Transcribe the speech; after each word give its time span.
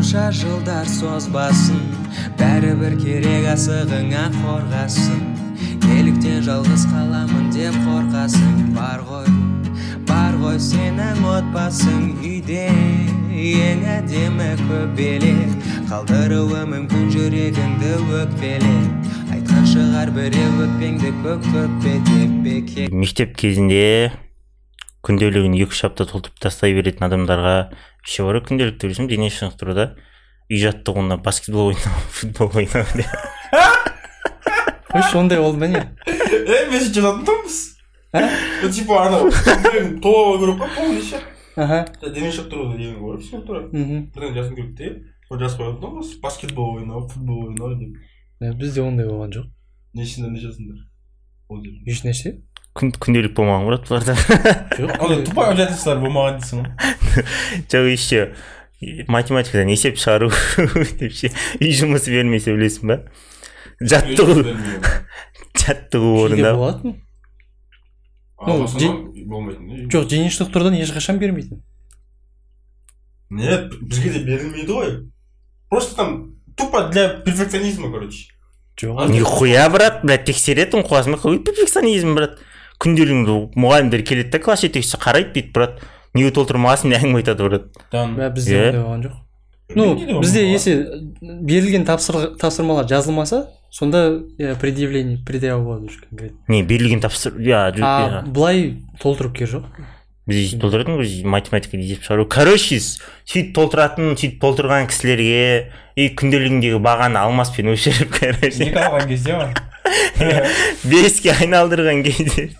қанша 0.00 0.30
жылдар 0.32 0.86
созбасын 0.88 1.80
бәрібір 2.40 2.94
керек 3.02 3.48
асығыңа 3.52 4.22
қорғасын. 4.32 5.18
Неліктен 5.82 6.38
жалғыз 6.46 6.86
қаламын 6.88 7.50
деп 7.52 7.76
қорқасың 7.84 8.70
бар 8.72 9.02
ғой 9.04 9.28
бар 10.08 10.38
ғой 10.40 10.56
сенің 10.56 11.20
отбасың 11.34 12.06
үйде 12.24 12.64
ең 13.42 13.84
әдемі 13.98 14.48
көбелек. 14.62 15.52
Қалдыруы 15.92 16.64
мүмкін 16.72 17.12
жүрегіңді 17.12 17.92
өкпелеп 18.22 19.12
айтқан 19.36 19.68
шығар 19.74 20.16
біреу 20.16 20.64
өкпеңді 20.64 21.12
көк 21.20 21.44
көкпе 21.52 21.98
деп 22.08 22.40
бекер 22.48 22.96
мектеп 23.04 23.36
кезінде 23.36 23.84
күнделігін 25.06 25.56
екі 25.56 25.72
үш 25.72 25.84
апта 25.88 26.06
толтырып 26.08 26.40
тастай 26.42 26.74
беретін 26.76 27.06
адамдарға 27.08 27.54
еще 28.04 28.26
бар 28.26 28.40
ғой 28.40 28.46
күнделікті 28.50 28.88
білесің 28.88 29.08
бе 29.08 29.16
дене 29.16 29.30
шынықтыруда 29.32 29.86
үй 30.50 30.60
жаттығуына 30.60 31.20
баскетбол 31.24 31.72
ойнау 31.72 32.04
футбол 32.18 32.50
ойнау 32.60 32.84
деп. 32.94 33.10
Қойшы 34.90 35.18
ондай 35.20 35.40
болды 35.40 35.60
ма 35.62 35.68
не? 35.70 35.84
Е 36.10 36.66
мен 36.70 36.82
сөйтіп 36.82 37.04
жататын 37.04 37.28
тұғынбыз 37.28 37.60
ну 38.12 38.72
типа 38.74 39.04
анау 39.06 39.30
толуға 39.30 40.40
керек 40.42 40.58
қой 40.60 40.74
полный 40.74 41.02
ше. 41.02 41.22
Аха. 41.56 41.86
Дене 42.02 42.32
шынықтыру 42.32 42.72
деген 42.74 42.98
бар 43.00 43.20
физкультура 43.20 43.62
мхм. 43.70 44.10
Бірдеңе 44.14 44.48
келіп 44.56 44.76
те 44.76 44.90
сол 45.28 45.38
жазып 45.38 45.62
қоятын 45.62 45.80
тұғынбыз 45.84 46.14
баскетбол 46.20 46.76
ойнау 46.80 47.06
футбол 47.08 47.46
ойнау 47.48 47.76
деп. 47.78 47.96
Ә, 48.42 48.52
бізде 48.52 48.82
ондай 48.82 49.06
болған 49.06 49.30
жоқ. 49.36 49.46
Нешесінде 49.94 50.30
не 50.34 50.42
жазыңдар? 50.42 50.82
Ол 51.48 51.62
жерде 51.62 51.86
еш 51.86 52.02
нәрсе? 52.02 52.40
Күнделік 52.78 53.34
болмаған 53.36 53.66
брат 53.68 53.88
бұларда 53.88 54.14
жоқ 54.76 54.92
андай 54.96 55.24
тупой 55.26 55.50
обязательстволар 55.52 56.02
болмаған 56.04 56.40
дейсің 56.40 56.56
ғой 56.60 56.68
жоқ 57.74 57.88
еще 57.90 58.20
математикадан 59.08 59.72
есеп 59.74 59.98
шығару 60.00 60.30
деп 61.00 61.12
ше 61.12 61.32
үй 61.60 61.72
жұмысы 61.76 62.14
бермесе 62.14 62.54
білесің 62.54 62.92
ба 62.92 63.00
жаттығу 63.80 64.44
жаттығу 65.64 66.14
орындау 66.26 66.62
болатын 66.62 67.00
болмайтын 68.38 69.90
жоқ 69.90 70.06
дене 70.14 70.30
шынықтырудан 70.30 70.78
ешқашан 70.78 71.18
бермейтін 71.20 71.64
нет 73.30 73.70
бізге 73.80 74.10
де 74.10 74.24
берілмейді 74.26 74.72
ғой. 74.72 74.94
Просто 75.70 75.96
там 75.96 76.34
тупо 76.56 76.88
для 76.88 77.20
перфекционизма 77.22 77.90
короче. 77.92 78.26
Жоқ 78.76 79.08
нихуя 79.10 79.68
брат 79.70 80.02
блядь 80.02 80.24
тексеретін 80.26 80.82
қоясың 80.82 81.14
ба 81.14 81.20
какой 81.22 81.38
перфекционизм 81.38 82.16
брат. 82.16 82.38
Күнделігіңді 82.80 83.38
мұғалімдер 83.60 84.04
келеді 84.08 84.32
да 84.34 84.42
класс 84.42 84.64
жетекшісі 84.64 85.00
қарайды 85.00 85.34
дейді 85.36 85.52
брат. 85.54 85.80
Неге 86.14 86.32
толтырмағансың 86.34 86.90
деп 86.90 87.04
әңгіме 87.04 87.20
айтады 87.20 87.60
Бә, 87.90 88.30
бізде 88.34 88.56
ондай 88.58 88.80
болған 88.80 89.04
жоқ. 89.04 89.18
Ну 89.76 90.18
бізде 90.20 90.42
если 90.50 90.74
берілген 91.20 91.84
тапсыр, 91.86 92.34
тапсырмалар 92.40 92.88
жазылмаса 92.90 93.46
сонда 93.70 94.20
иә, 94.38 94.58
предъявление 94.58 95.18
предъява 95.24 95.62
болады 95.62 95.86
уже 95.86 96.00
конкретно 96.00 96.38
не 96.48 96.64
берілген 96.64 97.00
тапсыр 97.00 97.38
иә 97.38 97.70
а 97.80 98.24
былай 98.26 98.82
толтыру 99.00 99.30
керек 99.30 99.50
жоқ. 99.50 99.64
Бізде 100.26 100.42
сөйтіп 100.48 100.64
толтыратын 100.64 100.98
ғой 100.98 101.24
математикада 101.24 101.82
есеп 101.84 102.02
шығару. 102.02 102.26
Короче 102.26 102.80
сөйтіп 102.82 103.54
толтыратын 103.54 104.16
сөйтіп 104.16 104.40
толтырған 104.42 104.90
кісілерге 104.90 105.70
и 105.94 106.10
күнделігіндегі 106.18 106.82
бағаны 106.82 107.22
алмаспен 107.22 107.70
өшіріп 107.70 108.10
короче. 108.18 108.66
Екі 108.66 108.82
алған 108.82 109.08
кезде 109.10 109.38
ма? 109.38 109.52
беске 110.84 111.32
айналдырған 111.32 112.02
кезде 112.04 112.50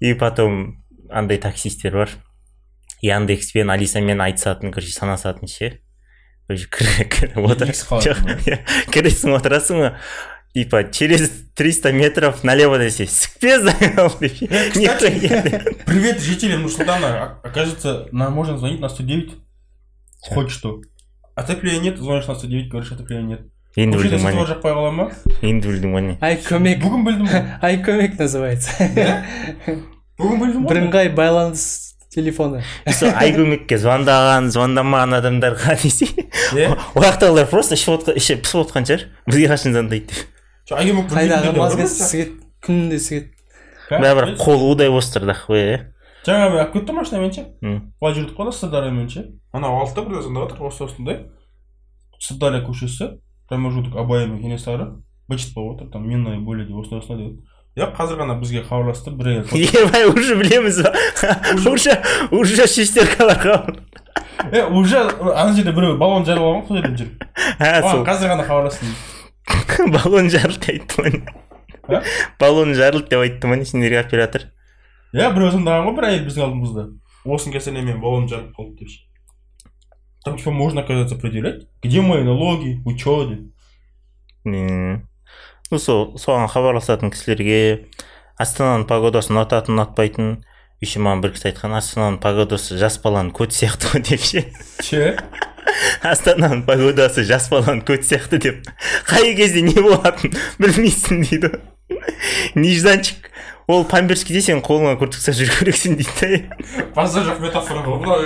и 0.00 0.14
потом 0.14 0.84
андай 1.10 1.38
таксисттер 1.38 1.92
бар. 1.92 2.10
Яндекспен 3.02 3.70
алисамен 3.70 4.20
айтысатын 4.20 4.72
короче 4.72 4.92
санасатын 4.92 5.48
ше. 5.48 5.80
Короче 6.48 6.68
кір- 6.70 7.08
кіріп 7.12 7.36
отыр 7.44 7.68
Икс 7.70 7.84
қалады 7.88 8.12
жоқ, 8.12 8.22
ма? 8.24 8.36
иә. 8.46 8.58
кіресің 8.92 9.36
отырасың 9.36 9.80
ғой. 9.82 9.92
Типа 10.56 10.84
через 10.84 11.30
300 11.54 11.92
метров 11.92 12.42
налево 12.44 12.78
десе 12.78 13.06
сікпе 13.06 13.58
не- 13.60 14.88
привет 15.86 16.20
жителям 16.20 16.62
Нур-Султана. 16.62 17.40
Оказывается 17.44 18.08
нам 18.12 18.32
можно 18.32 18.56
звонить 18.58 18.80
на 18.80 18.88
109 18.88 19.34
хоть 20.32 20.50
что. 20.50 20.80
Отопления 21.34 21.80
нет 21.80 21.98
звонишь 21.98 22.26
на 22.26 22.34
109 22.34 22.70
говоришь 22.70 22.92
отопления 22.92 23.22
нет. 23.26 23.40
Енді 23.76 23.98
сатып 24.00 24.22
мане 24.24 24.44
жақпай 24.48 24.72
қала 24.72 24.92
ма 24.94 25.06
енді 25.44 25.68
білдің 25.68 25.92
мане 25.92 26.14
ай 26.24 26.38
көмек. 26.40 26.78
Бүгін 26.80 27.02
білдім 27.04 27.26
ғой. 27.28 27.42
Ай 27.66 27.76
көмек 27.84 28.16
называется. 28.20 28.72
Бүгін 30.16 30.40
білдім 30.40 30.62
ғой. 30.62 30.70
Бірыңғай 30.70 31.10
байланыс 31.16 31.64
телефоны. 32.14 32.62
Сол 32.88 33.12
айкөмекке 33.12 33.76
звондаған 33.82 34.48
звондамаған 34.54 35.18
адамдарға 35.18 35.76
десе 35.82 36.08
иә 36.56 36.70
ол 36.72 37.04
жақтағылар 37.04 37.50
просто 37.50 37.76
ішіп 37.76 37.98
отқан 37.98 38.16
іші 38.22 38.38
пісіп 38.40 38.62
отқан 38.64 38.88
шығар. 38.88 39.04
Бізге 39.28 39.50
қашан 39.52 39.76
звондайды 39.76 40.08
деп. 40.08 40.22
Жоқ, 40.70 40.80
айгемек 40.80 41.12
қайдағы 41.12 41.90
сігеді 41.92 42.38
күнде 42.64 42.98
сігеді 42.98 43.36
бәрібір 43.92 44.32
қолы 44.40 44.72
удай 44.72 44.88
болып 44.90 45.12
тұр 45.12 45.28
да 45.28 45.36
охуе 45.36 45.92
жаңа 46.26 46.48
мен 46.50 46.58
алып 46.58 46.72
кеттім 46.74 46.96
машинамен 46.98 47.30
ше 47.36 47.44
былай 47.62 48.16
жүрдік 48.16 48.34
қой 48.34 48.48
да 48.48 48.54
сырдариямен 48.56 49.06
ше 49.12 49.22
анау 49.54 49.78
алтыда 49.84 50.08
бір 50.08 50.24
сонда 50.24 50.48
тұр 50.50 50.66
осы 50.66 50.84
осындай. 50.88 51.20
Сырдария 52.18 52.64
көшесі. 52.64 53.12
Промежуток 53.48 53.96
абай 53.96 54.26
кенесары 54.26 54.92
бычыт 55.28 55.54
болып 55.54 55.80
отыр 55.80 55.92
там 55.92 56.08
минное 56.08 56.38
деп 56.38 56.76
осындай 56.76 56.98
осындай 57.00 57.26
деп. 57.26 57.44
Иә 57.76 57.90
қазір 57.92 58.22
ғана 58.22 58.38
бізге 58.40 58.62
хабарласты 58.64 59.10
бір 59.12 59.28
ай 59.28 59.38
ебай 59.82 60.06
уже 60.08 60.36
білеміз 60.36 60.80
ба? 60.82 60.94
Уже 61.70 61.98
уже 62.30 62.66
шестеркаларға. 62.66 63.56
Е 64.52 64.64
уже 64.64 65.02
ана 65.02 65.52
жерде 65.52 65.72
біреу 65.72 65.98
баллон 65.98 66.24
жарып 66.24 66.42
алған 66.42 66.68
сол 66.68 66.78
жерде 66.80 67.08
а 67.58 67.82
маған 67.82 67.90
сол. 67.90 68.04
қазір 68.06 68.32
ғана 68.32 68.46
хабарласты 68.48 68.86
баллон 69.92 70.30
жарылды 70.30 70.66
деп 70.66 71.00
айтты 71.04 71.20
ма 71.88 72.02
баллон 72.40 72.74
жарылды 72.74 73.10
деп 73.10 73.20
айтты 73.26 73.46
ма 73.46 73.56
не 73.56 73.66
сендерге 73.68 74.00
оператор. 74.00 74.48
Иә 75.12 75.28
біреу 75.34 75.52
звондаған 75.52 75.90
ғой 75.90 75.98
бір 75.98 76.08
әйел 76.12 76.24
біздің 76.30 76.46
алдымызда. 76.48 76.86
Осының 77.26 77.58
кесірінен 77.58 78.00
баллон 78.00 78.28
жарылып 78.30 78.56
қалды 78.56 78.86
деп 78.86 78.94
там 80.26 80.36
типа 80.36 80.50
можно 80.50 80.82
оказывается 80.82 81.14
определять 81.14 81.68
где 81.82 82.00
мои 82.00 82.22
налоги 82.24 82.82
учеты 82.84 83.46
Не. 84.44 85.06
ну 85.70 85.78
сол 85.78 86.18
соған 86.18 86.50
хабарласатын 86.50 87.10
кісілерге 87.14 87.86
астананың 88.42 88.84
погодасы 88.90 89.32
ұнататын 89.32 89.74
ұнатпайтын 89.74 90.32
еще 90.82 91.00
маған 91.02 91.22
бір 91.24 91.32
кісі 91.36 91.48
айтқан 91.50 91.76
астананың 91.78 92.18
погодасы 92.22 92.76
жас 92.78 92.98
баланың 93.02 93.32
көті 93.38 93.56
сияқты 93.56 93.92
ғой 93.94 94.04
деп 94.06 94.26
ше. 94.26 94.42
Ше 94.84 95.16
астананың 96.12 96.66
погодасы 96.68 97.24
жас 97.26 97.48
баланың 97.50 97.82
көті 97.88 98.10
сияқты 98.10 98.42
деп. 98.42 98.68
Қай 99.08 99.32
кезде 99.38 99.62
не 99.66 99.74
болатынын 99.78 100.36
білмейсің 100.62 101.24
дейді. 101.24 101.54
Ғой 101.54 102.60
нежданчик 102.60 103.30
ол 103.66 103.86
памперскіде 103.88 104.42
сен 104.44 104.62
қолыңа 104.62 104.98
күртік 105.00 105.22
ұстап 105.22 105.38
жүру 105.40 105.56
керексің 105.62 105.96
дейді. 106.02 106.44
Да 106.76 106.86
базар 106.98 107.26
жоқ 107.30 107.42
метафора 107.42 107.82
ғой 107.86 107.98
мынау 108.04 108.20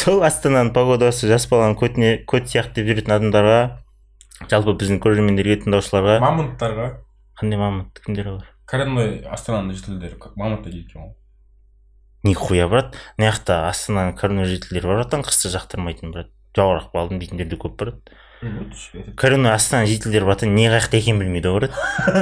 сол 0.00 0.22
астананың 0.24 0.72
погодасы 0.72 1.28
жас 1.28 1.44
баланың 1.50 1.76
көтіне 1.76 2.10
көт 2.30 2.48
сияқты 2.48 2.80
деп 2.80 2.88
жүретін 2.88 3.16
адамдарға 3.18 3.58
жалпы 4.48 4.72
біздің 4.80 5.00
көрермендерге 5.04 5.58
тыңдаушыларға 5.66 6.14
мамонттарға? 6.24 6.86
қандай 7.36 7.60
мамонт? 7.60 8.00
Кімдер 8.06 8.30
бар 8.38 8.46
коренной 8.70 9.18
астананың 9.28 9.76
жителдері 9.76 10.16
как? 10.22 10.38
Мамонт 10.40 10.64
дейді 10.64 10.86
екен 10.86 11.02
ғой 11.02 11.16
нихуя 12.24 12.68
брат. 12.68 12.96
Мына 13.18 13.34
жақта 13.34 13.60
астананың 13.68 14.16
коренной 14.16 14.48
жительдері 14.48 14.88
бар 14.88 15.02
брат 15.02 15.18
қысты 15.28 15.52
жақтырмайтын 15.52 16.16
брат. 16.16 16.32
Жауырақ 16.56 16.86
балдым 16.94 17.16
дейтіндер 17.22 17.48
де 17.50 17.56
көп 17.60 17.74
брат 17.80 17.98
коренной 19.20 19.52
астананың 19.52 19.90
жительдері 19.90 20.24
брат 20.24 20.42
не 20.48 20.70
жақта 20.72 20.96
екенін 20.96 21.18
білмейді 21.20 21.50
ғой 21.52 21.60
брат 21.60 21.74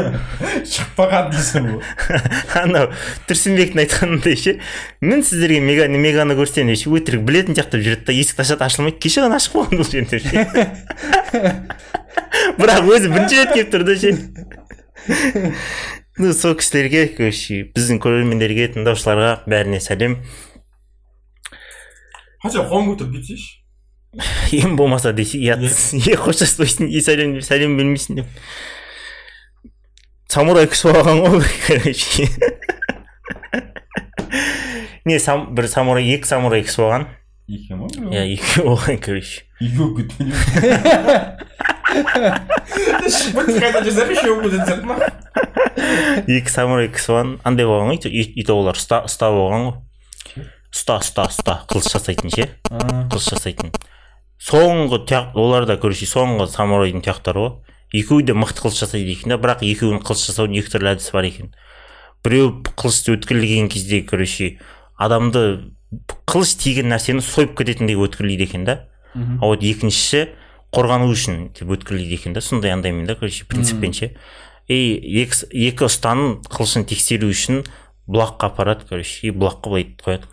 шықпаған 0.72 1.30
дейсің 1.30 1.62
ғой. 1.68 1.78
Анау 2.58 2.90
тұрсынбектің 3.28 3.78
айтқанындай 3.84 4.34
ше 4.40 4.52
мен 5.00 5.22
сіздерге 5.22 5.60
мега 5.62 5.86
меганы 5.92 6.34
көрсетемін 6.38 6.70
деп 6.74 6.80
ше 6.82 6.90
өтірік 6.98 7.22
білетін 7.28 7.54
жақтап 7.54 7.80
жүреді 7.86 8.04
да 8.08 8.12
есікті 8.18 8.42
ашады 8.42 8.62
ашылмайды 8.66 8.98
кеше 9.04 9.20
ғана 9.28 9.36
ашық 9.38 9.52
болған 9.60 9.74
бұл 9.78 9.86
жерде 9.86 10.18
бірақ 12.58 12.82
өзі 12.96 13.06
бірінші 13.14 13.34
рет 13.38 13.50
келіп 13.54 13.70
тұр 13.76 13.82
да 13.86 13.94
ше. 14.02 14.10
Ну 16.18 16.26
сол 16.34 16.58
кісілерге 16.58 17.14
короче 17.14 17.70
біздің 17.76 17.96
көрермендерге 18.02 18.64
тыңдаушыларға 18.74 19.30
бәріне 19.46 19.78
сәлем. 19.78 20.18
Хотя 22.42 22.66
қолын 22.66 22.90
көтеріп 22.90 23.14
кетсейші? 23.20 23.67
ең 24.56 24.76
болмаса 24.78 25.12
десе 25.12 25.38
ұят 25.40 25.60
е 25.62 26.16
қоштаспайсың 26.16 26.88
е 26.88 27.02
сәлем 27.04 27.36
сәлем 27.44 27.76
бермейсің 27.78 28.22
деп. 28.22 28.28
Самурай 30.32 30.68
кісі 30.70 30.92
болған 30.92 31.22
ғой 31.24 31.44
короче. 31.66 32.28
Не 35.08 35.16
сам, 35.20 35.54
бір 35.56 35.68
самурай 35.72 36.08
екі 36.14 36.28
самурай 36.28 36.64
кісі 36.64 36.82
болған 36.84 37.06
екеу 37.48 37.78
ма? 37.80 37.88
Иә 38.12 38.24
екеуі 38.34 38.66
болған 38.72 38.98
короче. 39.04 39.44
Екеу 39.60 39.94
кеткен 39.96 40.32
екі 46.28 46.52
самурай 46.52 46.88
кісі 46.92 47.12
болған 47.12 47.36
андай 47.48 47.68
болған 47.68 47.92
ғой 47.92 48.24
ит 48.40 48.52
олар 48.52 48.76
ұста 48.76 49.04
ұста 49.08 49.32
болған 49.36 49.68
ғой. 49.68 49.76
Ұста 50.74 50.98
ұста 51.00 51.28
ұста 51.32 51.54
қылыш 51.70 51.92
жасайтын 51.94 52.34
ше. 52.34 52.50
Қылыш 52.68 53.32
жасайтын. 53.32 53.72
Соңғы 54.38 55.02
тұяқ 55.08 55.38
оларда 55.38 55.78
короче 55.82 56.06
соңғы 56.06 56.48
самурайдың 56.52 57.02
тұяқтары 57.06 57.44
ғой. 57.44 57.54
Екеуі 57.92 58.26
де 58.28 58.34
мықты 58.36 58.62
қылыш 58.64 58.82
жасайды 58.84 59.14
екен 59.14 59.32
да 59.32 59.38
бірақ 59.40 59.64
екеуінің 59.64 60.02
қылыш 60.04 60.26
жасаудың 60.28 60.58
екі 60.60 60.74
түрлі 60.74 60.92
әдісі 60.92 61.14
бар 61.16 61.28
екен. 61.28 61.54
Біреу 62.24 62.50
қылышты 62.76 63.14
өткірлеген 63.16 63.70
кезде 63.72 64.02
короче 64.04 64.58
адамды 65.00 65.72
қылыш 66.28 66.52
тиген 66.60 66.92
нәрсені 66.92 67.24
сойып 67.24 67.56
кететіндей 67.58 67.96
өткірлейді 67.96 68.44
екен 68.44 68.68
да. 68.68 68.84
А 69.14 69.48
вот 69.48 69.64
екіншісі 69.64 70.28
қорғану 70.74 71.08
үшін 71.14 71.48
деп 71.56 71.70
өткірлейді 71.72 72.18
екен 72.18 72.36
да 72.36 72.42
сондай 72.44 72.74
андаймен 72.74 73.06
да 73.08 73.16
короче 73.16 73.46
принциппен 73.48 73.94
ше 73.96 74.12
и 74.68 74.76
екі, 75.24 75.48
екі 75.48 75.86
ұстаның 75.88 76.42
қылышын 76.44 76.84
тексеру 76.88 77.30
үшін 77.32 77.62
бұлаққа 78.04 78.50
апарады 78.52 78.84
короче 78.88 79.30
и 79.30 79.32
бұлаққа 79.32 79.72
былай 79.72 79.86
қояды 79.96 80.28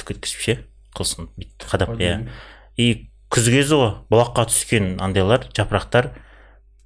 түк 0.00 0.14
еткізіп 0.16 0.46
ше 0.46 0.56
қылышын 0.96 1.28
бүйтіп 1.36 1.68
қадап 1.68 2.00
иә. 2.00 2.30
и 2.76 3.10
күз 3.34 3.48
кезі 3.50 3.74
ғой 3.80 3.90
бұлаққа 4.12 4.46
түскен 4.46 4.92
андайлар 5.02 5.48
жапырақтар. 5.56 6.12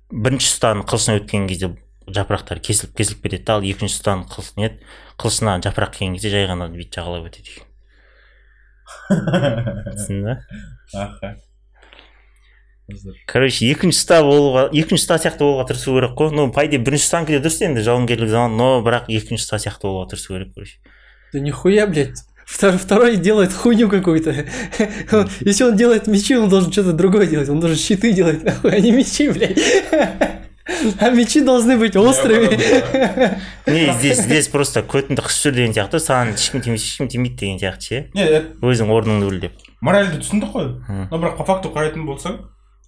Бірінші 0.08 0.48
ұстаның 0.54 0.86
қылышына 0.88 1.18
өткен 1.20 1.44
кезде 1.50 1.74
жапырақтар 2.08 2.62
кесіліп 2.64 2.94
кесіліп 2.96 3.26
кетеді. 3.26 3.44
Да 3.44 3.58
ал 3.58 3.66
екінші 3.68 3.98
ұстаның 3.98 4.24
қылыш 4.32 4.54
не 4.56 4.70
еді, 4.70 4.78
қылышына 5.20 5.58
жапырақ 5.66 5.92
келген 5.98 6.16
кезде 6.16 6.32
жай 6.32 6.48
ғана 6.48 6.70
бүйтіп 6.72 6.96
жағалап 6.96 7.28
өтеді 7.28 7.52
екен. 7.52 7.66
Түсіндің 9.92 10.24
ба? 10.24 11.36
Короче 13.28 13.68
екінші 13.68 14.00
ұста 14.00 14.22
болуға 14.24 14.62
екінші 14.72 15.02
ұста 15.02 15.18
сияқты 15.20 15.44
болуға 15.44 15.68
тырысу 15.68 15.92
керек 15.98 16.16
қой. 16.16 16.32
Ну 16.32 16.48
по 16.48 16.64
идее 16.64 16.80
бірінші 16.80 17.04
ұстаның 17.10 17.28
де 17.28 17.42
дұрыс 17.44 17.60
енді 17.68 17.84
жауынгерлік 17.84 18.32
заман 18.32 18.56
но 18.56 18.70
бірақ 18.86 19.12
екінші 19.12 19.44
ұста 19.44 19.60
сияқты 19.60 19.84
болуға 19.84 20.08
тырысу 20.14 20.32
керек 20.32 20.54
короче. 20.56 20.80
Да 21.34 21.44
нихуя, 21.44 21.84
блядь. 21.86 22.24
Втор- 22.48 22.78
Второй 22.78 23.16
делает 23.16 23.52
хуйню 23.52 23.88
какую-то. 23.90 24.30
Если 25.40 25.64
он 25.64 25.76
делает 25.76 26.06
мечи, 26.06 26.34
он 26.36 26.48
должен 26.48 26.72
что-то 26.72 26.92
другое 26.92 27.26
делать. 27.26 27.48
Он 27.48 27.60
должен 27.60 27.76
щиты 27.78 28.12
делать, 28.12 28.42
нахуй, 28.42 28.72
а 28.74 28.80
не 28.80 28.90
мечи, 28.90 29.28
блядь. 29.28 29.58
А 31.00 31.10
мечи 31.10 31.40
должны 31.40 31.76
быть 31.78 31.96
острыми. 31.96 32.48
не 33.70 33.92
здесь 33.98 34.18
здесь 34.20 34.48
просто 34.48 34.80
көтіңді 34.80 35.22
қысып 35.24 35.48
жүр 35.48 35.54
деген 35.56 35.72
сияқты 35.72 35.96
саған 36.00 36.34
ешкім 36.36 36.60
тимейді 36.60 36.84
ешкім 36.84 37.08
тимейді 37.08 37.36
деген 37.40 37.58
сияқты 37.62 37.80
ше 37.88 38.40
өзің 38.60 38.92
орныңды 38.92 39.30
біл 39.30 39.40
деп 39.46 39.52
моральді 39.80 40.20
түсіндік 40.20 40.52
қой 40.52 40.68
но 41.08 41.16
бірақ 41.16 41.38
по 41.40 41.46
факту 41.48 41.72
қарайтын 41.72 42.04
болсаң 42.04 42.36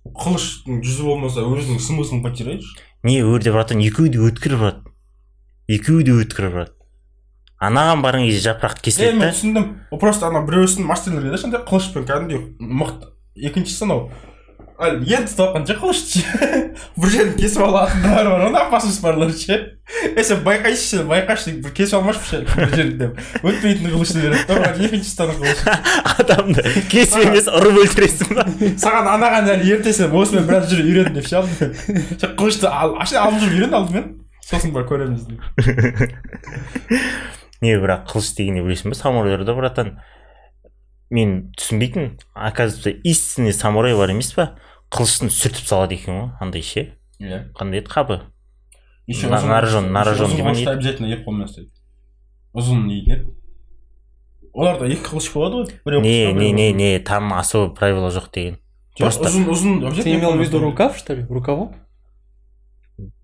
қылыштың 0.05 0.83
жүзі 0.85 1.07
болмаса 1.09 1.41
өзінің 1.41 1.81
смыслын 1.81 2.21
потеряешь? 2.25 2.69
Не 3.03 3.23
өрде 3.25 3.53
братан 3.53 3.81
екеуі 3.81 4.13
де 4.13 4.21
өткір 4.29 4.59
брат. 4.61 4.85
Екеуі 5.69 6.05
де 6.05 6.13
өткір 6.21 6.51
брат. 6.53 6.73
Анаған 7.61 8.03
барған 8.05 8.27
кезде 8.29 8.49
жапырақ 8.49 8.81
кесіледі 8.81 9.21
мен 9.21 9.35
түсіндім. 9.35 9.69
Просто 10.01 10.31
ана 10.31 10.43
біреусін 10.47 10.89
мастерлерге 10.89 11.35
да 11.37 11.43
сондай 11.43 11.63
қылышпен 11.69 12.09
кәдімгідей 12.09 12.57
мықты. 12.61 13.13
Екіншісі 13.37 13.87
анау 13.87 14.09
әлі 14.81 15.05
енді 15.13 15.29
ұстап 15.29 15.53
жатқан 15.53 15.67
ше 15.69 15.75
қылышты 15.77 16.21
ше? 16.21 16.25
Бір 16.97 17.11
жерін 17.13 17.35
кесіп 17.37 17.65
алатындары 17.67 18.31
бар 18.33 18.45
оны 18.47 18.61
опасность 18.63 19.03
барлар 19.05 19.33
ше? 19.37 19.59
Е 20.09 20.25
сен 20.25 20.41
байқайсың 20.47 21.09
байқашы 21.11 21.53
бір 21.61 21.75
кесіп 21.77 21.99
алмашы 21.99 22.41
бір 22.49 22.73
жерін 22.73 22.95
деп. 23.01 23.21
Өтпейтін 23.45 23.93
қылышты 23.93 24.23
береді 24.25 24.47
да 24.49 24.57
бірақ 24.57 24.81
екінші 24.87 25.11
ұстаның 25.11 25.37
қылышы. 25.43 25.65
Адамды 26.15 26.65
кесіп 26.93 27.27
емес 27.27 27.51
ұрып 27.53 27.83
өлтіресің 27.85 28.29
ба? 28.39 28.47
Саған 28.81 29.11
анаған 29.19 29.53
әлі 29.57 29.75
ерте 29.77 29.93
сен 29.97 30.17
осымен 30.17 30.49
біраз 30.49 30.73
жүріп 30.73 30.87
үйрен 30.95 31.13
деп 31.19 31.29
ше 31.29 31.37
қылышты 32.41 32.71
алып 32.71 33.05
жүріп 33.05 33.53
үйрен 33.59 33.77
алдымен. 33.83 34.09
Сосын 34.49 34.73
барып 34.75 34.89
көреміз 34.95 35.29
деп. 35.29 35.41
не 37.61 37.75
бірақ 37.77 38.07
қылыш 38.11 38.33
дегенде 38.37 38.63
білесің 38.65 38.91
ба 38.93 38.95
самурайларда 38.99 39.55
братан. 39.55 39.99
Мен 41.11 41.53
түсінбейтін 41.59 42.19
оказывается 42.35 42.91
истинный 43.03 43.53
самурай 43.53 43.95
бар 43.99 44.11
емес 44.15 44.33
па 44.35 44.57
қылышын 44.95 45.29
сүртіп 45.31 45.67
салады 45.67 45.95
екен 45.99 46.15
ғой 46.15 46.31
андай 46.41 46.63
ше. 46.63 46.85
Иә. 47.21 47.51
Қандай 47.59 47.81
еді 47.83 47.91
қабы? 47.91 48.21
Еще 49.07 49.29
На- 49.29 49.41
нарожен- 49.43 49.91
нарожен 49.91 50.31
деп 50.31 50.39
не 50.39 50.43
қылышты 50.65 50.71
обязательно 50.71 51.11
екі 51.13 51.25
қолмен 51.27 51.49
ұстайды 51.51 51.71
ұзын 52.55 52.87
дейтін 52.89 53.13
еді 53.17 53.35
оларда 54.55 54.87
екі 54.87 55.03
қылыш 55.11 55.33
болады 55.35 55.57
ғой 55.65 55.75
біреу 55.85 56.01
не 56.01 56.33
не 56.33 56.53
не 56.53 56.73
не 56.73 56.99
там 57.01 57.33
особо 57.33 57.75
правила 57.75 58.09
жоқ 58.11 58.31
деген. 58.33 58.55
Жоқ, 58.99 59.05
просто- 59.11 59.29
ұзын 59.29 59.49
ұзын 59.51 60.03
Ты 60.03 60.15
имел 60.15 60.33
в 60.37 60.41
виду 60.41 60.59
рукав, 60.61 60.97
что 60.97 61.15
ли? 61.15 61.27
Рукавом? 61.29 61.75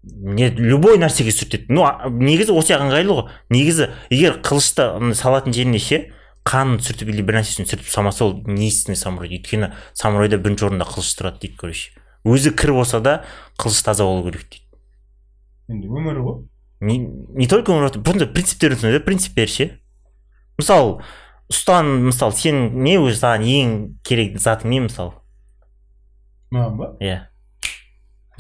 Не 0.07 0.51
любой 0.51 0.99
нәрсеге 1.03 1.33
сүртеді 1.35 1.75
ну 1.75 1.87
негізі 2.11 2.55
осыған 2.55 2.87
ыңғайлы 2.87 3.17
ғой. 3.19 3.31
Негізі 3.51 3.91
егер 4.11 4.39
қылышты 4.45 5.15
салатын 5.19 5.55
жеріне 5.57 5.81
ше 5.83 6.01
қанын 6.47 6.79
сүртіп 6.85 7.11
или 7.11 7.25
бір 7.27 7.41
нәрсесін 7.41 7.67
сүртіп 7.67 7.91
салмаса 7.91 8.27
ол 8.29 8.37
не 8.47 8.71
самурай 8.71 9.35
өйткені 9.37 9.73
самурайда 9.99 10.39
бірінші 10.39 10.69
орында 10.71 10.87
қылыш 10.87 11.11
тұрады 11.19 11.43
дейді 11.43 11.59
короче 11.59 11.91
өзі 12.27 12.55
кір 12.55 12.77
болса 12.79 13.01
да 13.03 13.19
қылыш 13.59 13.83
таза 13.85 14.07
болу 14.07 14.25
керек 14.29 14.47
дейді. 14.47 14.65
Енді 15.69 15.91
өмірі 15.91 16.23
ғой. 16.23 16.41
Не, 16.81 16.99
не 17.35 17.49
только 17.51 17.75
өмір 17.75 17.91
просто 17.99 18.31
принциптерін 18.31 18.79
түсінеді 18.79 19.03
принциптер 19.07 19.51
ше. 19.51 19.71
Мысалы 20.59 21.01
ұстан 21.51 22.09
мысалы 22.09 22.35
сен 22.39 22.83
не 22.83 22.97
өзі 23.03 23.19
саған 23.21 23.47
ең 23.47 23.79
керек 24.07 24.39
затың 24.43 24.71
не 24.71 24.83
мысалы 24.87 25.19
маған 26.57 26.77
ба? 26.79 26.91
Иә. 27.01 27.19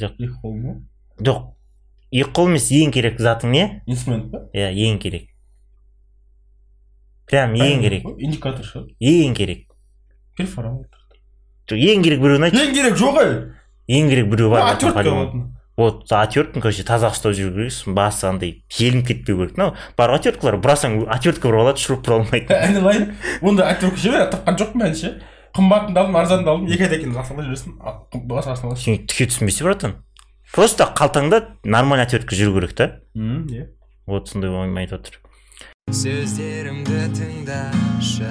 Ба? 0.00 0.74
Жоқ. 1.20 1.52
Қол 2.12 2.52
емес 2.52 2.70
ең 2.70 2.92
керек 2.94 3.18
затың 3.22 3.52
не? 3.54 3.64
Инструмент 3.86 4.30
па? 4.30 4.44
Иә 4.54 4.70
ең 4.86 5.00
керек. 5.02 5.28
Прям 7.26 7.56
ең 7.58 7.82
керек. 7.82 8.06
Индикатор 8.18 8.64
шығар. 8.64 8.88
Ең 9.00 9.34
керек. 9.34 9.66
Жоқ 11.66 11.82
ең 11.82 12.02
керек 12.06 12.22
біреуін 12.22 12.46
айт. 12.46 12.54
Ең 12.54 12.74
керек 12.76 12.98
жоқ 13.00 13.20
ай. 13.22 13.30
Ең 13.90 14.10
керек 14.12 14.30
біреу 14.30 14.50
бар 14.52 14.74
отвертка 14.74 15.14
вот 15.76 16.06
отвертканы 16.08 16.62
короче 16.62 16.84
таза 16.88 17.10
ұстап 17.12 17.34
жүру 17.36 17.52
керексің 17.52 17.96
басы 17.96 18.24
андай 18.30 18.52
желініп 18.72 19.10
кетпеу 19.10 19.42
керек. 19.42 19.58
Ну 19.60 19.74
бар 19.98 20.14
отверткалар 20.14 20.56
бұрасаң 20.62 21.02
отвертка 21.04 21.50
бұрап 21.50 21.66
алады 21.66 21.82
шұруп 21.82 22.06
бұра 22.06 22.20
алмайды. 22.22 22.54
Айналайын 22.66 23.10
ондай 23.42 23.74
отвертка 23.74 24.00
ше 24.00 24.22
тапқан 24.32 24.58
жоқпын 24.62 24.86
әлі 24.88 25.00
ше 25.02 25.12
қымбатын 25.56 25.92
да 25.92 26.06
алдым 26.06 26.16
арзанын 26.22 26.46
да 26.46 26.54
алдым 26.54 26.72
екі 26.72 26.86
айдан 26.86 27.02
кейін 27.02 27.18
сала 27.28 27.44
жүресің 27.44 27.76
басқасын 28.30 28.70
аласың 28.70 28.82
сен 28.86 29.04
түке 29.04 29.28
түсінбесе 29.32 29.68
братан. 29.68 29.98
Просто 30.56 30.86
қалтаңда 30.96 31.58
нормальный 31.68 32.06
отвертка 32.06 32.32
жүру 32.32 32.54
керек 32.56 32.72
та. 32.72 32.84
Мм 33.12 33.44
иә. 33.52 33.66
Вот 34.06 34.30
сондай 34.30 34.48
ойым 34.48 34.78
айтып 34.80 35.02
отыр. 35.02 35.18
Сөздерімді 35.92 37.02
тыңдашы 37.12 38.30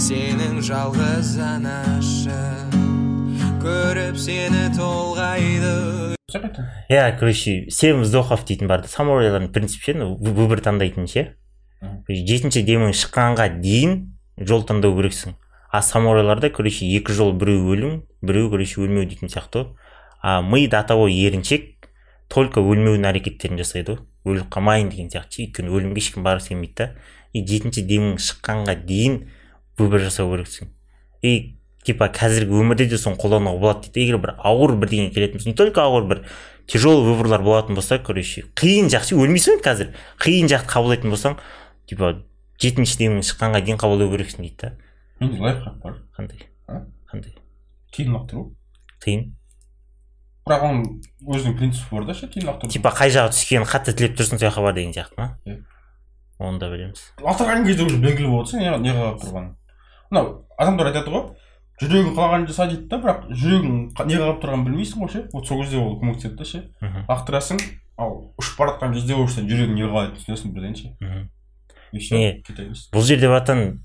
сенің 0.00 0.62
жалғыз 0.64 1.34
анашы. 1.36 2.38
Көріп 3.60 4.16
сені 4.16 4.72
толғайды. 4.72 6.16
Иә 6.88 7.04
короче 7.20 7.68
семь 7.68 8.00
вздохов 8.00 8.46
дейтін 8.48 8.72
бар 8.72 8.88
самурайлардың 8.88 9.52
принципі 9.52 9.92
ше 9.92 10.08
выбор 10.16 10.64
таңдайтын 10.64 11.04
ше. 11.12 11.26
Жетінші 12.08 12.64
демің 12.64 12.96
шыққанға 12.96 13.60
дейін 13.60 14.16
жол 14.40 14.64
таңдау 14.64 14.96
керексің. 14.96 15.36
А 15.68 15.82
самурайларда 15.84 16.48
короче 16.48 16.88
екі 16.88 17.12
жол 17.12 17.36
біреу 17.36 17.68
өлім 17.68 18.02
біреу 18.24 18.48
короче 18.48 18.80
өлмеу 18.80 19.04
дейтін 19.04 19.28
сияқты. 19.28 19.68
ғой 19.68 19.81
а 20.22 20.40
мы 20.40 20.68
до 20.68 20.82
того 20.82 21.08
еріншек 21.08 21.88
только 22.30 22.62
өлмеудің 22.62 23.08
әрекеттерін 23.10 23.58
жасайды 23.58 23.96
ғой. 23.96 24.04
Өліп 24.24 24.52
қалмайын 24.54 24.88
деген 24.92 25.10
сияқты. 25.10 25.34
Ше 25.34 25.42
өйткені 25.48 25.72
өлімге 25.74 25.98
ешкім 25.98 26.22
барғысы 26.22 26.54
келмейді 26.54 26.76
да. 26.78 26.86
И 27.34 27.42
жетінші 27.42 27.82
демің 27.90 28.20
шыққанға 28.22 28.76
дейін 28.86 29.18
выбор 29.80 30.00
жасау 30.04 30.30
керексің. 30.30 30.70
И 31.26 31.58
типа 31.82 32.06
қазіргі 32.14 32.54
өмірде 32.62 32.86
де 32.86 33.00
соны 33.02 33.18
қолдануға 33.18 33.58
болады 33.58 33.90
дейді. 33.90 34.06
Егер 34.06 34.22
бір 34.22 34.34
ауыр 34.38 34.76
бірдеңе 34.78 35.10
келетін 35.10 35.42
болса 35.42 35.50
не 35.50 35.56
только 35.58 35.82
ауыр 35.82 36.06
бір 36.06 36.22
тяжелый 36.70 37.02
выборлар 37.02 37.42
болатын 37.42 37.74
болса 37.74 37.98
короче 37.98 38.46
қиын 38.54 38.88
жақ 38.94 39.10
ше 39.10 39.18
өлмейсің 39.18 39.58
қазір. 39.66 39.90
Қиын 40.22 40.48
жақты 40.54 40.70
қабылдайтын 40.70 41.10
болсаң 41.10 41.38
типа 41.90 42.14
жетінші 42.62 42.98
демің 43.02 43.26
шыққанға 43.26 43.64
дейін 43.66 43.82
қабылдау 43.82 44.14
керексің 44.14 44.46
дейді 44.46 44.56
да. 44.62 44.74
Лайфхак 45.20 45.78
бар. 45.82 45.98
Қандай? 46.16 46.46
Қандай? 47.10 47.34
Кейін 47.90 48.14
лақтыру 48.14 48.52
қиын? 49.02 49.32
Бірақ 50.46 50.64
оның 50.68 50.84
өзінің 51.22 51.56
принципі 51.58 51.96
бар 51.96 52.06
да 52.08 52.14
ше 52.18 52.28
кейін 52.32 52.48
лақтыру 52.50 52.72
типа 52.74 52.92
қай 52.96 53.12
жағы 53.14 53.32
түскенін 53.34 53.68
қатты 53.68 53.94
тілеп 53.94 54.16
тұрсың 54.18 54.40
сол 54.40 54.48
жаққа 54.48 54.64
бар 54.66 54.74
деген 54.74 54.94
сияқты 54.96 55.20
ма? 55.20 55.28
Иә. 55.46 55.58
оны 56.38 56.58
да 56.58 56.70
білеміз. 56.72 57.02
Лақтырған 57.22 57.66
кезде 57.66 57.84
уже 57.86 57.98
белгілі 58.02 58.28
болады 58.32 58.50
сен 58.50 58.60
не 58.60 58.72
не 58.82 58.94
қалап 58.96 59.20
тұрғанын 59.22 59.52
мынау 60.10 60.32
адамдар 60.58 60.90
айтады 60.90 61.12
ғой 61.12 61.28
жүрегің 61.82 62.16
қалағанын 62.16 62.48
жаса 62.50 62.66
дейді 62.70 62.88
да 62.90 62.98
бірақ 63.02 63.28
жүрегің 63.30 63.76
не 64.08 64.18
қалап 64.18 64.42
тұрғанын 64.42 64.66
білмейсің 64.66 65.02
ғой 65.02 65.12
ше? 65.12 65.22
Вот 65.32 65.46
сол 65.46 65.62
кезде 65.62 65.78
ол 65.78 65.94
көмектеседі 66.00 66.36
да 66.36 66.44
ше. 66.44 66.64
Лақтырасың 67.08 67.62
ал 68.02 68.34
ұшып 68.40 68.58
бара 68.58 68.74
жатқан 68.74 68.94
кезде 68.96 69.14
уже 69.14 69.36
сен 69.38 69.48
жүрегің 69.50 69.78
не 69.78 69.86
қалайтынын 69.86 70.18
түсінесің 70.18 70.52
бірден 70.56 70.74
ше. 70.74 70.92
И 71.92 71.98
все 71.98 72.42
бұл 72.92 73.06
жерде 73.06 73.28
братан 73.30 73.84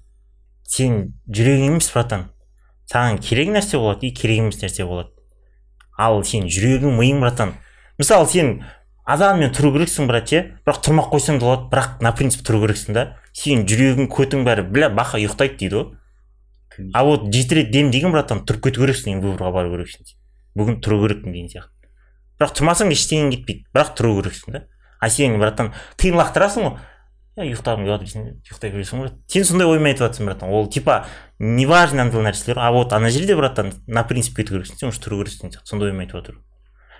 сен 0.63 1.13
жүрегің 1.29 1.71
емес 1.73 1.91
братан. 1.93 2.29
Саған 2.91 3.21
керек 3.21 3.49
нәрсе 3.55 3.79
болады 3.79 4.07
и 4.07 4.13
керек 4.15 4.43
емес 4.43 4.61
нәрсе 4.63 4.85
болады. 4.87 5.11
Ал 5.97 6.23
сен 6.23 6.47
жүрегің 6.47 6.97
миың 6.97 7.21
братан. 7.21 7.55
Мысалы 7.97 8.27
сен 8.29 8.51
азанмен 9.05 9.53
тұру 9.55 9.73
керексің 9.75 10.07
брат 10.09 10.29
ше? 10.29 10.43
Бірақ 10.65 10.81
тұрмақ 10.85 11.09
қойсаң 11.13 11.39
да 11.41 11.47
болады 11.47 11.69
бірақ 11.71 12.03
на 12.05 12.13
принцип 12.15 12.45
тұру 12.47 12.61
керексің 12.65 12.97
да. 12.97 13.07
Сенің 13.33 13.65
жүрегің 13.69 14.09
көтің 14.13 14.45
бәрі 14.47 14.67
бля 14.69 14.89
баха 14.93 15.17
ұйықтайды 15.17 15.57
дейді 15.57 15.75
ғой. 15.79 15.97
А 16.93 17.03
вот 17.03 17.33
жеті 17.33 17.61
рет 17.61 17.71
дем 17.71 17.89
деген 17.91 18.13
братан 18.13 18.43
тұрып 18.45 18.69
кету 18.69 18.85
керексің 18.85 19.11
деген 19.11 19.23
выборға 19.25 19.51
бару 19.55 19.73
керексің 19.73 20.13
бүгін 20.57 20.79
тұру 20.81 21.01
керекпін 21.03 21.33
деген 21.33 21.49
сияқты. 21.53 21.89
Бірақ 22.37 22.53
тұрмасаң 22.57 22.93
ештеңең 22.93 23.31
кетпейді 23.33 23.65
бірақ 23.73 23.93
тұру 23.97 24.13
керексің 24.19 24.53
да. 24.53 24.63
А 25.01 25.09
сен 25.09 25.37
братан 25.41 25.73
тиын 25.97 26.17
лақтырасың 26.19 26.67
ғой. 26.67 26.77
Я 27.37 27.45
ұйықтағым 27.45 27.85
келіп 27.85 27.93
жатыр 27.93 28.07
десең 28.07 28.27
ұйықтай 28.41 28.71
бересің 28.73 29.01
ғой 29.03 29.11
сен 29.29 29.45
сондай 29.45 29.67
оймен 29.69 29.91
айтып 29.91 30.07
жатрсың 30.07 30.25
братан. 30.25 30.49
Ол 30.49 30.67
типа 30.73 31.05
неважно 31.39 32.01
андай 32.07 32.23
нәрселер 32.25 32.57
а 32.57 32.71
вот 32.73 32.93
ана 32.93 33.09
жерде 33.13 33.35
братан 33.37 33.73
на 33.85 34.03
принцип 34.03 34.35
кету 34.35 34.55
керексің 34.57 34.79
сен 34.81 34.89
уже 34.89 35.01
тұру 35.03 35.21
керексің 35.21 35.53
сияқты 35.53 35.69
сондай 35.69 35.91
оймен 35.91 36.07
айтып 36.07 36.17
жатыр 36.21 36.39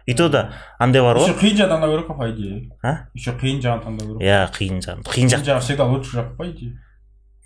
и 0.05 0.13
то 0.13 0.29
да 0.29 0.53
андай 0.79 1.01
бар 1.01 1.17
еще 1.17 1.33
ғой 1.33 1.41
қиын 1.41 1.57
жағын 1.57 1.71
таңдау 1.73 1.95
керек 1.95 2.07
қой 2.07 2.17
по 2.17 2.29
идее 2.31 2.69
а? 2.83 2.93
Еще 3.17 3.33
қиын 3.41 3.63
жағын 3.65 3.81
таңдау 3.83 4.07
керек 4.07 4.27
иә 4.29 4.37
қиын 4.53 4.83
жақ 4.85 5.01
қиын 5.09 5.33
жақ 5.33 5.47
жағы 5.49 5.65
всегда 5.65 5.89
лучше 5.89 6.17
жақ 6.17 6.35
по 6.37 6.45
идее 6.47 6.77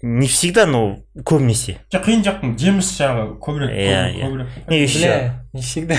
не 0.01 0.27
всегда 0.27 0.65
но 0.67 0.99
көбінесе 1.15 1.77
жоқ 1.93 2.05
қиын 2.09 2.21
жақтың 2.27 2.57
жеміс 2.59 2.91
жағы 2.99 3.25
көбірек 3.39 3.71
Иә, 3.71 4.03
иә. 4.13 4.27
көбірек 4.27 4.69
не 4.69 4.81
еще 4.81 5.33
не 5.53 5.61
всегда. 5.61 5.95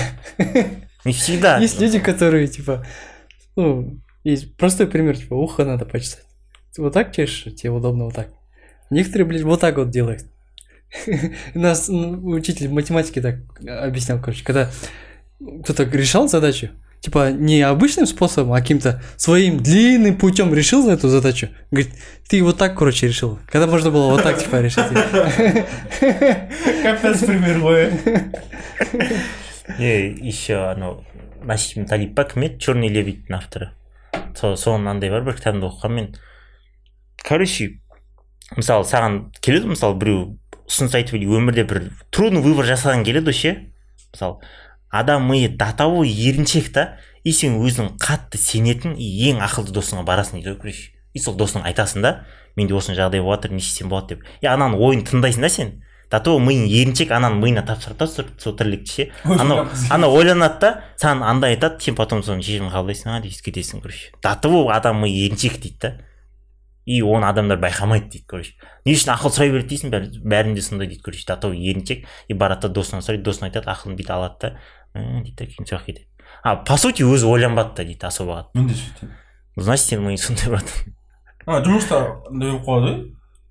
не 1.05 1.13
всегда. 1.13 1.57
Есть 1.57 1.79
люди, 1.81 1.99
которые, 1.99 2.47
типа, 2.47 2.85
ну, 3.55 3.99
есть 4.23 4.55
простой 4.57 4.87
пример, 4.87 5.17
типа, 5.17 5.35
ухо 5.35 5.65
надо 5.65 5.85
почесать. 5.85 6.23
Ты 6.74 6.82
вот 6.82 6.92
так 6.92 7.14
чешешь, 7.14 7.54
тебе 7.54 7.70
удобно 7.70 8.04
вот 8.04 8.14
так. 8.14 8.28
Некоторые, 8.90 9.26
блядь, 9.26 9.42
вот 9.42 9.60
так 9.60 9.76
вот 9.76 9.90
делают. 9.90 10.24
Нас 11.54 11.88
ну, 11.88 12.30
учитель 12.30 12.68
математики 12.68 13.20
так 13.20 13.36
объяснял, 13.66 14.18
короче, 14.18 14.44
когда 14.44 14.70
кто-то 15.62 15.84
решал 15.84 16.28
задачу, 16.28 16.70
типа, 17.00 17.30
не 17.30 17.62
обычным 17.62 18.06
способом, 18.06 18.54
а 18.54 18.60
каким-то 18.60 19.02
своим 19.16 19.62
длинным 19.62 20.16
путем 20.16 20.54
решил 20.54 20.88
эту 20.88 21.08
задачу. 21.08 21.48
Говорит, 21.70 21.92
ты 22.28 22.42
вот 22.42 22.56
так, 22.56 22.76
короче, 22.76 23.06
решил. 23.06 23.38
Когда 23.46 23.66
можно 23.66 23.90
было 23.90 24.10
вот 24.10 24.22
так, 24.22 24.38
типа, 24.38 24.60
решить. 24.60 24.84
капец 26.82 27.24
пример 27.24 27.58
ғой 27.62 27.90
не 29.78 29.92
еще 30.28 30.70
анау 30.70 31.04
насим 31.44 31.86
талип 31.90 32.14
па 32.16 32.24
кім 32.28 32.46
еді 32.46 32.58
черный 32.64 32.92
лебедьтің 32.92 33.36
авторы 33.38 33.70
сол 34.38 34.56
соның 34.56 34.92
андай 34.94 35.12
бар 35.12 35.26
бір 35.26 35.38
кітабында 35.38 35.70
оқығанмын 35.70 36.10
короче 37.23 37.79
мысалы 38.57 38.85
саған 38.85 39.19
келеді 39.41 39.73
мысалы 39.73 39.97
біреу 39.99 40.25
ұсыныс 40.67 40.95
айтып 40.99 41.17
или 41.19 41.27
өмірде 41.27 41.63
бір 41.67 41.89
трудный 42.11 42.43
выбор 42.43 42.67
жасаған 42.69 43.03
келеді 43.07 43.31
ғой 43.31 43.39
ше 43.39 43.55
мысалы 44.13 44.39
адам 44.93 45.25
миы 45.31 45.49
до 45.49 45.71
того 45.77 46.03
еріншек 46.03 46.71
та 46.73 46.97
и 47.23 47.31
сен 47.31 47.55
өзің 47.63 47.95
қатты 47.97 48.37
сенетін 48.37 48.97
и 48.99 49.07
ең 49.29 49.39
ақылды 49.41 49.73
досыңа 49.73 50.03
барасың 50.05 50.37
дейді 50.41 50.53
ғой 50.53 50.59
короче. 50.59 50.91
И 51.13 51.19
сол 51.19 51.37
досыңа 51.39 51.65
айтасың 51.71 52.03
да 52.03 52.11
менде 52.55 52.75
осындай 52.75 52.99
жағдай 52.99 53.23
болып 53.23 53.39
жатыр 53.39 53.55
не 53.55 53.63
істесем 53.63 53.89
болады 53.89 54.15
деп. 54.15 54.25
И 54.41 54.47
ананың 54.47 54.77
ойын 54.77 55.03
тыңдайсың 55.07 55.41
да 55.41 55.49
сен. 55.49 55.71
До 56.11 56.19
того 56.19 56.39
миың 56.43 56.67
еріншек 56.67 57.09
ананың 57.15 57.39
миына 57.41 57.63
тапсырады 57.65 58.03
да 58.03 58.07
сол- 58.37 58.57
тірлікті 58.57 58.91
ше. 58.91 59.07
Анау 59.23 59.65
ана 59.89 60.09
ойланады 60.13 60.59
да 60.59 60.71
саған 61.01 61.23
андай 61.25 61.55
айтады 61.55 61.81
сен 61.81 61.95
потом 61.95 62.21
соның 62.21 62.43
шешімін 62.43 62.73
қабылдайсың 62.73 63.15
а 63.15 63.21
деп 63.23 63.33
кетесің 63.45 63.81
короче. 63.81 64.11
До 64.21 64.35
того 64.35 64.67
адам 64.69 65.01
миы 65.01 65.25
еріншек 65.25 65.57
дейді 65.61 65.79
да. 65.81 65.93
И 66.85 67.01
оны 67.01 67.27
адамдар 67.27 67.59
байқамайды 67.61 68.09
дейді 68.09 68.25
короче. 68.27 68.53
Не 68.85 68.95
үшін 68.95 69.13
ақыл 69.15 69.33
сұрай 69.33 69.51
береді 69.53 69.73
дейсің 69.73 69.93
бәрі 69.93 70.23
бәрінде 70.23 70.61
сондай 70.61 70.87
дейді 70.91 71.03
короче. 71.03 71.25
До 71.27 71.37
того 71.37 71.53
еріншек 71.53 72.07
и 72.27 72.33
барады 72.33 72.67
да 72.67 72.79
досынан 72.79 73.05
сұрайды 73.05 73.23
досына 73.23 73.49
айтады 73.49 73.71
ақылын 73.71 73.97
бүйтіп 73.99 74.15
алады 74.15 74.39
да. 74.41 74.59
Дейді 74.93 75.35
да 75.37 75.45
кейін 75.45 75.69
жаққа 75.69 75.85
кетеді. 75.85 76.07
А 76.43 76.55
по 76.55 76.77
сути 76.77 77.03
өзі 77.03 77.29
ойланбады 77.29 77.75
да 77.77 77.85
дейді 77.85 78.07
особо 78.07 78.49
мен 78.53 78.67
де 78.67 78.75
сөйтемін 78.75 79.15
значит 79.57 79.91
сенің 79.91 80.07
миың 80.09 80.17
сондай 80.17 80.49
братан 80.49 80.95
а 81.45 81.61
жұмыста 81.63 81.99
андай 82.29 82.51
болып 82.51 82.65
қалады 82.67 82.91
ғой. 82.91 82.99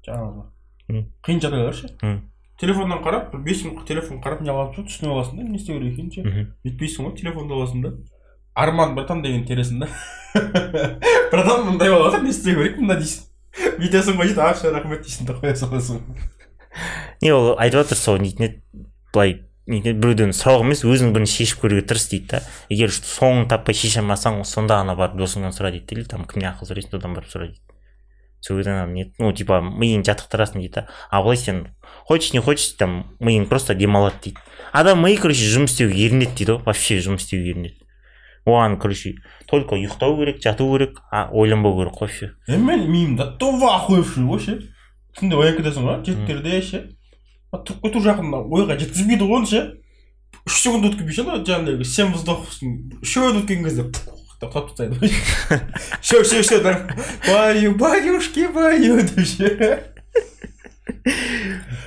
Жаңағы. 0.06 0.46
Қиын 1.22 1.42
жағдайлар 1.44 1.76
ше 1.76 1.90
телефоннан 2.60 3.02
қарап 3.02 3.30
бір 3.32 3.42
бес 3.46 3.64
минут 3.64 3.86
телефон 3.88 4.20
қарап 4.22 4.42
не 4.42 4.52
қылып 4.52 4.88
түсініп 4.88 5.12
аласың 5.12 5.38
да 5.38 5.46
не 5.46 5.58
істеу 5.58 5.78
керек 5.78 5.94
екенін 5.94 6.12
ше 6.12 6.46
бүйтпейсің 6.64 7.08
ғой 7.08 7.14
телефонды 7.18 7.56
аласың 7.56 7.82
да. 7.82 7.92
Арман 8.54 8.94
братан 8.94 9.23
деген 9.23 9.44
тересің 9.47 9.85
да 9.85 9.88
братан 11.32 11.66
мындай 11.66 11.90
болып 11.90 12.11
жатыр 12.11 12.25
не 12.25 12.30
істеу 12.30 12.59
керек 12.59 12.78
мында 12.80 12.99
дейсің. 13.00 13.28
Бүйтесің 13.78 14.18
ғой 14.18 14.30
дейді 14.30 14.44
ақша 14.47 14.73
рахмет 14.73 15.02
дейсің 15.04 15.28
да 15.28 15.37
қоя 15.37 15.54
саласың. 15.56 16.02
Не 17.23 17.32
ол 17.32 17.52
айтып 17.59 17.82
жатыр 17.82 18.00
сол 18.00 18.21
нетін 18.23 18.47
еді 18.49 18.87
былай 19.12 19.35
біреуден 19.66 20.32
сұрау 20.35 20.64
емес 20.64 20.82
өзің 20.88 21.12
бірінші 21.14 21.42
шешіп 21.42 21.66
көруге 21.66 21.85
тырыс 21.87 22.09
дейді 22.11 22.30
да. 22.32 22.40
Егер 22.73 22.90
соңын 22.92 23.47
таппай 23.50 23.76
шеше 23.76 24.00
алмасаң 24.00 24.40
сонда 24.49 24.80
ғана 24.80 24.97
барып 24.99 25.21
досыңнан 25.21 25.54
сұра 25.54 25.71
дейді 25.75 25.99
или 25.99 26.09
там 26.09 26.25
кімнен 26.25 26.50
ақыл 26.50 26.71
сұрайсың 26.71 26.97
содан 26.97 27.14
барып 27.14 27.30
сұра 27.30 27.50
дейді. 27.50 27.61
Сол 28.42 28.59
кезде 28.59 28.73
ана 28.73 28.90
не 28.90 29.12
ну 29.21 29.30
типа 29.32 29.61
миың 29.62 30.02
жаттықтырасың 30.09 30.59
дейді 30.64 30.80
да. 30.80 30.87
А 31.11 31.23
былай 31.23 31.37
сен 31.37 31.68
хочешь 32.09 32.32
не 32.32 32.40
хочешь 32.40 32.73
там 32.80 33.04
миың 33.21 33.47
просто 33.47 33.75
демалады 33.75 34.16
дейді. 34.25 34.42
Адам 34.73 35.04
миы 35.04 35.21
короче 35.21 35.47
жұмыс 35.47 35.76
істеуге 35.76 36.09
ерінеді 36.09 36.35
дейді 36.40 36.56
ғой 36.56 36.64
вообще 36.66 36.99
жұмыс 36.99 37.28
істеуге 37.28 37.54
ерінеді. 37.54 37.81
Оған 38.46 38.78
короче 38.80 39.14
только 39.46 39.76
ұйықтау 39.76 40.16
керек 40.18 40.42
жату 40.42 40.66
керек 40.72 40.99
а 41.11 41.28
ойланбау 41.30 41.78
керек 41.78 41.94
қой 41.94 42.32
енді 42.49 42.64
мен 42.64 42.90
миым 42.90 43.16
до 43.16 43.30
того 43.38 43.70
охуевший 43.76 44.25
ғой 44.25 44.40
ше 44.42 44.58
түнде 45.18 45.38
оянып 45.38 45.61
кетесің 45.62 45.87
ғой 45.87 46.02
жетілерде 46.06 46.62
ше 46.62 46.82
тұрып 47.52 47.87
кету 47.87 48.02
жақын 48.02 48.34
ойға 48.42 48.78
жеткізбейді 48.80 49.28
ғой 49.28 49.42
оны 49.42 49.50
ше 49.50 49.62
үш 50.46 50.58
секунд 50.58 50.88
өткізбей 50.90 51.14
ше 51.14 51.26
жаңағыдай 51.28 51.84
семь 51.87 52.14
вздох 52.16 52.49
үшеуін 53.02 53.42
өткен 53.42 53.62
кезде 53.66 53.87
тастап 53.92 54.72
тастайды 54.72 54.99
ғой 54.99 55.12
үшеу 56.00 56.25
үшеу 56.25 56.42
үшеу 56.42 56.62
баю 57.28 57.76
баюшки 57.78 58.49
баю 58.50 59.02
деп 59.06 59.26
ше 59.26 59.92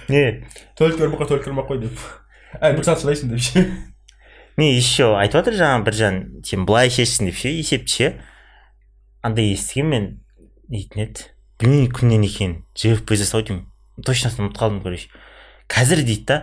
не. 0.07 0.45
Только 0.77 1.05
ұрмаққа 1.05 1.27
только 1.29 1.51
ұрмақ 1.51 1.69
қой 1.69 1.83
деп 1.85 2.00
әй 2.62 2.75
бір 2.75 2.85
сағат 2.85 3.03
шыдайсың 3.03 3.31
деп 3.33 3.43
ше 3.43 3.65
не 4.57 4.74
еще 4.75 5.13
айтып 5.19 5.41
жатыр 5.41 5.59
жаңағы 5.59 5.85
біржан 5.89 6.19
сен 6.47 6.65
былай 6.65 6.89
шешсін 6.89 7.29
деп 7.29 7.39
ше 7.39 7.51
есепті 7.59 7.91
ше 7.91 8.12
андай 9.25 9.53
естігенмін 9.53 10.03
мен 10.05 10.12
дейтін 10.69 11.01
еді 11.03 11.31
білмеймін 11.59 11.91
кімнен 11.91 12.27
екенін 12.27 12.59
жфп 12.77 13.15
жасау 13.19 13.43
деймін 13.45 13.65
точносын 14.03 14.45
ұмытып 14.45 14.59
қалдым 14.59 14.81
короче. 14.83 15.09
Қазір 15.71 16.03
дейді 16.05 16.25
да? 16.27 16.38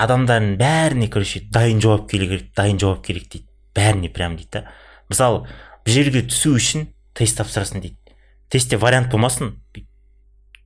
Адамдардың 0.00 0.56
бәріне 0.60 1.08
короче 1.12 1.42
дайын 1.52 1.80
жауап 1.82 2.08
келу 2.10 2.26
керек 2.30 2.50
дайын 2.56 2.78
жауап 2.80 3.04
керек 3.06 3.28
дейді 3.30 3.46
бәріне 3.76 4.10
прям 4.10 4.36
дейді 4.38 4.50
да? 4.58 4.64
Мысалы 5.10 5.44
бұл 5.86 5.94
жерге 5.94 6.24
түсу 6.26 6.54
үшін 6.56 6.88
тест 7.14 7.38
тапсырасың 7.38 7.84
дейді 7.84 8.16
тестте 8.50 8.76
вариант 8.76 9.10
болмасын 9.12 9.56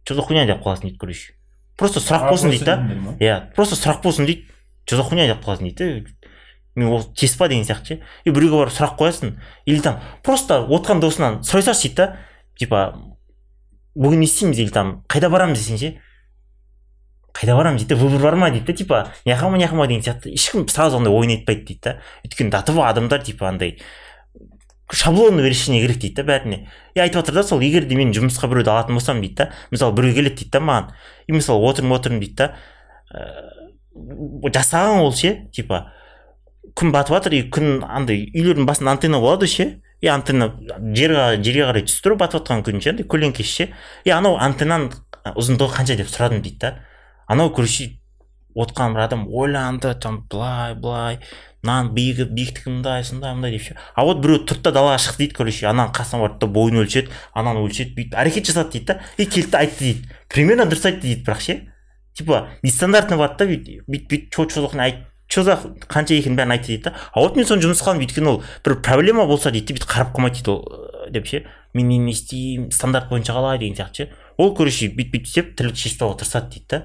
че 0.05 0.15
за 0.15 0.23
хуйня 0.23 0.47
деп 0.47 0.65
қаласың 0.65 0.89
дейді 0.89 0.99
короче. 0.99 1.35
Просто 1.77 2.01
сұрақ 2.01 2.29
болсын 2.31 2.55
дейді 2.55 2.65
да? 2.65 2.79
иә 3.21 3.39
просто 3.55 3.77
сұрақ 3.77 4.03
болсын 4.03 4.27
дейді 4.27 4.49
че 4.87 4.97
за 4.97 5.03
хуйня 5.03 5.29
деп 5.29 5.45
қаласың 5.45 5.69
дейді 5.71 6.15
мен 6.75 6.89
ол 6.89 7.03
тест 7.15 7.39
па 7.39 7.49
деген 7.49 7.65
сияқты 7.65 7.87
ше. 7.87 8.01
И 8.25 8.31
біреуге 8.31 8.65
барып 8.65 8.75
сұрақ 8.75 8.97
қоясың. 8.99 9.37
Или 9.67 9.81
там 9.81 10.01
просто 10.23 10.65
отқан 10.67 11.01
досынан 11.01 11.43
сұрай 11.47 11.63
салшы 11.63 11.89
дейді 11.89 11.97
да. 11.97 12.17
Типа 12.59 12.81
бүгін 13.95 14.25
не 14.25 14.27
істейміз? 14.27 14.59
Или 14.59 14.75
там 14.75 15.05
қайда 15.09 15.31
барамыз? 15.31 15.59
десең 15.59 15.79
ше. 15.79 15.93
Қайда 17.35 17.57
барамыз? 17.57 17.85
дейді 17.85 17.95
да. 17.95 18.01
Выбор 18.01 18.23
бар 18.23 18.37
ма? 18.37 18.51
дейді 18.51 18.67
да. 18.67 18.73
Типа 18.73 19.13
мыняқа 19.25 19.49
ма 19.49 19.57
мыняқа 19.57 19.75
ма? 19.75 19.87
деген 19.87 20.03
сияқты. 20.03 20.35
Ешкім 20.35 20.67
сразу 20.69 20.99
андай 20.99 21.13
ойын 21.15 21.39
айтпайды 21.39 21.65
дейді 21.65 21.81
да. 21.85 22.01
Өйткені 22.27 22.51
до 22.51 22.63
того 22.63 22.85
адамдар 22.89 23.23
типа 23.23 23.49
андай 23.49 23.79
шаблонный 24.91 25.49
решение 25.49 25.83
керек 25.83 25.99
дейді 25.99 26.15
да 26.17 26.23
бәріне. 26.25 26.69
И 26.95 27.01
айтып 27.01 27.23
жатыр 27.23 27.35
да 27.35 27.43
сол 27.43 27.61
егер 27.61 27.87
де 27.87 27.97
мен 27.97 28.13
жұмысқа 28.13 28.51
біреуді 28.51 28.71
алатын 28.71 28.99
болсам 28.99 29.21
дейді 29.23 29.35
да. 29.35 29.53
Мысалы 29.71 29.95
біреу 29.95 30.15
келеді 30.15 30.37
дейді 30.43 30.51
да 30.51 30.61
маған. 30.61 30.91
И 31.27 31.33
мысалы 31.33 31.65
отырмын 31.65 31.99
отырмын 31.99 32.21
дейді 32.21 32.35
да. 32.35 32.55
Ыыы 33.15 34.51
жасаған 34.51 35.01
ол 35.01 35.13
ше 35.15 35.49
типа 35.53 35.93
күн 36.75 36.93
батып 36.95 37.17
жатыр 37.19 37.37
и 37.39 37.43
күн 37.51 37.85
андай 37.87 38.27
үйлердің 38.35 38.67
басында 38.67 38.97
антенна 38.97 39.21
болады 39.23 39.47
ше? 39.47 39.81
И 40.03 40.09
антенна 40.11 40.51
жерге 40.95 41.43
жерге 41.43 41.69
қарай 41.69 41.87
түсіп 41.87 42.09
тұр 42.09 42.17
батып 42.21 42.43
жатқан 42.43 42.65
күн 42.67 42.83
ше? 42.83 42.95
Андай 42.95 43.07
көлеңкеш 43.07 43.53
ше? 43.59 43.69
И 44.05 44.11
анау 44.11 44.37
антеннаның 44.43 44.91
ұзындығы 45.39 45.79
қанша 45.79 45.97
деп 46.01 46.11
сұрадым 46.11 46.43
дейді 46.45 46.59
да. 46.67 46.73
Анау 47.31 47.53
короче 47.55 47.95
отқан 48.55 48.95
бір 48.95 49.07
адам 49.07 49.27
ойланды 49.29 49.95
там 50.01 50.25
былай 50.31 50.75
былай 50.75 51.19
мынаның 51.65 51.95
биігі 51.97 52.27
биіктігі 52.37 52.75
мындай 52.75 53.05
сондай 53.05 53.35
мындай 53.35 53.55
деп 53.55 53.65
ше. 53.65 53.77
А 53.95 54.05
вот 54.05 54.21
біреу 54.23 54.45
тұрды 54.45 54.69
да 54.69 54.75
далаға 54.77 54.99
шықты 55.01 55.25
дейді 55.25 55.39
короче 55.39 55.67
ананың 55.71 55.95
қасына 55.97 56.21
барды 56.23 56.45
да 56.45 56.51
бойын 56.53 56.83
өлшеді 56.85 57.11
ананы 57.33 57.65
өлшеді 57.65 57.97
бүйтіп 57.97 58.19
әрекет 58.21 58.51
жасады 58.51 58.77
дейді 58.77 58.87
да. 58.93 59.01
И 59.17 59.25
келді 59.25 59.51
да 59.51 59.65
айтты 59.65 59.85
дейді. 59.85 60.13
Примерно 60.29 60.69
дұрыс 60.69 60.87
айтты 60.91 61.09
дейді 61.09 61.25
бірақ 61.25 61.41
ше. 61.41 61.59
Типа 62.15 62.49
нестандартный 62.63 63.19
барды 63.19 63.41
да 63.41 63.51
бүйтіп 63.51 63.89
бүйтіп 63.89 64.11
бүйтіп 64.13 64.53
че 64.53 65.07
че 65.29 65.43
за 65.43 65.57
қанша 65.89 66.15
екенін 66.19 66.37
бәрін 66.39 66.55
айтты 66.55 66.75
дейді 66.75 66.91
да. 66.91 66.95
А 67.13 67.21
вот 67.21 67.37
мен 67.37 67.47
соны 67.47 67.65
жұмысқа 67.65 67.93
алдым 67.93 68.05
өйткені 68.05 68.29
ол 68.31 68.43
бір 68.65 68.77
проблема 68.83 69.27
болса 69.27 69.51
дейді 69.51 69.73
да 69.73 69.79
бүйтіп 69.79 69.91
қарап 69.91 70.13
қалмайды 70.15 70.41
дейді 70.41 70.51
ол 70.53 70.61
«Э, 71.07 71.11
деп 71.11 71.27
ше. 71.27 71.45
Мен 71.75 71.89
не 71.89 72.13
істеймін 72.13 72.71
стандарт 72.71 73.09
бойынша 73.09 73.33
қалай? 73.33 73.59
деген 73.59 73.77
сияқты 73.77 73.95
ше. 73.95 74.11
Ол 74.37 74.55
короче 74.55 74.89
бүйтіп 74.89 75.13
бүйтіп 75.13 75.27
істеп 75.27 75.57
тірлік 75.57 75.77
шешіп 75.77 75.99
тастауға 75.99 76.19
тырысады 76.21 76.51
дейді 76.53 76.67
да. 76.71 76.83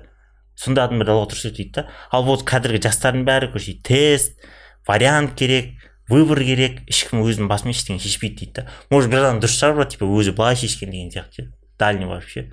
Сондай 0.56 0.86
адамдарды 0.86 1.12
алуға 1.12 1.32
тырысады 1.34 1.56
дейді 1.58 1.74
да. 1.76 1.86
Ал 2.12 2.24
вот 2.24 2.46
қазіргі 2.48 2.82
жастардың 2.88 3.28
бәрі 3.28 3.52
короче 3.52 3.76
тест 3.84 4.40
вариант 4.88 5.36
керек 5.36 5.76
выбор 6.10 6.42
керек. 6.44 6.82
Ешкім 6.90 7.22
өзінің 7.22 7.52
басымен 7.52 7.76
ештеңе 7.76 8.00
шешпейді 8.02 8.46
дейді 8.46 8.54
да. 8.62 8.68
Может 8.90 9.12
бір 9.12 9.26
адам 9.26 9.44
дұрыс 9.44 9.60
шығар 9.60 9.78
бірақ 9.78 9.94
типа 9.94 10.10
өзі 10.10 10.34
былай 10.34 10.58
шешкен 10.58 10.92
деген 10.92 11.12
сияқты 11.14 11.46
ше. 11.46 11.52
Дальний 11.78 12.06
вообще. 12.06 12.50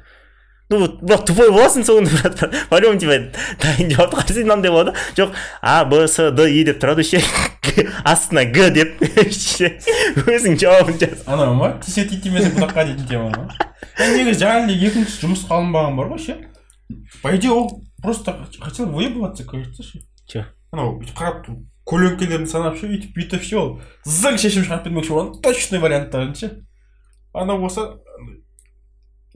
Ну 0.68 0.78
вот 0.82 0.98
бірақ 1.02 1.26
тупой 1.28 1.50
боласың 1.54 1.84
соңында 1.86 2.10
брат 2.16 2.40
по 2.70 2.80
любому 2.82 2.98
типа 2.98 3.18
дайын 3.62 3.92
жауапты 3.92 4.18
қарсы 4.18 4.42
мынандай 4.42 4.72
болады 4.74 4.94
жоқ 5.14 5.34
а 5.62 5.84
б 5.84 6.06
с 6.08 6.30
д 6.32 6.48
и 6.50 6.64
деп 6.66 6.80
тұрады 6.82 7.04
ше 7.06 7.20
астына 8.04 8.44
г 8.50 8.70
деп 8.74 8.98
өзің 10.26 10.58
жауабын 10.58 10.98
жаз 10.98 11.22
анау 11.26 11.54
ма 11.54 11.70
тисе 11.84 12.04
тиді 12.08 12.26
тимесе 12.26 12.50
бұтаққа 12.56 12.86
дейтін 12.88 13.06
тема 13.06 13.30
ма 13.30 13.46
негізі 14.16 14.42
жаңағыдай 14.42 14.90
екінші 14.90 15.20
жұмысқа 15.22 15.60
алынбаған 15.60 16.00
бар 16.00 16.10
ғой 16.14 16.24
ше 16.24 16.36
по 17.22 17.34
идее 17.36 17.54
ол 17.54 17.82
просто 18.02 18.34
хотел 18.60 18.90
выебываться 18.90 19.44
кажется 19.44 19.86
ше 19.86 20.02
че 20.26 20.46
анау 20.72 20.96
бүйтіп 20.98 21.14
қарап 21.14 21.46
көлеңкелерін 21.86 22.50
санап 22.50 22.80
ше 22.80 22.90
өйтіп 22.90 23.14
бүйтіп 23.14 23.46
ше 23.46 23.60
ол 23.60 23.70
зың 24.02 24.38
шешім 24.42 24.66
шығарып 24.66 24.88
бермекші 24.88 25.14
болған 25.14 25.36
точный 25.46 25.82
варианттарын 25.82 26.34
ше 26.34 26.50
анау 27.32 27.62
болса 27.62 27.92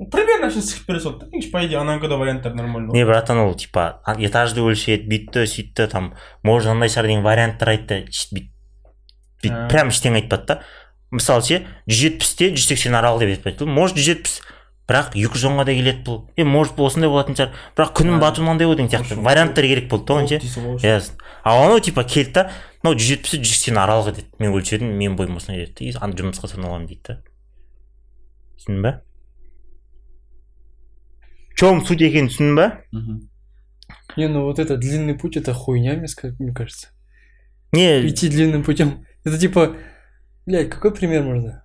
примерно 0.08 0.48
әшейін 0.48 0.64
сығып 0.64 0.86
бере 0.88 1.00
салды 1.04 1.26
да 1.26 1.40
по 1.52 1.60
идее 1.64 1.80
анауыңда 1.80 2.08
да 2.08 2.16
варианттар 2.16 2.54
нормально 2.54 2.92
не 2.92 3.04
братан 3.04 3.38
ол 3.38 3.54
типа 3.54 4.00
а- 4.04 4.16
этажды 4.16 4.62
өлшеді 4.64 5.08
бүйтті 5.10 5.44
сөйтті 5.44 5.88
там 5.92 6.14
может 6.42 6.72
андай 6.72 6.88
шығар 6.88 7.10
деген 7.10 7.26
варианттар 7.26 7.74
айтты 7.74 7.98
бүйтіп 8.08 8.48
бүйтіп 9.42 9.58
А. 9.58 9.68
прям 9.68 9.92
ештеңе 9.92 10.22
айтпады 10.22 10.46
да 10.46 10.62
мысалы 11.10 11.44
ше 11.44 11.60
жүз 11.84 12.00
жетпісте 12.00 12.52
жүз 12.54 12.70
сексен 12.72 12.96
аралық 12.96 13.26
деп 13.26 13.36
айтпайды 13.36 13.68
может 13.68 13.98
жүз 14.00 14.08
жетпіс 14.08 14.40
бірақ 14.90 15.12
екі 15.14 15.38
жүз 15.38 15.44
онға 15.46 15.64
да 15.68 15.74
келеді 15.76 16.02
бұл. 16.06 16.16
Е 16.34 16.44
может 16.44 16.74
бұл 16.74 16.88
осындай 16.88 17.10
болатын 17.10 17.36
шығар. 17.38 17.52
Бірақ 17.78 17.92
күннің 17.94 18.16
А. 18.16 18.22
батуы 18.24 18.42
мынандай 18.42 18.66
ғой 18.66 18.74
деген 18.80 18.90
сияқты 18.90 19.20
варианттар 19.22 19.68
керек 19.70 19.86
болды 19.88 20.06
да 20.08 20.16
оған 20.16 20.26
ше 20.26 20.40
иә 20.82 20.96
ал 21.44 21.62
анау 21.62 21.78
типа 21.78 22.02
келді 22.02 22.32
да 22.34 22.50
мынау 22.82 22.98
жүз 22.98 23.12
жетпіс 23.12 23.36
жүз 23.38 23.52
сексен 23.54 23.78
аралығы 23.78 24.16
деді. 24.16 24.26
Мен 24.42 24.50
өлшедім 24.56 24.90
менің 24.98 25.14
бойым 25.14 25.36
осындай 25.38 25.62
деді 25.66 25.86
и 25.86 25.92
жұмысқа 25.94 26.50
соны 26.50 26.66
аламын 26.66 26.88
дейді 26.90 27.02
да. 27.06 27.18
Түсіндің 28.58 28.82
ба 28.82 28.92
чем 31.59 31.85
суть 31.85 32.01
екенін 32.01 32.27
түсіндің 32.29 32.55
ба 32.55 32.81
Мгм. 32.91 33.29
Не, 34.17 34.27
ну 34.27 34.43
вот 34.43 34.59
это 34.59 34.77
длинный 34.77 35.15
путь 35.17 35.37
это 35.37 35.53
хуйня, 35.53 35.93
мне 35.95 36.05
ска- 36.07 36.33
мне 36.39 36.53
кажется. 36.53 36.87
не 37.71 38.07
Идти 38.07 38.29
длинным 38.29 38.63
путем. 38.63 39.05
Это 39.25 39.37
типа, 39.37 39.75
блядь, 40.45 40.69
какой 40.69 40.93
пример 40.93 41.23
можно? 41.23 41.63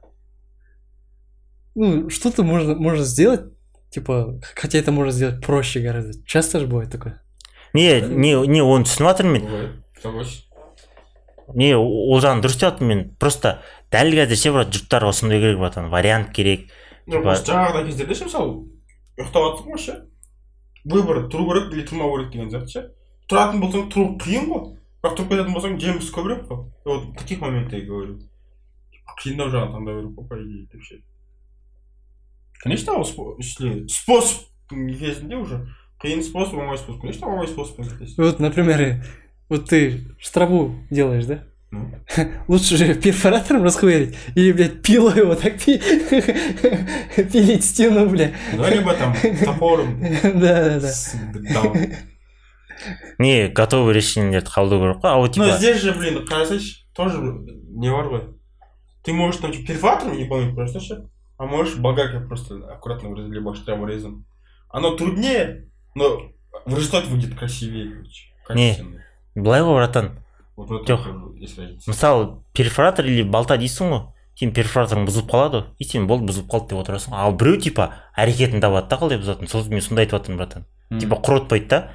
Ну, 1.75 2.11
что-то 2.11 2.43
можно, 2.43 2.75
можно 2.75 3.05
сделать, 3.05 3.43
типа, 3.91 4.41
хотя 4.57 4.79
это 4.79 4.91
можно 4.93 5.13
сделать 5.13 5.45
проще 5.45 5.81
гораздо. 5.81 6.13
Часто 6.27 6.59
же 6.61 6.67
бывает 6.67 6.91
такое. 6.91 7.23
не 7.73 8.01
не 8.01 8.35
не 8.49 8.61
оны 8.67 8.83
түсініп 8.83 9.07
жатырмын 9.07 9.33
мен 9.33 9.45
Бывает. 9.47 9.71
Согласен. 10.03 10.43
не 11.55 11.75
ол 11.77 12.19
жағын 12.21 12.41
дұрыс 12.43 12.59
деп 12.59 12.67
жатырмын 12.67 12.89
мен 12.89 13.15
просто 13.15 13.63
дәл 13.93 14.11
қазір 14.11 14.35
ше 14.35 14.51
брат 14.53 14.75
жұрттарға 14.75 15.09
осындай 15.15 15.39
керек 15.39 15.59
братан 15.61 15.89
вариант 15.89 16.33
керек 16.35 16.67
жоқ 17.07 17.21
Типа- 17.23 17.31
осы 17.37 17.47
жаңағыдай 17.47 17.87
кездерде 17.87 18.15
ше 18.19 18.25
мысалы 18.27 18.67
ұйықтап 19.19 19.47
жатсың 19.47 19.71
ғой 19.75 19.83
ше 19.85 19.97
выбор 20.85 21.23
тұру 21.33 21.47
керек 21.51 21.73
или 21.75 21.85
тұрмау 21.89 22.15
керек 22.17 22.33
деген 22.33 22.51
сияқты 22.51 22.75
ше 22.75 22.83
тұратын 23.31 23.61
болсаң 23.63 23.89
тұру 23.93 24.17
қиын 24.23 24.49
ғой 24.51 24.65
бірақ 25.03 25.17
тұрып 25.19 25.31
кететін 25.35 25.55
болсаң 25.57 25.79
жемісі 25.81 26.13
көбірек 26.17 26.47
қой 26.49 26.67
И 26.85 26.89
вот 26.89 27.05
в 27.11 27.15
таких 27.19 27.41
моментах 27.41 27.79
я 27.81 27.87
говорю 27.87 28.19
қиындау 29.21 29.51
жағын 29.53 29.73
таңдау 29.75 30.01
керек 30.01 30.17
қой 30.19 30.29
по 30.29 30.41
идее 30.41 30.67
деп 30.73 30.83
ше 30.83 31.03
конечно 32.63 32.93
ол 32.95 33.05
спо- 33.05 33.37
если 33.39 33.87
способ 33.89 34.47
кезінде 34.71 35.37
уже 35.37 35.67
қиын 36.03 36.23
способ 36.23 36.59
оңай 36.59 36.79
способ 36.79 37.01
конечно 37.03 37.27
оңай 37.27 37.49
способпен 37.49 37.85
кетесің 37.85 38.17
Вот, 38.25 38.41
например, 38.41 39.05
вот 39.49 39.69
ты 39.69 40.05
штрафу 40.19 40.75
делаешь, 40.91 41.27
да? 41.27 41.45
Ну. 41.76 41.92
Лучше 42.48 42.78
же 42.78 42.96
перфоратором 42.96 43.64
расхуярить 43.64 44.16
или, 44.36 44.52
блядь, 44.54 44.82
пилой 44.82 45.18
его 45.18 45.36
так 45.36 45.54
пи- 45.60 45.78
пилить 47.32 47.64
стену, 47.66 48.08
бля. 48.10 48.32
ну 48.54 48.68
либо 48.70 48.94
там 48.94 49.14
топором 49.44 50.00
Да-да-да. 50.24 50.80
с- 50.88 51.16
дал. 51.54 51.76
не 53.20 53.48
готовый 53.48 53.94
решениелерді 53.96 54.50
қабылдау 54.52 54.80
керек 54.80 54.98
қой 55.04 55.10
а 55.12 55.18
вот 55.18 55.38
Но 55.38 55.46
типа 55.46 55.58
здесь 55.58 55.82
же, 55.82 55.94
блин, 55.94 56.26
қарасайшы, 56.30 56.84
тоже 56.94 57.18
не 57.22 57.90
бар 57.90 58.06
ғой. 58.08 58.34
Ты 59.04 59.14
можешь 59.14 59.42
там 59.42 59.52
типа, 59.52 59.68
перфоратором 59.68 60.18
выполнить 60.18 60.56
просто 60.56 60.80
ше, 60.80 61.08
а 61.38 61.46
можешь 61.46 61.78
болгаркой 61.78 62.28
просто 62.28 62.56
аккуратно 62.72 63.10
вырезать, 63.10 63.32
либо 63.34 63.56
штраворезом. 63.56 64.26
Оно 64.70 64.96
труднее, 64.96 65.70
но 65.96 66.32
в 66.66 66.76
результате 66.76 67.08
выйдет 67.10 67.36
красивее, 67.40 67.92
короче. 67.92 68.24
Качественно. 68.46 69.02
былай 69.36 69.62
ғой 69.62 69.76
братан 69.76 70.20
Вот 70.56 70.70
в 70.70 70.74
этом 70.84 70.98
Жоқ. 70.98 71.06
разница. 71.42 71.90
мысалы 71.90 72.42
перфоратор 72.54 73.06
или 73.06 73.24
балта 73.24 73.58
дейсің 73.58 73.90
ғой 73.92 74.02
сен 74.40 74.52
перфораторың 74.52 75.06
бұзылып 75.08 75.30
қалады 75.32 75.64
и 75.80 75.86
сен 75.86 76.08
болды 76.08 76.32
бұзылып 76.32 76.50
қалды 76.52 76.70
деп 76.74 76.80
отырасың. 76.84 77.14
Ал 77.16 77.36
біреу 77.36 77.60
типа 77.62 77.94
әрекетін 78.18 78.62
табады 78.64 78.90
да 78.90 78.98
қалай 79.00 79.20
бұзатынын 79.20 79.52
сол 79.52 79.64
мен 79.72 79.82
сонда 79.82 80.04
айтып 80.04 80.20
жатырмын 80.20 80.38
братан. 80.38 80.66
Типа 81.00 81.16
құротпайды 81.24 81.68
да. 81.68 81.92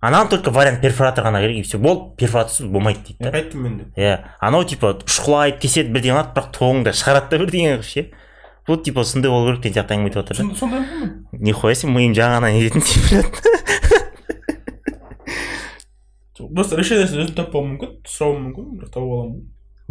Анаған 0.00 0.30
только 0.30 0.50
вариант 0.50 0.80
перфоратор 0.80 1.24
ғана 1.24 1.42
керек 1.42 1.58
и 1.58 1.62
все 1.62 1.76
болды 1.78 2.16
перфораторсыз 2.16 2.66
болмайды 2.72 3.00
дейді 3.08 3.24
да. 3.24 3.30
Айттым 3.36 3.62
мен 3.62 3.78
де. 3.78 3.84
иә. 4.00 4.18
Анау 4.40 4.64
типа 4.64 4.94
шұқылайды 5.04 5.60
кеседі 5.60 5.92
бірдеңе 5.92 6.16
қылады 6.16 6.32
бірақ 6.36 6.52
тоңды 6.56 6.94
шығарады 6.96 7.28
да 7.30 7.38
бірдеңе 7.44 7.74
қылып 7.74 7.84
ше. 7.84 8.06
Вот 8.66 8.84
типа 8.84 9.04
сондай 9.04 9.30
болу 9.30 9.50
керек 9.50 9.62
деген 9.62 9.76
сияқты 9.76 9.96
әңгіме 9.96 10.08
айтып 10.08 10.22
жатыр 10.22 10.36
да 10.36 10.42
Сонда 10.42 10.58
сондай 10.58 10.80
нихуя 11.32 11.74
себе 11.74 11.92
миым 11.92 12.14
жаңағынан 12.16 12.52
не 12.52 12.60
дейтін 12.60 12.80
температура 16.50 16.54
Просто 16.54 16.76
решениесін 16.76 17.22
өзім 17.24 17.34
таппауым 17.36 17.68
мүмкін, 17.76 17.90
сұрауым 18.06 18.42
мүмкін, 18.48 18.66
бірақ 18.80 18.90
тауып 18.94 19.12
аламын. 19.16 19.40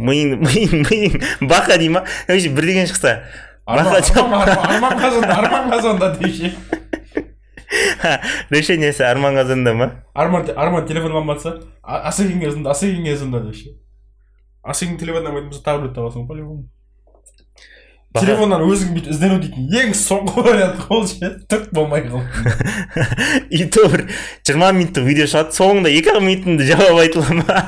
миың 0.00 0.40
миың 0.40 0.84
миың 0.88 1.48
бақа 1.48 1.78
дей 1.78 1.88
ма 1.88 2.04
короче 2.26 2.48
бірдеңе 2.48 2.86
шықса 2.86 3.22
Арман 3.66 4.98
қазанда, 4.98 5.34
арман 5.36 5.70
қазанда 5.70 6.18
деші. 6.18 6.52
решениесі 8.50 9.04
арман 9.04 9.34
қазанда 9.36 9.74
ма 9.74 9.90
Арман, 10.14 10.48
арман 10.56 10.86
телефон 10.86 11.12
алматса, 11.12 11.60
а- 11.82 12.08
асекең 12.10 12.40
кезінде, 12.40 12.68
асекең 12.70 13.04
кезінде 13.04 13.40
деші. 13.46 13.76
Асекең 14.64 14.98
телефон 14.98 15.26
алмайтын 15.26 15.50
болса 15.50 15.62
таблет 15.64 15.94
табасың 15.94 16.26
по-любому. 16.26 16.64
Бақа- 16.64 16.79
телефоннан 18.18 18.64
өзің 18.66 18.94
бүйтіп 18.96 19.12
іздену 19.14 19.36
дейтін 19.42 19.68
ең 19.80 19.92
соңғы 19.94 20.42
вариант 20.42 20.80
ол 20.90 21.04
ше 21.06 21.28
түк 21.50 21.68
болмай 21.74 22.02
қалды. 22.08 22.26
И 23.54 23.66
то 23.70 23.86
бір 23.92 24.08
жиырма 24.42 24.72
минуттық 24.74 25.06
видео 25.06 25.28
шығады 25.30 25.54
соңында 25.54 25.92
екі 25.94 26.16
ақ 26.16 26.24
минутында 26.24 26.66
жауап 26.66 26.98
айтыла 27.04 27.38
ма? 27.38 27.60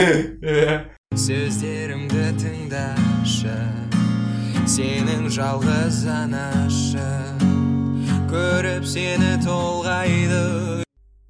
Иә. 0.56 0.78
сөздерімді 1.20 2.30
тыңдашы 2.40 3.58
сенің 4.70 5.28
жалғыз 5.36 6.04
анашың 6.14 7.44
көріп 8.32 8.88
сені 8.88 9.36
толғайды. 9.44 10.84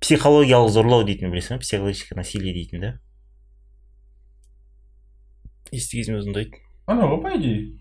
Психологиялық 0.05 0.71
зорлау 0.77 1.03
дейтін 1.09 1.35
білесің 1.35 1.59
ба? 1.59 1.65
Психологическое 1.67 2.21
насилие 2.21 2.55
дейтін 2.55 2.87
да? 2.87 2.95
Естіген 5.75 6.05
кезімде 6.05 6.31
ұнайды 6.31 6.67
анау 6.91 7.17
ғой 7.17 7.23
по 7.23 7.35
идее 7.39 7.80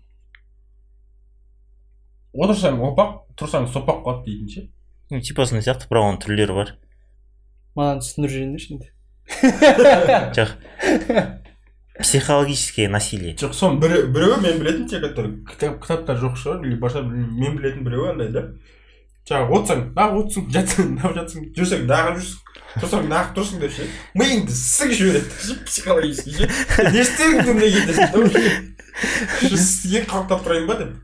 отырсаң 2.34 2.80
опақ 2.90 3.16
тұрсаң 3.38 3.66
сопақ 3.72 4.04
қалады 4.04 4.26
дейтін 4.28 4.48
ше? 4.52 4.64
Ну 5.10 5.20
типа 5.20 5.46
сондай 5.46 5.66
сияқты 5.66 5.90
бірақ 5.90 6.06
оның 6.06 6.20
түрлері 6.22 6.56
бар. 6.56 6.72
Маған 7.78 8.02
түсіндіріп 8.04 8.34
жіберіңдерші 8.34 8.74
енді. 8.76 8.90
жоқ. 10.36 10.50
Психологическое 12.00 12.88
насилие. 12.88 13.34
Жоқ 13.36 13.52
соның 13.56 13.80
бірі 13.82 14.02
біреуі 14.14 14.40
мен 14.44 14.60
білетін 14.62 14.86
те 14.88 15.00
который 15.02 15.42
кітап 15.44 15.82
кітапта 15.82 16.16
жоқ 16.16 16.38
шығар 16.40 16.62
или 16.64 16.78
басқа 16.80 17.02
білмеймін. 17.04 17.34
мен 17.40 17.58
білетін 17.58 17.84
біреуі 17.84 18.12
андай 18.14 18.30
да. 18.32 18.44
Жаңағы 19.28 19.58
отырсаң 19.58 19.82
неғып 19.98 20.16
отырсың 20.22 20.46
жатсаң 20.54 20.94
неғып 20.96 21.18
жатсың 21.18 21.50
жүрсең 21.58 21.84
неғып 21.90 22.22
жүрсің 22.22 22.38
тұрсаң 22.80 23.10
неғып 23.10 23.36
тұрсың 23.36 23.60
деп 23.60 23.76
ше. 23.76 23.90
Миыңды 24.16 24.56
сығып 24.56 24.96
жібереді 25.00 25.28
ше 25.44 25.58
психологически 25.66 26.30
ше. 26.38 26.48
Не 26.94 27.04
кетесің 27.04 28.12
да 28.14 28.24
уже 29.44 29.60
сен 29.60 30.08
қалықтап 30.08 30.46
тұрайын 30.46 30.66
ба 30.70 30.80
деп. 30.80 30.96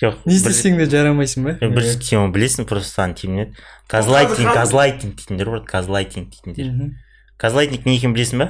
Жоқ 0.00 0.14
Не 0.26 0.34
істесең 0.38 0.78
де 0.80 0.86
жарамайсың 0.88 1.44
ба? 1.44 1.52
бір, 1.60 1.84
оны 2.20 2.32
білесің 2.32 2.64
просто 2.70 2.90
саған 3.02 3.14
тиімінеді 3.20 3.52
газлайтинг 3.90 4.54
газлайтинг 4.54 5.14
дейтіндер 5.18 5.50
бар 5.50 5.62
газлайтинг 5.68 6.30
дейтіндер 6.32 6.94
газлайтинг 7.40 7.84
не 7.86 7.96
екенін 7.98 8.14
білесің 8.16 8.38
ба 8.44 8.48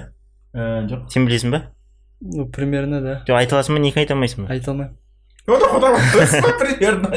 Ә, 0.55 0.87
жоқ 0.91 1.11
сен 1.11 1.27
білесің 1.29 1.51
ба 1.55 1.63
Ну, 2.21 2.45
примерно, 2.53 3.01
да. 3.01 3.23
жоқ 3.27 3.37
айта 3.39 3.57
аласың 3.57 3.77
ба 3.79 3.81
неге 3.83 4.01
айта 4.03 4.15
алмайсың 4.15 4.47
ба 4.47 4.53
Айта 4.53 4.71
алмаймын. 4.71 4.97
примерно 6.59 7.11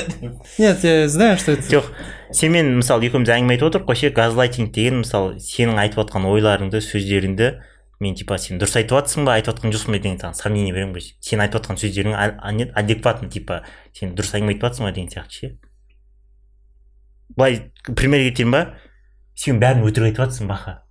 Нет, 0.58 0.84
я 0.84 1.08
знаю, 1.10 1.38
что 1.38 1.52
это. 1.52 1.64
жоқ 1.70 1.84
сенімен 2.32 2.78
мысалы 2.80 3.06
екеуміз 3.10 3.30
әңгіме 3.30 3.54
айтып 3.58 3.68
отырмық 3.70 3.90
қой 3.92 4.00
ше 4.00 4.10
газлайтинг 4.16 4.72
деген 4.74 5.02
мысалы 5.04 5.36
сенің 5.44 5.78
айтып 5.84 6.00
жатқан 6.02 6.26
ойларыңды 6.30 6.80
сөздеріңді 6.82 7.50
мен 8.04 8.16
типа 8.20 8.38
сен 8.38 8.60
дұрыс 8.62 8.76
айтып 8.78 9.00
жатрсың 9.00 9.26
ба? 9.26 9.38
айтып 9.38 9.56
жатқан 9.56 9.74
жоқсың 9.74 9.96
ба 9.96 10.00
деген 10.04 10.20
саған 10.22 10.38
сомнение 10.38 10.76
беремін 10.76 10.94
ғой. 10.98 11.10
Сен 11.24 11.42
айтып 11.44 11.62
жатқан 11.62 11.80
сөздерің 11.80 12.72
адекватно 12.76 13.30
типа 13.32 13.64
сен 13.96 14.14
дұрыс 14.18 14.36
әңгіме 14.36 14.58
айтып 14.58 14.68
жатрсың 14.68 14.90
ба 14.90 14.94
деген 14.94 15.12
сияқты 15.14 15.40
ше. 15.40 15.52
Былай 17.38 17.60
пример 17.96 18.26
кетейін 18.30 18.52
ба? 18.52 18.64
Сен 19.36 19.64
бәрін 19.64 19.88
өтірік 19.88 20.12
айтып 20.12 20.26
жатрсың 20.28 20.52
баха 20.52 20.82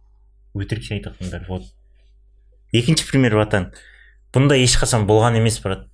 өтірік 0.55 0.85
сен 0.85 0.99
айтып 0.99 1.17
жатқан 1.17 1.33
бәрі 1.33 1.49
вот. 1.49 1.69
Екінші 2.73 3.07
пример 3.09 3.37
братан. 3.37 3.71
Бұндай 4.33 4.65
ешқашан 4.65 5.07
болған 5.09 5.37
емес 5.41 5.59
брат. 5.65 5.87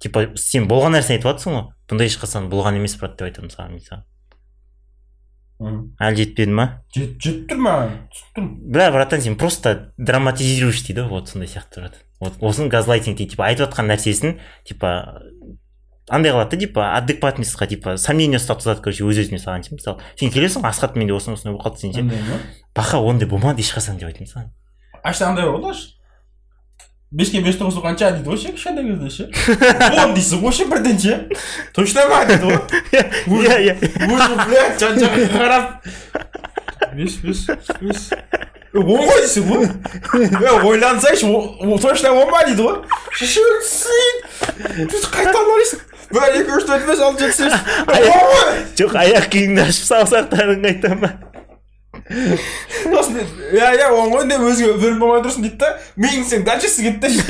Типа 0.00 0.26
сен 0.40 0.68
болған 0.68 0.96
нәрсені 0.96 1.18
айтып 1.18 1.30
жатрсың 1.30 1.56
ғой. 1.56 1.66
Бұндай 1.88 2.10
ешқашан 2.10 2.48
болған 2.52 2.80
емес 2.80 2.96
брат 3.00 3.16
деп 3.18 3.28
айтамын 3.28 3.52
саған 3.52 3.76
мен 3.76 3.84
саған. 3.84 4.04
Әлі 5.62 6.18
жетпеді 6.18 6.54
ма? 6.54 6.66
Жетіп 6.94 7.44
тұр 7.50 7.60
маған 7.62 7.92
түсіп 8.10 8.38
тұрмын. 8.38 8.54
Бля 8.74 8.88
братан 8.92 9.22
сен 9.22 9.36
просто 9.38 9.92
драматизируешь 9.96 10.82
дейді 10.86 11.06
ғой 11.06 11.20
вот 11.20 11.30
сондай 11.30 11.48
сияқты 11.48 11.80
брат 11.80 12.00
вот 12.20 12.40
осыны 12.40 12.68
газлайтинг 12.68 13.16
дейді. 13.16 13.36
Типа 13.36 13.46
айтып 13.46 13.68
жатқан 13.68 13.88
нәрсесін 13.92 14.38
типа 14.66 15.22
андай 16.10 16.34
қылады 16.34 16.56
да 16.56 16.60
типа 16.66 16.90
адекватностьқа 16.98 17.68
типа 17.70 17.96
сомнение 17.96 18.42
ұстап 18.42 18.60
тастады 18.60 18.82
короче 18.82 19.06
өз 19.06 19.22
өзіне 19.24 19.38
саған 19.38 19.64
ше 19.64 19.78
мысалы. 19.78 20.02
Сен 20.18 20.34
келесің 20.34 20.66
асхат 20.66 20.98
менде 20.98 21.14
осындай 21.14 21.38
осындай 21.38 21.54
болып 21.54 21.66
қалды 21.68 21.86
десең 21.86 22.10
ше 22.10 22.40
бақа 22.74 23.00
ондай 23.00 23.28
болмады 23.30 23.62
ешқашан 23.62 24.02
деп 24.02 24.10
айтайын 24.10 24.30
саған. 24.30 24.50
Ашта 25.04 25.30
андай 25.30 25.46
болады 25.46 25.70
ғой 25.70 25.93
беске 27.14 27.40
бесті 27.44 27.62
қосу 27.64 27.80
қанша 27.84 28.10
дейді 28.16 28.26
ғой 28.28 28.38
ше 28.42 28.52
кішкентай 28.56 28.84
кезде 28.84 29.10
ше 29.10 29.24
он 30.02 30.14
дейсің 30.16 30.40
ғой 30.42 30.52
ше 30.56 30.64
бірден 30.70 30.98
ше 30.98 31.14
точно 31.76 32.08
ма 32.10 32.24
дейді 32.26 32.44
ғой 32.50 32.58
иә 33.44 33.56
иә 33.68 33.74
уже 34.10 34.32
блядь 34.48 34.80
жан 34.82 34.98
жағыңа 34.98 35.28
қарап 35.38 35.66
бес 36.96 37.16
бес 37.22 37.46
бес 37.80 38.10
Е, 38.74 38.78
он 38.82 39.04
ғой 39.06 39.20
дейсің 39.22 39.44
ғой 39.46 39.62
е 40.42 40.54
ойлансайшы 40.66 41.26
о- 41.30 41.54
о- 41.62 41.78
точно 41.78 42.10
он 42.18 42.30
ба 42.34 42.40
дейді 42.48 42.62
ғой 42.66 42.80
шешесің 43.14 43.44
сөйтіп 43.62 45.06
қайтадан 45.14 45.52
ойлайсың 45.54 45.78
бір 46.10 46.22
екі 46.40 46.50
үш 46.58 46.64
сосын 52.08 53.16
иә 53.54 53.70
иә 53.78 53.86
он 53.92 54.10
ғой 54.12 54.26
деп 54.28 54.40
өзіңе 54.44 54.72
бөліп 54.80 54.98
болмай 55.00 55.22
тұрсың 55.24 55.42
дейді 55.46 55.58
да? 55.62 55.68
Миың 55.96 56.24
сен 56.28 56.44
дальше 56.44 56.68
кетті 56.68 57.00
да? 57.00 57.08
Ше 57.10 57.22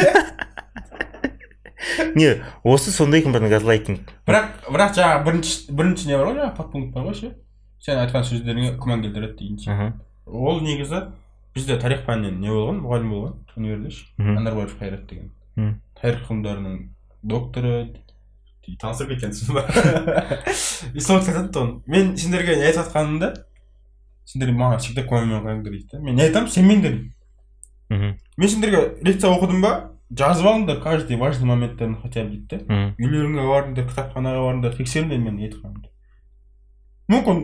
не 2.14 2.42
осы 2.64 2.90
сондай 2.90 3.20
екен 3.20 3.32
газлайтинг 3.32 4.00
бірақ 4.26 4.44
бірақ 4.70 4.94
жаңағы 4.98 5.24
бірінші 5.28 5.52
бірінші 5.70 6.08
не 6.08 6.16
бар 6.18 6.26
ғой 6.30 6.36
жаңағы 6.40 6.56
подпункт 6.56 6.90
бар 6.94 7.02
ғой 7.10 7.16
ше? 7.18 7.28
Сен 7.84 7.96
айтқан 8.00 8.22
сөздеріңе 8.26 8.70
күмән 8.80 9.00
келтіреді 9.04 9.34
деген 9.58 9.92
ол 10.26 10.60
негізі 10.64 10.98
бізде 11.54 11.74
тарих 11.78 12.00
пәнінен 12.08 12.40
не 12.40 12.48
болған? 12.50 12.76
Мұғалім 12.82 13.08
болған 13.12 13.34
универде 13.60 13.90
ше? 13.94 14.02
Анарбаев 14.18 14.74
қайрат 14.80 15.04
деген. 15.10 15.28
Мхм. 15.54 15.72
тарих 16.00 16.20
ғылымдарының 16.26 16.74
докторы 17.22 17.74
дейді, 18.64 18.78
танысып 18.80 19.08
кеткенсің 19.12 19.46
ба 19.54 19.62
и 20.94 21.00
сол 21.00 21.18
кісі 21.20 21.30
айтады 21.30 21.50
тұғын 21.54 21.70
мен 21.86 22.16
сендерге 22.18 22.56
не 22.58 22.64
айтып 22.70 22.82
жатқанымда 22.82 23.28
сендер 24.24 24.52
маған 24.54 24.80
всегда 24.80 25.04
көңілмен 25.08 25.42
қараңдар 25.44 25.74
дейді 25.74 25.88
да 25.92 26.00
мен 26.00 26.16
не 26.16 26.24
айтамын? 26.26 26.48
Сенбеңдер 26.48 26.94
дейді 26.98 27.12
мхм. 27.90 28.14
Мен 28.36 28.48
сендерге 28.48 28.80
лекция 29.02 29.30
оқыдым 29.30 29.60
ба? 29.62 29.72
Жазып 30.14 30.46
алыңдар 30.46 30.80
каждый 30.82 31.16
важный 31.16 31.46
моменттерін 31.48 31.96
хотя 32.02 32.24
бы 32.24 32.36
дейді 32.36 32.64
да 32.68 32.78
үйлеріңе 32.98 33.44
барыңдар 33.48 33.88
кітапханаға 33.88 34.46
барыңдар 34.46 34.76
тексеріңдер 34.78 35.18
менің 35.18 35.48
айтқанымды. 35.48 35.88
Мүмкін 37.10 37.40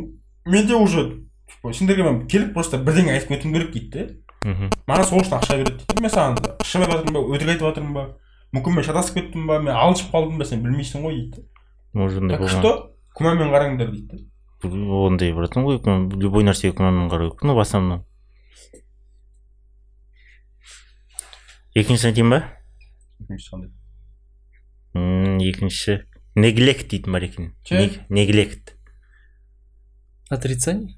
менде 0.47 0.75
уже 0.75 1.05
типа, 1.51 1.73
сендерге 1.73 2.05
мен 2.05 2.27
келіп 2.29 2.55
просто 2.55 2.79
бірдеңе 2.79 3.17
айтып 3.17 3.35
кетуім 3.35 3.55
керек 3.55 3.73
дейді 3.75 3.91
да 3.91 4.51
мхм. 4.53 4.71
Маған 4.87 5.09
сол 5.09 5.21
үшін 5.25 5.39
ақша 5.41 5.59
береді 5.61 5.83
дейді 5.83 6.05
мен 6.05 6.15
саған 6.15 6.39
шын 6.65 6.85
айтып 6.85 6.97
жатырмын 6.97 7.17
ба 7.17 7.25
өтірік 7.35 7.55
айтып 7.57 7.67
жатырмын 7.69 7.95
ба? 7.97 8.07
Мүмкін 8.55 8.77
мен 8.77 8.87
шатасып 8.87 9.19
кеттім 9.19 9.47
ба? 9.51 9.59
Мен 9.61 9.75
алжып 9.75 10.13
қалдым 10.15 10.39
ба? 10.39 10.47
Сен 10.49 10.63
білмейсің 10.65 11.05
ғой 11.05 11.19
дейді 11.19 11.45
так 12.31 12.49
что 12.49 12.71
күмәнмен 13.19 13.51
қараңдар 13.51 13.91
дейді 13.91 14.07
да 14.15 14.23
ондай 14.65 15.33
братан 15.33 15.65
ғой 15.65 15.79
любой 16.21 16.45
нәрсеге 16.45 16.75
күмәнмен 16.77 17.09
қарау 17.13 17.31
керек 17.33 17.45
ну 17.49 17.55
в 17.55 17.61
основном 17.63 18.05
екіншісін 21.75 22.11
айтайын 22.11 22.31
ба 22.35 22.41
екінші 23.25 23.51
қандай 23.55 23.71
М, 24.95 25.39
екінші 25.39 26.01
неглект 26.35 26.89
дейтін 26.91 27.13
бар 27.15 27.23
екен 27.29 27.53
Ше? 27.65 27.79
Нег- 27.79 28.01
неглект 28.11 28.75
Отрицание? 30.31 30.97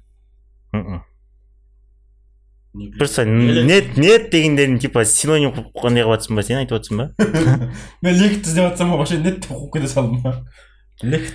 Просто 2.97 3.23
нет 3.25 3.97
нет 3.97 4.31
дегендерін 4.31 4.79
типа 4.81 5.05
синоним 5.05 5.51
қылып 5.53 5.71
қандай 5.77 6.03
қылып 6.03 6.17
жатрсың 6.17 6.35
ба 6.39 6.43
сен 6.43 6.57
айтып 6.57 6.79
жатрсың 6.79 6.97
ба 6.97 7.71
мен 8.01 8.15
лекті 8.17 8.49
іздеп 8.49 8.65
жатсам 8.71 8.89
ба 8.91 8.97
вообще 8.97 9.19
нет 9.21 9.39
деп 9.41 9.51
қойып 9.51 9.71
кете 9.77 9.87
салдым 9.91 10.21
ба 10.23 10.33
лект 11.03 11.33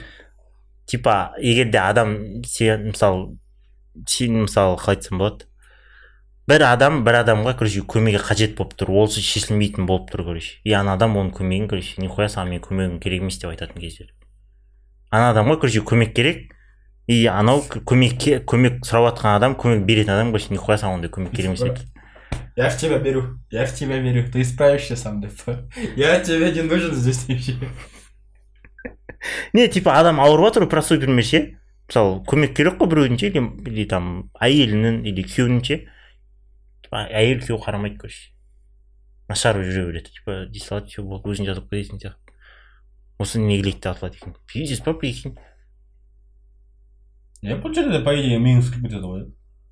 типа 0.88 1.34
егер 1.38 1.70
де 1.70 1.78
адам 1.78 2.42
сен 2.44 2.90
мысалы 2.92 3.36
сен 4.08 4.42
мысалы 4.46 4.78
қалай 4.80 4.96
айтсам 4.96 5.20
болады. 5.20 5.46
Бір 6.48 6.64
адам 6.64 7.02
бір 7.04 7.20
адамға 7.20 7.58
короче 7.60 7.82
көмегі 7.84 8.22
қажет 8.24 8.54
болып 8.56 8.72
тұр. 8.80 8.94
Ол 8.96 9.10
шешілмейтін 9.12 9.84
болып 9.86 10.08
тұр 10.08 10.24
короче. 10.24 10.56
И 10.64 10.72
ана 10.72 10.94
адам 10.96 11.18
оның 11.20 11.34
көмегін 11.36 11.68
короче 11.68 12.00
нихуя 12.00 12.30
саған 12.32 12.54
менің 12.54 12.64
көмегім 12.64 12.94
керек 13.02 13.20
емес 13.20 13.36
деп 13.42 13.52
айтатын 13.52 13.82
кездер. 13.82 14.14
Ана 15.10 15.34
адамға 15.34 15.58
короче 15.60 15.84
көмек 15.84 16.14
керек. 16.16 16.54
И 17.08 17.26
анау 17.28 17.60
көмекке 17.68 18.40
көмек 18.40 18.80
сұрап 18.88 19.10
жатқан 19.10 19.36
адам 19.36 19.58
көмек 19.60 19.84
беретін 19.84 20.14
адам 20.16 20.32
короче 20.32 20.54
нихуя 20.54 20.80
саған 20.80 21.02
ондай 21.02 21.12
көмек 21.12 21.36
керек 21.36 21.52
емес 21.52 21.66
деп. 21.66 21.84
Я 22.56 22.70
в 22.70 22.76
тебя 22.78 22.98
беру 22.98 23.38
я 23.50 23.66
в 23.66 23.74
тебя 23.74 23.98
верю 23.98 24.24
ты 24.32 24.42
справишься 24.42 24.96
сам 24.96 25.20
деп. 25.20 25.32
Я 25.96 26.18
тебе 26.20 26.50
не 26.50 26.62
нужен 26.62 26.94
здесь 26.94 27.28
вообще. 27.28 27.54
не 29.52 29.68
типа 29.68 29.98
адам 29.98 30.20
ауырып 30.20 30.48
жатыр 30.50 30.66
ғой 30.66 30.70
простой 30.70 31.00
пример 31.02 31.24
ше 31.24 31.40
мысалы 31.88 32.20
көмек 32.28 32.54
керек 32.56 32.78
қой 32.80 32.88
біреудің 32.92 33.18
ше 33.18 33.30
или, 33.32 33.42
или 33.70 33.84
там 33.88 34.30
әйелінің 34.40 35.02
или 35.08 35.22
күйеуінің 35.24 35.62
ше. 35.64 35.78
Әйел 36.92 37.40
күйеу 37.44 37.58
қарамайды 37.64 37.98
короче. 38.00 38.30
Нашар 39.28 39.58
жүре 39.60 39.86
береді 39.90 40.12
типа 40.14 40.46
дей 40.48 40.60
салады 40.64 40.88
все 40.88 41.02
болды 41.02 41.28
өзің 41.34 41.48
жазылып 41.50 41.70
кетесің 41.72 42.00
сияқты. 42.00 42.32
Осы 43.18 43.40
неглект 43.42 43.82
деп 43.82 43.92
аталады 43.96 44.16
екен. 44.16 44.36
Пиздец 44.46 44.80
па 44.84 44.94
прикинь 44.94 45.36
я 47.42 47.54
бұл 47.62 47.74
жерде 47.74 48.00
по 48.02 48.10
идее 48.18 48.38
минус 48.42 48.70
кіріп 48.72 48.88
кетеді 48.88 49.04
ғой 49.06 49.20
иә 49.20 49.26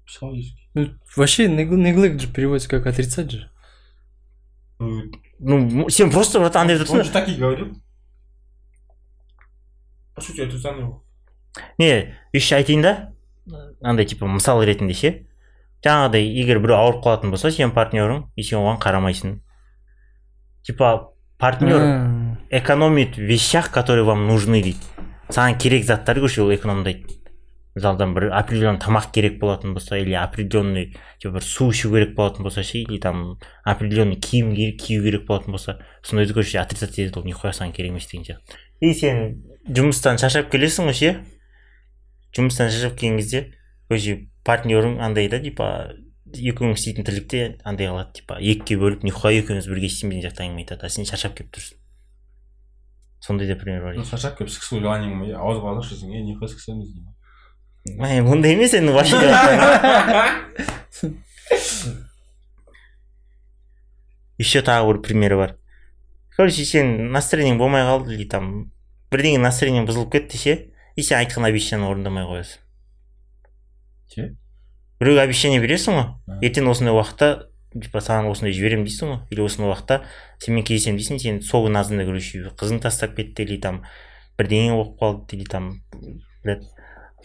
психологически 0.06 0.62
Ну, 0.74 0.90
вообще 1.16 1.46
негл- 1.48 1.80
неглект 1.80 2.20
же 2.20 2.28
переводится 2.32 2.68
как 2.68 2.86
отрицать 2.86 3.30
же. 3.30 3.50
ну 4.78 5.88
сен 5.88 6.10
просто 6.10 6.38
братан 6.38 6.68
деп 6.68 6.80
он 6.80 6.86
тұрсың 7.00 7.04
же 7.04 7.10
так 7.12 7.28
и 7.28 7.34
говорил. 7.34 7.74
По 10.16 10.22
сути 10.22 10.40
отрицание 10.40 10.86
ғой 10.86 11.00
не 11.78 12.14
еще 12.32 12.56
айтайын 12.56 12.82
да. 12.82 13.12
Андай 13.80 14.06
типа 14.06 14.26
мысал 14.26 14.62
ретінде 14.62 14.94
ше. 14.94 15.12
Жаңағыдай 15.84 16.24
егер 16.34 16.58
біреу 16.58 16.80
ауырып 16.80 17.04
қалатын 17.04 17.30
болса 17.30 17.52
сенің 17.54 17.74
партнерің 17.76 18.24
и 18.34 18.42
сен 18.42 18.58
оған 18.58 18.80
қарамайсың. 18.82 19.36
Типа 20.66 21.12
партнер 21.38 21.84
экономит 22.50 23.16
в 23.16 23.20
вещах, 23.20 23.70
которые 23.70 24.04
вам 24.04 24.26
нужны 24.26 24.62
дейді. 24.62 24.82
Саған 25.28 25.58
керек 25.58 25.84
заттар 25.84 26.16
короче 26.16 26.42
ол 26.42 26.54
экономдайды. 26.54 27.20
Мысалы 27.76 27.98
там 27.98 28.14
бір 28.14 28.30
определенный 28.32 28.80
тамақ 28.80 29.12
керек 29.12 29.38
болатын 29.38 29.74
болса 29.74 29.98
или 29.98 30.14
определенный 30.14 30.96
типа 31.20 31.34
бір 31.34 31.44
су 31.44 31.70
ішу 31.70 31.92
керек 31.92 32.16
болатын 32.16 32.42
болса 32.42 32.62
ше 32.64 32.78
или 32.78 32.98
там 32.98 33.38
определенный 33.64 34.16
киім 34.16 34.54
кию 34.54 35.02
керек 35.04 35.26
болатын 35.26 35.52
болса 35.52 35.78
сондайды 36.02 36.32
короче 36.32 36.58
отрицать 36.58 36.98
етеді 36.98 37.20
ол 37.20 37.24
нихуя 37.24 37.52
саған 37.52 37.72
керек 37.76 37.92
емес 37.92 38.06
деген 38.06 38.24
сияқты. 38.24 38.56
И 38.80 38.94
сен 38.94 39.44
жұмыстан 39.66 40.20
шаршап 40.22 40.50
келесің 40.52 40.84
ғой 40.90 40.96
ше? 40.96 41.10
Жұмыстан 42.36 42.70
шаршап 42.70 42.94
келген 42.98 43.18
кезде 43.18 43.40
короче 43.88 44.12
партнерің 44.46 45.00
андай 45.02 45.26
да 45.32 45.38
типа 45.42 45.66
екеуің 46.34 46.72
істейтін 46.76 47.04
тірлікте 47.06 47.40
андай 47.64 47.86
қылады 47.90 48.12
типа 48.20 48.32
екіге 48.38 48.76
бөліп 48.82 49.00
нихуя 49.06 49.32
екеуміз 49.40 49.66
бірге 49.70 49.86
істейміз 49.90 50.14
деген 50.16 50.30
сияқты 50.30 50.42
әңгіме 50.46 50.60
айтады 50.64 50.82
а 50.86 50.88
сен 50.92 51.04
шаршап 51.08 51.32
келіп 51.38 51.50
тұрсың. 51.56 51.76
Сондай 53.26 53.46
да 53.50 53.56
пример 53.58 53.80
бар. 53.82 53.92
Шаршап 54.06 54.34
келіп 54.38 54.50
желаниең 54.52 55.12
ба 55.22 55.26
ауызға 55.40 55.66
алғаш 55.72 55.88
десең 55.94 56.08
е 56.14 56.16
нихуя 56.26 56.48
деймін 56.66 57.06
Ай, 58.02 58.20
ондай 58.20 58.52
емес 58.56 58.72
енді 58.74 58.92
вообще 58.92 59.16
еще 64.38 64.60
тағы 64.60 64.86
бір 64.90 65.02
пример 65.02 65.36
бар. 65.38 65.56
Короче 66.36 66.64
сен 66.68 67.12
настроениең 67.14 67.58
болмай 67.58 67.82
қалды 67.86 68.14
или 68.16 68.26
там 68.28 68.72
бірдеңе 69.12 69.42
настроениең 69.42 69.86
бұзылып 69.88 70.12
кетті 70.16 70.40
ше 70.40 70.54
и 70.96 71.02
сен 71.02 71.20
айтқан 71.20 71.46
обещаниені 71.48 71.90
орындамай 71.90 72.26
қоясың. 72.28 72.62
Ше? 74.12 74.28
Біреуге 75.00 75.22
обещание 75.26 75.60
бересің 75.60 75.98
ғой? 75.98 76.40
Ертең 76.46 76.70
осындай 76.70 76.94
уақытта 76.96 77.30
типа 77.76 78.00
саған 78.00 78.30
осындай 78.30 78.54
жіберемін 78.56 78.86
дейсің 78.88 79.10
ғой? 79.12 79.18
Или 79.34 79.44
осындай 79.44 79.72
уақытта 79.72 79.98
сенімен 80.40 80.64
кездесемін 80.64 81.00
дейсің 81.02 81.20
сен 81.20 81.42
сол 81.44 81.66
күн 81.66 81.80
азында 81.82 82.06
короче 82.08 82.46
қызың 82.56 82.80
тастап 82.84 83.16
кетті 83.18 83.44
или 83.44 83.58
там 83.60 83.82
бірдеңе 84.40 84.72
болып 84.72 84.96
қалды 85.02 85.36
или 85.36 85.44
там 85.44 85.74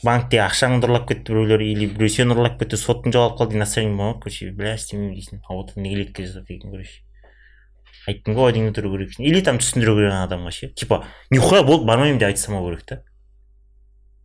банкте 0.04 0.42
ақшаңды 0.42 0.88
ұрлап 0.88 1.08
кетті 1.10 1.32
біреулер 1.32 1.64
или 1.64 1.88
біреу 1.94 2.12
сені 2.12 2.36
ұрлап 2.36 2.58
кетті 2.60 2.80
сотың 2.82 3.14
жоғалып 3.16 3.40
қалды 3.40 3.62
настроениең 3.62 3.98
болмады 4.00 4.24
короче 4.26 4.52
бля 4.58 4.76
істемеймін 4.76 5.16
дейсің. 5.16 5.42
А 5.48 5.54
вот 5.54 5.76
неглетке 5.76 6.26
жазады 6.26 6.56
екен 6.56 6.72
короче. 6.72 7.04
Айттым 8.10 8.38
ғой 8.38 8.52
уәдеңді 8.52 8.76
тұру 8.78 8.94
керексің 8.96 9.26
или 9.28 9.42
там 9.46 9.60
түсіндіру 9.62 9.96
керек 9.98 10.14
ана 10.14 10.28
адамға 10.28 10.54
ше 10.56 10.70
типа 10.78 11.04
нихуя 11.30 11.64
болды 11.68 11.86
бармаймын 11.90 12.20
деп 12.22 12.32
айта 12.32 12.42
салмау 12.42 12.70
керек 12.70 12.86
та. 12.88 13.02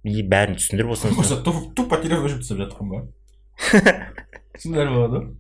Или 0.07 0.23
бәрін 0.23 0.57
түсіндіріп 0.61 0.95
осыны 0.95 1.17
просто 1.17 1.41
тупо 1.43 1.99
телефон 2.03 2.37
жасап 2.37 2.63
жатқан 2.63 2.93
ба? 2.93 3.03
Сондай 4.63 4.89
болады 4.89 5.21
ғой 5.21 5.35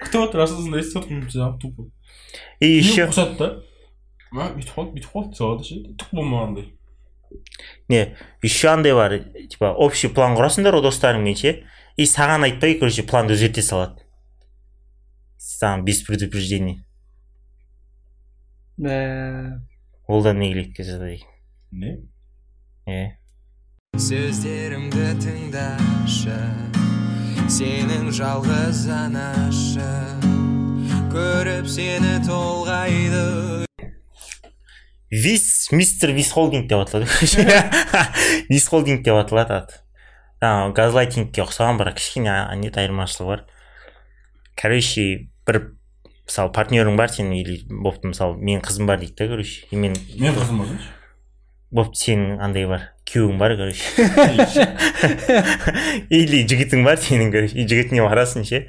күтіп 0.00 0.20
отыр 0.26 0.46
сосын 0.46 0.76
естіп 0.78 1.02
отырмын 1.02 1.30
жаңағы 1.32 1.58
тупо. 1.60 1.88
И 2.60 2.68
еще 2.78 3.06
қосады 3.10 3.36
да? 3.38 3.48
Бүйтіп 4.30 4.76
қалды 4.76 4.94
бүйтіп 4.96 5.10
қалды 5.14 5.32
дей 5.32 5.40
салады 5.40 5.66
ше 5.66 5.80
түк 5.98 6.14
болмағандай 6.14 6.70
не 7.88 8.16
еще 8.42 8.68
андай 8.68 8.94
бар 8.94 9.18
типа 9.50 9.72
общий 9.74 10.08
план 10.08 10.36
құрасыңдар 10.38 10.78
ғой 10.78 10.86
достарыңмен 10.86 11.36
ше 11.38 11.52
и 11.96 12.06
саған 12.06 12.46
айтпай 12.48 12.76
короче 12.78 13.02
планды 13.02 13.34
өзгерте 13.36 13.62
салады. 13.62 14.02
Саған 15.38 15.84
без 15.86 16.02
предупреждения 16.06 16.84
ол 18.80 20.22
да 20.24 20.32
жазады 20.84 21.12
екен 21.18 21.28
не 21.72 21.90
иә 22.88 23.02
сөздерімді 24.00 25.10
тыңдашы 25.20 26.38
сенің 27.50 28.08
жалғыз 28.14 28.86
анашы 28.94 29.90
көріп 31.10 31.66
сені 31.68 32.20
толғайды. 32.24 33.66
Вис 35.10 35.68
мистер 35.74 36.14
вис 36.14 36.30
холдинг 36.32 36.68
деп 36.70 36.86
аталады. 36.86 37.10
Вис 38.48 38.68
холдинг 38.70 39.02
деп 39.04 39.18
аталады 39.18 39.58
аты 39.58 39.80
жаңағы 40.40 40.72
газлайтингке 40.78 41.42
ұқсаған 41.44 41.82
бірақ 41.82 41.98
кішкене 41.98 42.30
айырмашылығы 42.80 43.28
бар. 43.34 43.44
Короче 44.56 45.28
бір 45.44 45.60
мысалы 46.30 46.52
партнерің 46.54 46.96
бар 46.96 47.10
сенің 47.10 47.34
или 47.42 47.58
бопты 47.68 48.12
мысалы 48.12 48.38
менің 48.38 48.62
қызым 48.62 48.86
бар 48.86 49.00
дейді 49.02 49.18
да 49.18 49.28
короче. 49.34 49.66
И 49.70 49.76
мен 49.76 49.96
мен 50.14 50.34
қызым 50.36 50.62
бар 50.62 50.68
бопты 51.74 52.04
сенің 52.04 52.38
андай 52.42 52.66
бар 52.70 52.86
күйеуің 53.10 53.38
бар 53.38 53.56
короче. 53.58 54.66
Или 56.10 56.44
жігітің 56.46 56.84
бар 56.86 57.00
сенің 57.02 57.32
короче. 57.34 57.58
И 57.58 57.66
жігітіңе 57.66 58.06
барасың 58.06 58.46
ше. 58.46 58.68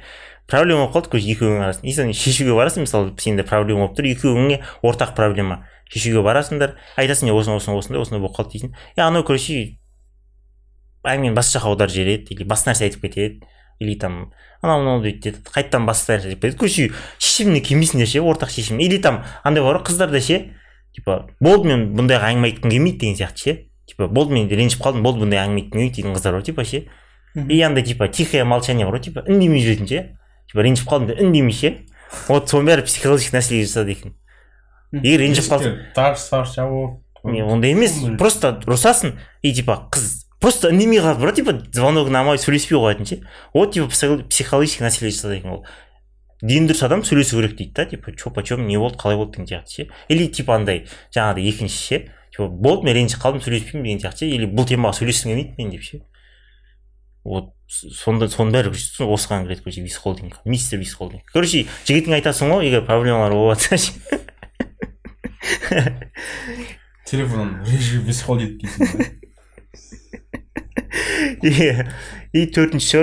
Проблема 0.50 0.88
болып 0.88 0.96
қалды 0.96 1.12
короче 1.14 1.30
екеуіңнің 1.36 1.66
арасында. 1.68 1.86
И 1.86 1.94
сен 1.94 2.10
шешуге 2.16 2.56
барасың 2.58 2.86
мысалы 2.86 3.14
сенде 3.22 3.46
проблема 3.46 3.86
болып 3.86 3.98
тұр 4.00 4.10
екеуіңе 4.10 4.58
ортақ 4.82 5.14
проблема. 5.18 5.62
Шешуге 5.92 6.24
барасыңдар 6.26 6.74
айтасың 6.98 7.30
не 7.30 7.36
осындай 7.36 7.62
осындай 7.62 7.78
осындай 7.78 8.02
осындай 8.02 8.22
болып 8.22 8.36
қалды 8.38 8.56
дейсің 8.56 8.74
и 8.96 9.02
анау 9.04 9.26
короче 9.28 9.58
әңгімені 11.06 11.34
басқа 11.36 11.58
жаққа 11.58 11.72
аударып 11.72 11.94
жібереді 11.94 12.34
или 12.34 12.46
басқа 12.48 12.72
нәрсе 12.72 12.88
айтып 12.88 13.06
кетеді. 13.06 13.51
Или 13.82 13.98
там 13.98 14.32
анау 14.62 14.80
мынау 14.80 15.02
дейді 15.02 15.32
деді 15.32 15.42
қайтадан 15.50 15.84
нәрсе 15.88 16.16
айтып 16.16 16.40
кетеді. 16.40 16.56
Короче 16.56 16.88
шешіміне 17.18 17.60
келмейсіңдер 17.66 18.06
ше 18.06 18.22
ортақ 18.22 18.54
шешім. 18.54 18.80
Или 18.80 18.98
там 19.02 19.24
андай 19.42 19.64
бар 19.64 19.80
ғой 19.80 19.90
қыздарда 19.90 20.22
ше 20.22 20.54
типа 20.94 21.26
болды 21.40 21.68
мен 21.68 21.88
бұндайға 21.98 22.30
әңгіме 22.30 22.52
айтқым 22.52 22.70
келмейді 22.70 22.98
деген 23.02 23.18
сияқты 23.18 23.42
ше. 23.42 23.56
Типа 23.90 24.06
болды 24.08 24.38
мен 24.38 24.48
ренжіп 24.48 24.84
қалдым 24.84 25.02
болды 25.02 25.24
бұндай 25.26 25.42
әңгіме 25.42 25.66
айтқым 25.66 25.72
келмейді 25.72 25.96
деген 25.98 26.16
қыздар 26.16 26.38
бар 26.38 26.46
типа 26.46 26.64
ше. 26.64 26.86
И 27.34 27.60
андай 27.60 27.82
типа 27.82 28.08
тихое 28.08 28.44
молчание 28.44 28.86
бар 28.86 29.00
ғой 29.00 29.04
типа 29.08 29.26
үндемей 29.26 29.64
жүретін 29.66 29.88
ше. 29.88 30.02
Типа 30.48 30.62
ренжіп 30.62 30.88
қалдым 30.88 31.10
деп 31.10 31.20
үндемей 31.20 31.56
ше. 31.56 31.74
Вот 32.28 32.50
соның 32.52 32.68
бәрі 32.68 32.84
психологический 32.86 33.38
нәрселерге 33.38 33.66
жасады 33.66 33.96
екен. 33.96 34.16
Егер 34.92 35.22
ренжіп 35.24 35.48
қалсаң 35.48 35.78
тарс 35.96 36.28
тарс 36.28 36.52
жауып 36.58 37.00
не 37.24 37.40
ондай 37.40 37.72
емес. 37.72 37.96
Просто 38.20 38.58
ұрысасың 38.66 39.16
и 39.40 39.52
типа 39.56 39.88
қыз 39.94 40.21
просто 40.42 40.68
үндемей 40.72 41.00
қалады 41.00 41.22
бірақ 41.22 41.36
типа 41.38 41.54
звоногын 41.72 42.18
алмай 42.18 42.38
сөйлеспей 42.42 42.76
қоятын 42.76 43.06
ше 43.06 43.20
вот 43.54 43.72
типа 43.72 43.86
психо- 43.88 44.26
психологический 44.28 44.84
нәрселер 44.84 45.14
жасады 45.14 45.38
екен 45.38 45.54
ол 45.54 45.66
дені 46.42 46.66
дұрыс 46.66 46.82
адам 46.84 47.04
сөйлесу 47.06 47.38
керек 47.38 47.56
дейді 47.56 47.72
да 47.78 47.86
типа 47.86 48.12
че 48.12 48.30
почем 48.34 48.66
не 48.66 48.76
болды 48.76 48.98
қалай 48.98 49.16
болды 49.16 49.38
деген 49.38 49.46
сияқты 49.46 49.70
ше 49.70 49.88
или 50.08 50.26
типа 50.26 50.56
андай 50.56 50.88
жаңағыдай 51.14 51.46
екінші 51.48 51.78
ше 51.78 52.00
типа 52.34 52.48
болды 52.48 52.88
мен 52.88 52.96
ренжіп 52.98 53.22
қалдым 53.22 53.44
сөйлеспеймін 53.46 53.86
деген 53.86 54.02
сияқты 54.02 54.26
ше 54.26 54.34
или 54.34 54.50
бұл 54.50 54.66
темаға 54.66 54.98
сөйлескім 54.98 55.30
келмейді 55.30 55.54
мен 55.62 55.70
деп 55.70 55.86
ше 55.86 56.02
вот 57.22 57.54
сонда 57.70 58.26
соның 58.26 58.52
бәрі 58.56 58.74
осыған 58.74 59.46
кіреді 59.46 59.62
короче 59.62 59.82
вис 59.86 59.96
холдинг 60.02 60.40
мистер 60.44 60.82
вис 60.82 60.94
холдинг 60.98 61.22
короче 61.30 61.68
жігітіңе 61.86 62.18
айтасың 62.18 62.50
ғой 62.50 62.66
егер 62.66 62.82
проблемалар 62.84 63.32
болып 63.32 63.62
жатса 63.62 63.78
ше 63.78 63.92
телефоннан 67.06 67.62
режим 67.64 68.10
холдит 68.26 68.58
дейсің 68.58 69.22
и, 71.42 71.72
бар 72.32 72.46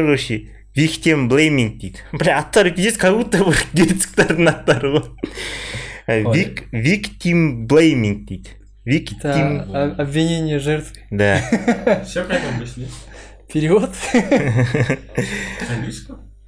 короче 0.05 0.49
victim 0.75 1.27
blaming 1.29 1.77
дейді 1.79 1.99
бля 2.13 2.37
аттары 2.39 2.71
пиздец 2.71 2.97
как 2.97 3.15
будто 3.17 3.43
бір 3.43 3.57
герцогтардың 3.73 4.47
аттары 4.49 4.93
ғой 4.95 5.05
Вик, 6.33 6.63
victim 6.73 7.67
blaming 7.67 8.25
дейді 8.25 8.49
victim 8.85 9.19
Это 9.21 9.67
о- 9.73 10.01
обвинение 10.01 10.59
жертвы. 10.59 11.03
да. 11.11 11.37
Все 12.05 12.23
қайдан 12.25 12.57
білесің 12.59 12.87
Перевод? 13.53 13.89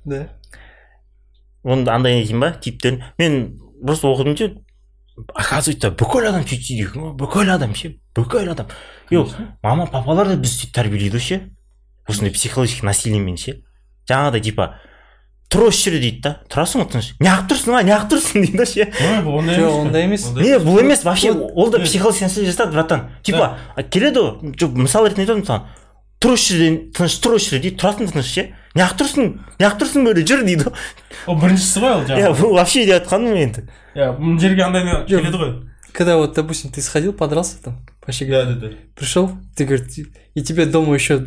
Да. 0.05 0.29
оны 1.63 1.87
андай 1.93 2.15
не 2.17 2.25
ба 2.41 2.51
типтерін 2.57 3.03
мен 3.19 3.59
просто 3.85 4.07
оқыдым 4.09 4.33
ше 4.37 4.47
оказывается 5.35 5.91
бүкіл 5.91 6.27
адам 6.29 6.43
сөйтіп 6.45 6.61
істейді 6.61 6.85
екен 6.87 7.01
ғой 7.03 7.15
бүкіл 7.19 7.51
адам 7.53 7.73
ше 7.75 7.95
бүкіл 8.15 8.51
адам. 8.53 8.67
Е 9.11 9.23
мама 9.63 9.87
папалар 9.91 10.27
да 10.31 10.37
бізді 10.39 10.63
сөйтіп 10.65 10.75
тәрбиелейді 10.77 11.17
ғой 11.17 11.25
ше. 11.25 11.41
Осындай 12.07 12.31
психологический 12.33 12.85
насилиемен 12.87 13.37
ше. 13.37 13.57
Жаңағыдай 14.09 14.41
типа 14.47 14.69
тұр 15.51 15.67
осы 15.67 15.89
жерде 15.89 15.99
дейді 16.05 16.21
да. 16.23 16.31
Тұрасың 16.49 16.81
ғой 16.85 16.89
тыныш? 16.93 17.09
Неғып 17.19 17.49
тұрсың 17.51 17.75
а 17.75 17.83
неғып 17.83 18.09
тұрсың 18.13 18.45
дейді 18.45 18.57
да 18.57 18.65
ше. 18.65 18.87
Ой 18.87 19.19
бұл 19.25 19.37
ондай 19.41 19.59
Жоқ, 19.59 19.75
ондай 19.81 20.07
емес. 20.07 20.25
не 20.37 20.55
бұл 20.63 20.79
емес. 20.79 21.03
Вообще 21.03 21.31
ол 21.31 21.69
да 21.69 21.79
психологический 21.83 22.25
нәрсе 22.25 22.47
жасады 22.47 22.71
братан. 22.71 23.09
Типа 23.23 23.57
келеді 23.91 24.23
ғой 24.23 24.55
жоқ 24.55 24.79
мысал 24.79 25.05
ретінде 25.05 25.27
айтып 25.27 25.43
отырмын 25.43 25.47
саған. 25.51 25.77
Тұр 26.21 26.35
осы 26.37 26.55
жерде 26.55 26.91
тыныш 26.95 27.19
тұр 27.19 27.35
осы 27.35 27.49
жерде 27.51 27.69
дейді. 27.69 27.81
Тұрасың 27.83 28.11
тыныш 28.13 28.31
ше? 28.31 28.47
Неғып 28.79 28.99
тұрсың 29.01 29.31
неғып 29.59 29.79
тұрсың 29.81 30.05
бері 30.07 30.23
жүр 30.23 30.43
дейді 30.47 30.67
ғой. 30.69 30.83
Ол 31.27 31.39
біріншісі 31.41 31.81
ғой 31.83 31.91
ол 31.97 32.03
иә 32.05 32.09
жаңағы. 32.13 32.35
бұл 32.39 32.53
вообще 32.55 32.85
деп 32.85 32.93
жатқаным 33.01 33.35
енді. 33.41 33.65
иә 33.67 33.80
жерге 34.40 34.62
андай 34.64 34.84
не 34.84 35.04
келеді 35.06 35.36
ғой 35.36 35.54
Когда 35.92 36.16
вот, 36.18 36.34
допустим, 36.34 36.70
ты 36.70 36.82
сходил, 36.82 37.12
подрался 37.14 37.62
там, 37.62 37.78
по 38.00 38.08
да 38.08 38.12
щекам, 38.12 38.60
да 38.60 38.68
да 38.68 38.74
пришел, 38.94 39.30
ты 39.56 39.64
говоришь, 39.64 40.06
и 40.34 40.42
тебе 40.42 40.66
дома 40.66 40.94
еще 40.94 41.24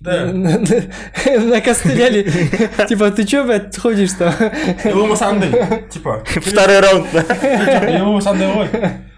да 0.00 0.32
накостыляли. 0.32 2.22
Типа, 2.88 3.10
ты 3.10 3.24
че, 3.24 3.42
блядь, 3.44 3.76
ходишь 3.76 4.12
там? 4.12 4.32
е 4.84 4.92
болмаса 4.94 5.28
андай 5.28 5.50
типа 5.90 6.22
второй 6.26 6.80
раунд 6.80 7.06
па 7.12 7.20
е 7.20 8.02
болмаса 8.02 8.30
андай 8.30 8.48
ғой 8.52 8.68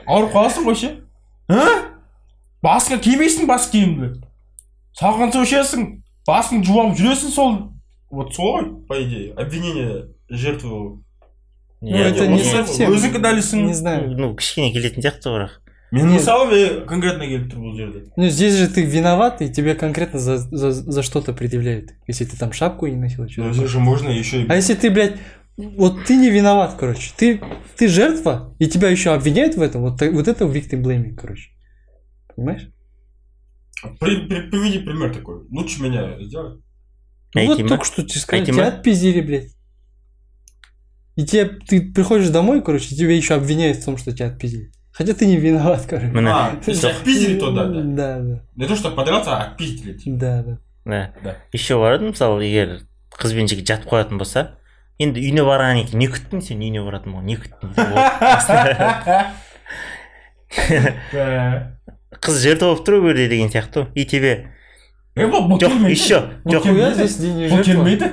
ауырып 0.06 0.32
қаласың 0.34 0.66
ғой 0.68 0.78
ше 0.78 0.90
а 1.48 1.66
басыңа 2.64 3.00
кимейсің 3.02 3.48
бас 3.50 3.68
киімді 3.72 4.12
салқын 5.00 5.32
су 5.34 5.44
ішесің 5.46 5.88
басыңды 6.28 6.68
жуып 6.68 6.84
алып 6.84 6.98
жүресің 7.00 7.34
сол 7.34 7.58
вот 8.10 8.34
сол 8.34 8.54
ғой 8.54 8.70
по 8.88 9.00
идее 9.02 9.34
обвинение 9.34 10.08
жертвы 10.30 11.02
Ну, 11.82 11.96
это 11.96 12.26
не 12.26 12.38
не- 12.38 12.44
совсем. 12.44 12.90
өзің 12.92 13.12
кінәлісің 13.14 13.66
Не 13.66 13.74
знаю. 13.74 14.14
ну 14.18 14.34
кішкене 14.36 14.72
келетін 14.72 15.02
сияқты 15.02 15.28
бірақ 15.30 15.50
мен 15.92 16.08
мысалы 16.10 16.50
мен 16.50 16.86
конкретно 16.86 17.24
келіп 17.24 17.52
тұр 17.52 17.58
бұл 17.62 17.76
жерде 17.76 18.02
Ну, 18.16 18.28
здесь 18.28 18.54
же 18.54 18.66
ты 18.68 18.82
виноват, 18.84 19.40
и 19.42 19.48
тебе 19.48 19.74
конкретно 19.74 20.18
за, 20.18 20.38
за, 20.38 20.72
за 20.72 21.02
что-то 21.02 21.32
предъявляют. 21.32 21.90
Если 22.08 22.24
ты 22.24 22.36
там 22.36 22.52
шапку 22.52 22.86
не 22.88 22.96
носил, 22.96 23.22
Ну, 23.24 23.28
что 23.30 23.42
это 23.44 23.66
же 23.68 23.78
можно 23.78 24.08
еще 24.10 24.42
и 24.42 24.46
А 24.48 24.56
если 24.56 24.74
ты, 24.74 24.90
блядь, 24.90 25.16
вот 25.56 26.04
ты 26.04 26.16
не 26.16 26.30
виноват, 26.30 26.74
короче. 26.78 27.12
Ты, 27.16 27.40
ты 27.76 27.88
жертва, 27.88 28.54
и 28.58 28.66
тебя 28.66 28.88
еще 28.90 29.12
обвиняют 29.14 29.54
в 29.54 29.62
этом. 29.62 29.80
Вот, 29.82 29.98
та- 29.98 30.10
вот 30.10 30.28
это 30.28 30.44
victim 30.44 30.82
blaming, 30.82 31.14
короче. 31.14 31.50
Понимаешь? 32.36 32.68
При- 34.00 34.26
при- 34.26 34.50
приведи 34.50 34.78
пример 34.80 35.14
такой 35.14 35.46
лучше 35.50 35.82
меня 35.82 36.18
сделай 36.20 36.58
Ну, 37.34 37.42
вот 37.46 37.50
Айтима? 37.52 37.68
только 37.68 37.84
что 37.84 38.02
тебе 38.02 38.20
сказали, 38.20 38.40
Айтима? 38.42 38.56
тебя 38.58 38.68
отпиздили, 38.68 39.20
блядь. 39.20 39.50
И 41.15 41.25
тебе, 41.25 41.45
ты 41.45 41.81
приходишь 41.93 42.29
домой, 42.29 42.61
короче, 42.63 42.93
и 42.93 42.97
тебя 42.97 43.15
еще 43.15 43.35
обвиняют 43.35 43.77
в 43.77 43.85
том, 43.85 43.97
что 43.97 44.11
тебя 44.11 44.27
отпиздили. 44.27 44.71
Хотя 44.91 45.13
ты 45.13 45.25
не 45.25 45.37
виноват, 45.37 45.85
короче. 45.87 46.11
а 46.15 46.55
если 46.67 46.87
отпиздили 46.87 47.39
то 47.39 47.51
да? 47.51 47.65
Да 47.65 47.81
Да, 47.81 48.19
да, 48.19 48.41
не 48.55 48.67
то 48.67 48.75
что 48.75 48.91
подраться 48.91 49.37
а 49.37 49.43
отпиздили 49.43 49.97
да, 50.05 50.43
да. 50.85 51.13
да. 51.23 51.37
Еще 51.51 51.77
бар 51.77 51.95
еді 51.95 52.11
мысалы 52.13 52.43
егер 52.45 52.81
қыз 53.13 53.33
бен 53.33 53.47
жігіт 53.47 53.67
жатып 53.67 53.89
қоятын 53.89 54.17
болса 54.17 54.57
енді 54.99 55.21
үйіне 55.21 55.45
барғаннан 55.45 55.85
кейін 55.87 55.99
не 55.99 56.07
күттің 56.13 56.41
сен 56.41 56.61
үйіне 56.61 56.81
баратын 56.85 57.13
болған 57.13 57.25
не 57.25 57.37
күттің? 57.37 57.73
Қыз 62.23 62.41
жертва 62.43 62.73
болып 62.73 62.85
тұр 62.87 62.99
ғой 63.05 63.13
деген 63.17 63.49
сияқты. 63.49 63.85
Ғой 63.87 63.91
и 63.95 64.05
тебе 64.05 64.33
Е, 65.15 65.27
бұл 65.29 65.45
бұл 65.45 65.59
жоқ 65.61 65.89
еще 65.89 66.17
жоқ 66.45 66.65
Нихуя 66.65 66.89
келмейді. 66.89 66.93
здесь 66.95 67.19
не 67.19 67.45
бұл 67.47 67.49
жертва. 67.49 67.63
келмейді. 67.63 68.11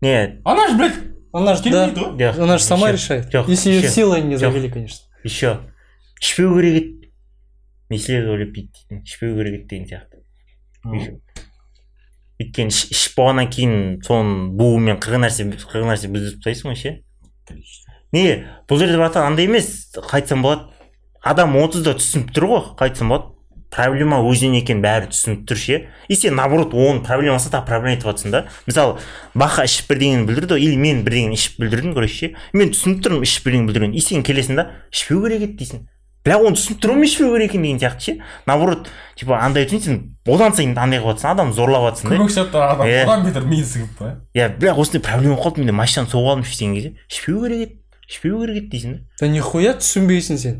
Не. 0.00 0.40
Она 0.44 0.68
же 0.68 0.76
блядь 0.76 1.13
Она 1.34 1.54
же, 1.56 1.70
да, 1.70 1.88
жоқ 1.90 2.38
она 2.40 2.58
же 2.58 2.64
сама 2.64 2.88
еще- 2.90 2.96
решает. 2.96 3.34
жоқ, 3.34 3.48
Если 3.50 3.70
ее 3.70 3.78
еще- 3.78 3.88
силой 3.90 4.22
не 4.22 4.36
завели, 4.36 4.68
конечно. 4.70 5.04
еще 5.24 5.58
ішпеу 6.20 6.54
керек 6.54 6.74
еді 6.82 7.10
меселер 7.90 8.28
ойлап 8.30 8.48
бүйтті 8.54 8.70
дейтін 8.88 9.02
ішпеу 9.04 9.34
керек 9.36 9.54
еді 9.60 9.66
деген 9.68 9.86
сияқты 9.90 10.22
өйткені 12.40 12.70
іш- 12.72 12.90
ішіп 12.94 13.16
болғаннан 13.18 13.50
кейін 13.50 13.74
соның 14.06 14.30
буымен 14.58 14.98
қырық 15.02 15.22
нәрсе 15.26 15.46
қырық 15.50 15.86
нәрсе 15.90 16.10
бүлдіріп 16.10 16.40
тастайсың 16.42 16.70
ғой 16.72 16.78
ше 16.80 16.92
не 18.14 18.24
бұл 18.68 18.78
жерде 18.82 18.96
братан 18.98 19.26
андай 19.32 19.46
емес 19.46 19.90
қайтсам 20.10 20.42
болады. 20.42 20.70
Адам 21.24 21.56
отызда 21.56 21.94
түсініп 21.98 22.30
тұр 22.36 22.46
ғой 22.50 22.64
қайтсам 22.78 23.08
болады. 23.10 23.33
Проблема 23.74 24.20
өзінен 24.22 24.60
екенін 24.60 24.82
бәрі 24.84 25.08
түсініп 25.10 25.46
тұр 25.50 25.58
ше. 25.58 25.78
И 26.08 26.14
сен 26.14 26.36
наоборот 26.38 26.74
оның 26.74 27.02
проблемасы 27.06 27.50
тағы 27.50 27.66
проблема 27.66 27.96
айтып 27.96 28.10
жатрсың 28.12 28.34
да. 28.34 28.44
Мысалы 28.68 29.00
баха 29.34 29.64
ішіп 29.66 29.90
бірдеңені 29.90 30.28
бүлдірді 30.28 30.54
ғой 30.54 30.66
или 30.68 30.78
мен 30.78 31.02
бірдеңені 31.06 31.34
ішіп 31.34 31.58
бүлдірдім 31.62 31.96
короче 31.96 32.14
ше. 32.14 32.30
Мен 32.54 32.70
түсініп 32.74 33.02
тұрмын 33.02 33.26
ішіп 33.26 33.48
бірдеңені 33.48 33.70
бүлдіргенін 33.70 33.98
и 33.98 34.04
сен 34.04 34.22
келесің 34.22 34.60
да 34.60 34.68
ішпеу 34.94 35.24
керек 35.26 35.42
еді 35.48 35.58
дейсің. 35.58 35.84
Бірақ 36.24 36.46
оны 36.48 36.56
түсініп 36.56 36.80
тұрмын 36.80 37.04
ішпеу 37.04 37.32
керек 37.34 37.50
екен 37.50 37.66
деген 37.66 37.80
сияқты 37.82 38.00
ше. 38.00 38.14
Наоборот 38.46 38.88
типа 39.18 39.40
андай 39.44 39.66
түсін 39.68 39.82
сен 39.84 39.98
одан 40.24 40.54
сайын 40.56 40.78
андай 40.78 41.02
қылып 41.02 41.18
жатрсың 41.18 41.34
адам 41.34 41.52
зорлап 41.52 41.88
жатрсың 41.90 42.14
да. 42.14 42.20
Көмек 42.22 42.54
адам 42.54 42.86
одан 42.88 43.26
бетер 43.26 43.44
миы 43.44 43.66
сығып 43.66 43.98
па 43.98 44.14
иә 44.32 44.48
бірақ 44.56 44.80
осындай 44.80 45.04
проблема 45.04 45.36
болып 45.36 45.50
қалды 45.50 45.64
менде 45.64 45.76
машинаны 45.76 46.08
соғып 46.08 46.30
алдым 46.32 46.46
ішпеген 46.46 46.78
кезде. 46.78 46.94
Ішпеу 47.12 47.42
керек 47.44 47.66
еді 47.66 47.76
ішпеу 48.08 48.40
керек 48.40 48.56
еді 48.62 48.72
дейсің 48.72 48.94
да. 48.94 49.02
Да 49.20 49.28
нихуя 49.28 49.76
түсінбейсің 49.76 50.40
сен. 50.40 50.56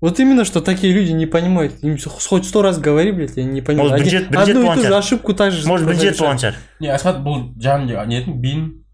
Вот 0.00 0.18
именно, 0.18 0.44
что 0.46 0.60
такие 0.62 0.94
люди 0.94 1.12
не 1.12 1.26
понимают. 1.26 1.84
Им 1.84 1.98
хоть 1.98 2.46
сто 2.46 2.62
раз 2.62 2.78
говори, 2.78 3.12
блядь, 3.12 3.36
они 3.36 3.48
не 3.48 3.60
понимают. 3.60 3.92
Может, 3.92 4.06
Они 4.06 4.10
бюджет- 4.10 4.30
бюджет 4.30 4.48
одну 4.48 4.62
и 4.62 4.64
болған 4.64 4.74
ту 4.76 4.80
же 4.82 4.88
шығар. 4.88 4.98
ошибку 4.98 5.34
так 5.34 5.52
же 5.52 5.68
может 5.68 5.86
бірінші 5.86 6.04
рет 6.06 6.14
болған 6.20 6.38
совершают. 6.38 6.54
шығар 6.56 6.80
не 6.80 6.88
асхат 6.88 7.16
бұл 7.20 7.54
жаңағы 7.60 8.06
не 8.06 8.16
еді 8.20 8.32
бин 8.32 8.84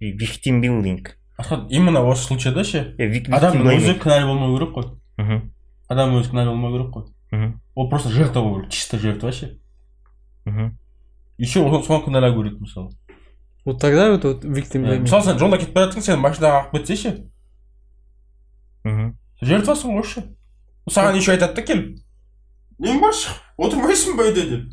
victim 0.00 0.60
building 0.62 1.06
асхат 1.36 1.66
именно 1.70 2.00
осы 2.00 2.22
случайда 2.28 2.64
ше 2.64 2.94
Иә, 2.98 3.10
вик- 3.12 3.28
адам 3.30 3.52
victim 3.58 3.66
өзі 3.76 3.92
blaming. 3.92 4.02
кінәлі 4.02 4.26
болмау 4.26 4.56
керек 4.58 4.70
қой 4.74 4.86
мхм 5.18 5.42
адам 5.88 6.14
өзі 6.16 6.30
кінәлі 6.30 6.46
болмау 6.48 6.72
керек 6.72 6.94
қой 6.96 7.04
мхм 7.32 7.60
ол 7.74 7.88
просто 7.90 8.08
жертва 8.10 8.40
болу 8.42 8.60
керек 8.60 8.70
чисто 8.72 8.98
жертва 8.98 9.32
ше 9.32 9.58
мхм 10.46 10.78
еще 11.38 11.60
соған 11.60 12.04
кінәлау 12.06 12.42
керек 12.42 12.58
мысалы 12.60 12.88
Вот 13.66 13.80
тогда 13.80 14.10
вот, 14.12 14.24
вот 14.24 14.44
victim 14.44 14.80
Иә, 14.80 14.96
blaming. 14.96 15.00
мысалы 15.02 15.22
сен 15.24 15.38
жолда 15.38 15.58
кетіп 15.58 15.74
бара 15.74 15.90
жатсың 15.90 16.00
сені 16.00 16.20
машинаға 16.22 16.60
алып 16.62 16.72
кетсе 16.72 16.96
ше 16.96 17.24
Мхм 19.41 19.49
жертвасың 19.49 19.95
ғой 19.97 20.03
ше 20.05 20.23
саған 20.89 21.15
еще 21.17 21.31
айтады 21.33 21.55
да 21.55 21.61
келіп? 21.61 21.97
Нең 22.81 22.99
бар 23.01 23.13
шығып 23.13 23.65
отырмайсың 23.67 24.15
ба 24.17 24.23
үйде 24.29 24.45
деп 24.49 24.69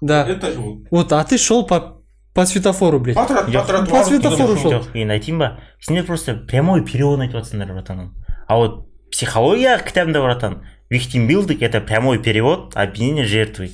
Да. 0.00 0.26
это 0.28 0.52
же 0.52 0.58
Вот, 0.90 1.12
а 1.12 1.24
ты 1.24 1.38
шел 1.38 1.66
по, 1.66 2.02
по 2.34 2.44
светофору, 2.46 2.98
блядь. 3.00 3.16
патрат 3.16 3.48
Жоқ, 3.48 3.60
патрат 3.60 3.88
по 3.90 4.04
светофору 4.04 4.56
шел. 4.56 4.72
жоқ 4.72 4.90
енді 4.94 5.12
айтайын 5.14 5.38
ба? 5.38 5.60
Сендер 5.80 6.04
просто 6.04 6.34
прямой 6.34 6.84
переводын 6.84 7.22
айтып 7.28 7.40
жатсыңдар 7.40 7.72
братан. 7.72 8.12
А 8.48 8.56
вот 8.56 8.86
психология 9.10 9.78
кітабында 9.78 10.20
братан 10.20 10.62
victim 10.92 11.26
building 11.28 11.60
это 11.60 11.80
прямой 11.80 12.18
перевод 12.22 12.76
обвинение 12.76 13.24
жертвы 13.24 13.70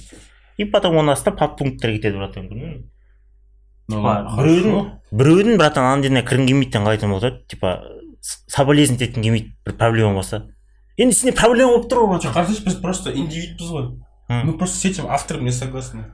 и 0.59 0.65
потом 0.65 0.97
оның 0.97 1.13
астына 1.17 1.37
подпункттер 1.37 1.91
кетеді 1.97 2.17
братан 2.19 2.47
көрдің 2.49 2.61
бе? 2.61 2.85
Біреудің 3.89 4.91
біреудің 5.11 5.57
братан 5.59 5.85
ана 5.89 6.03
жеріне 6.05 6.23
кіргің 6.23 6.47
келмейді 6.47 6.77
қалай 6.79 6.97
айтуға 6.99 7.17
болады 7.17 7.41
типа 7.49 7.73
соболезновать 8.22 9.02
еткің 9.10 9.22
келмейді 9.24 9.52
бір 9.66 9.78
проблема 9.78 10.14
болса 10.14 10.44
енді 10.98 11.16
сенде 11.16 11.36
проблема 11.38 11.72
болып 11.78 11.90
тұр 11.92 12.06
ғой 12.10 12.20
Че, 12.22 12.30
братан 12.30 12.34
кажется, 12.34 12.64
біз 12.66 12.76
просто 12.76 13.12
индивидпіз 13.12 13.70
ғой 13.72 13.88
М. 14.30 14.48
мы 14.48 14.54
просто 14.58 14.78
с 14.78 14.86
этим 14.86 15.08
автором 15.08 15.46
не 15.46 15.52
согласны 15.52 16.06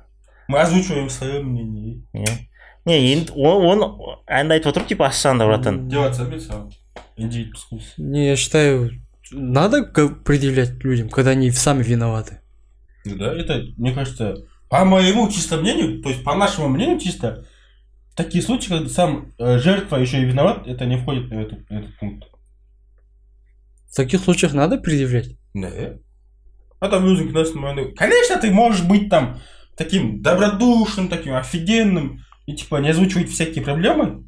мы 0.50 0.60
озвучиваем 0.60 1.10
свое 1.10 1.42
мнение 1.44 2.02
Иә. 2.14 2.38
не 2.86 3.12
енді 3.14 3.32
о- 3.36 3.62
оны 3.72 3.86
әнді 4.28 4.54
айтып 4.60 4.68
отыр 4.74 4.84
типа 4.90 5.08
ащағанда 5.08 5.46
братан 5.48 5.88
делать 5.88 6.16
сами 6.16 6.40
сам 6.40 6.70
индивидпіз 7.18 7.68
ғой 7.72 7.78
біз. 7.78 7.94
Не, 7.98 8.28
я 8.28 8.36
считаю, 8.36 8.92
надо 9.32 9.82
г- 9.82 10.10
предъявлять 10.26 10.84
людям, 10.84 11.10
когда 11.10 11.32
они 11.32 11.52
сами 11.52 11.84
виноваты. 11.84 12.40
Ну 13.06 13.16
да 13.16 13.34
это 13.34 13.62
мне 13.78 13.94
кажется 13.94 14.36
по 14.70 14.84
моему 14.86 15.30
чисто 15.30 15.58
мнению 15.58 16.02
то 16.02 16.10
есть 16.10 16.24
по 16.24 16.36
нашему 16.36 16.68
мнению 16.70 17.00
чисто 17.00 17.28
в 17.28 17.46
такие 18.16 18.42
случаи 18.44 18.70
когда 18.70 18.90
сам 18.90 19.34
э, 19.40 19.58
жертва 19.60 19.98
еще 19.98 20.22
и 20.22 20.26
виноват 20.26 20.68
это 20.68 20.86
не 20.86 20.98
входит 20.98 21.30
в 21.30 21.34
этот, 21.34 21.60
этот 21.72 21.98
пункт 22.00 22.28
В 23.92 23.96
таких 23.96 24.22
случаях 24.22 24.54
надо 24.54 24.78
предъявлять. 24.78 25.36
Да. 25.54 25.70
Адам 26.82 27.04
өзің 27.12 27.28
кінәсін 27.30 27.60
мойындау 27.62 27.92
конечно 27.96 28.40
ты 28.42 28.50
можешь 28.52 28.82
быть 28.88 29.10
там 29.10 29.40
таким 29.78 30.22
добродушным 30.24 31.10
таким 31.10 31.36
офигенным 31.36 32.24
и 32.48 32.56
типа 32.56 32.78
не 32.78 32.90
озвучивать 32.90 33.30
всякие 33.30 33.64
проблемы 33.64 34.26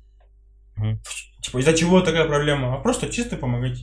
Мгм. 0.75 0.99
типа 1.41 1.57
из-за 1.59 1.73
чего 1.73 2.01
такая 2.01 2.25
проблема 2.25 2.75
а 2.75 2.77
просто 2.79 3.09
чисто 3.09 3.37
помогать 3.37 3.79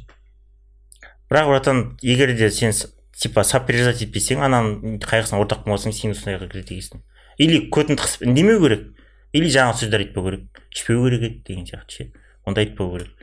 бірақ 1.31 1.47
братан 1.49 1.99
егер 2.03 2.37
де 2.37 2.51
сен 2.51 2.73
с- 2.73 2.93
типа 3.17 3.43
сопереживать 3.43 4.03
етпесең 4.03 4.39
ананың 4.47 4.99
қайғысына 5.03 5.41
ортақ 5.43 5.65
болмасаң 5.67 5.93
сен 5.93 6.15
сондайға 6.15 6.47
кіреді 6.53 6.77
екенсің 6.79 7.03
или 7.39 7.59
көтін 7.75 7.99
қысып 7.99 8.23
үндемеу 8.29 8.61
керек 8.63 8.87
или 9.36 9.52
жаңағы 9.52 9.84
сөздер 9.84 10.06
айтпау 10.08 10.30
керек. 10.30 10.64
Ішпеу 10.72 11.06
керек 11.10 11.30
еді 11.30 11.44
деген 11.48 11.70
сияқты 11.70 12.00
ше. 12.00 12.12
Онда 12.48 12.64
айтпау 12.64 12.96
керек. 12.96 13.14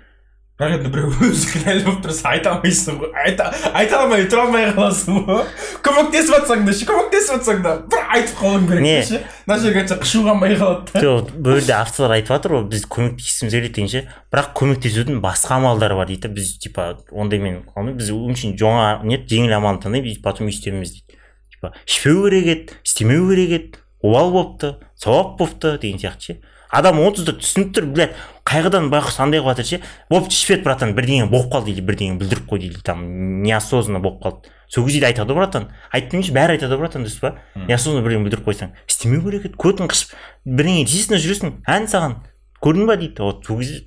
Бірақ 0.60 0.76
енді 0.76 0.90
біреу 0.92 1.08
өзі 1.26 1.48
кінәлі 1.48 1.80
болып 1.86 2.02
тұрса 2.04 2.28
айта 2.28 2.50
алмайсың 2.52 2.98
ғой. 3.00 3.08
Айта 3.18 3.48
айта 3.72 4.02
алмай 4.02 4.26
тұра 4.30 4.44
алмай 4.44 4.66
қаласың 4.76 5.22
ғой. 5.26 5.40
Көмектесіп 5.82 6.34
жатсаң 6.36 6.66
да 6.68 6.74
ше 6.76 6.86
көмектесіп 6.86 7.32
жатсаң 7.32 7.62
да. 7.64 7.72
Бір 7.90 8.04
айтып 8.18 8.36
қалуың 8.38 8.68
керек 8.68 8.84
Не? 8.84 8.92
ше. 9.08 9.22
Мына 9.48 9.58
жерге 9.64 9.80
айтса 9.82 9.96
қышу 9.98 10.22
қалмай 10.28 10.54
қалады 10.60 10.92
да. 10.92 11.02
Жоқ 11.02 11.32
бұл 11.34 11.56
жерде 11.56 11.74
авторлар 11.78 12.14
айтып 12.18 12.34
жатыр 12.36 12.54
ғой 12.58 12.68
біз 12.76 12.84
көмектескіміз 12.94 13.56
келеді 13.56 13.74
деген 13.80 13.90
ше. 13.90 14.04
Бірақ 14.30 14.52
көмектесудің 14.60 15.18
басқа 15.24 15.56
амалдары 15.58 15.98
бар 15.98 16.12
дейді. 16.12 16.28
Да. 16.28 16.34
біз 16.36 16.54
типа 16.62 16.88
ондаймен 17.10 17.62
қалмай 17.72 17.96
біз 17.98 18.12
очень 18.12 18.54
жоңа 18.60 19.00
не 19.02 19.18
жеңіл 19.18 19.56
амалын 19.56 19.82
таңдап 19.82 20.06
и 20.06 20.14
потом 20.22 20.52
істеуіміз 20.52 20.94
дейді. 20.94 21.18
Типа 21.56 21.72
ішпеу 21.88 22.28
керек 22.28 22.46
еді 22.54 22.78
істемеу 22.84 23.26
керек 23.32 23.56
еді. 23.58 23.81
Обал 24.02 24.32
болыпты 24.32 24.76
сауап 24.96 25.38
болыпты 25.38 25.78
деген 25.78 25.98
сияқты 25.98 26.20
ше. 26.20 26.40
Адам 26.72 27.00
онсыз 27.04 27.26
да 27.26 27.32
түсініп 27.36 27.74
тұр 27.76 27.86
блядь 27.92 28.14
қайғыдан 28.48 28.88
байқұс 28.92 29.18
андай 29.20 29.42
қылып 29.42 29.58
жатыр 29.58 29.66
ше. 29.68 29.80
Болыпты 30.08 30.32
ішпеді 30.32 30.64
братан 30.64 30.94
бірдеңе 30.96 31.26
болып 31.28 31.52
қалды 31.52 31.74
или 31.74 31.84
бірдеңе 31.84 32.16
бүлдіріп 32.20 32.46
қойды 32.48 32.70
или 32.70 32.80
там 32.80 33.42
неосознанно 33.42 34.00
болып 34.00 34.22
қалды. 34.24 34.48
Сол 34.72 34.86
кезде 34.86 35.00
де 35.00 35.10
айтады 35.10 35.34
ғой 35.34 35.42
братан. 35.42 35.68
Айтпаймыншы 35.92 36.32
бәрі 36.32 36.56
айтады 36.56 36.78
ғой 36.78 36.86
братан 36.86 37.04
дұрыс 37.04 37.20
па? 37.20 37.34
Неосознанно 37.68 38.06
бірдеңе 38.06 38.24
бүлдіріп 38.24 38.48
қойсаң. 38.48 38.72
Істемеу 38.88 39.20
керек 39.26 39.50
еді 39.50 39.60
көтің 39.60 39.92
қышып 39.92 40.16
бірдеңе 40.48 40.86
естественно 40.86 41.20
жүресің 41.20 41.52
ән 41.68 41.88
саған. 41.92 42.16
Көрдің 42.64 42.88
ба 42.88 42.96
дейді. 42.96 43.20
Вот 43.20 43.44
сол 43.44 43.60
кезде 43.60 43.84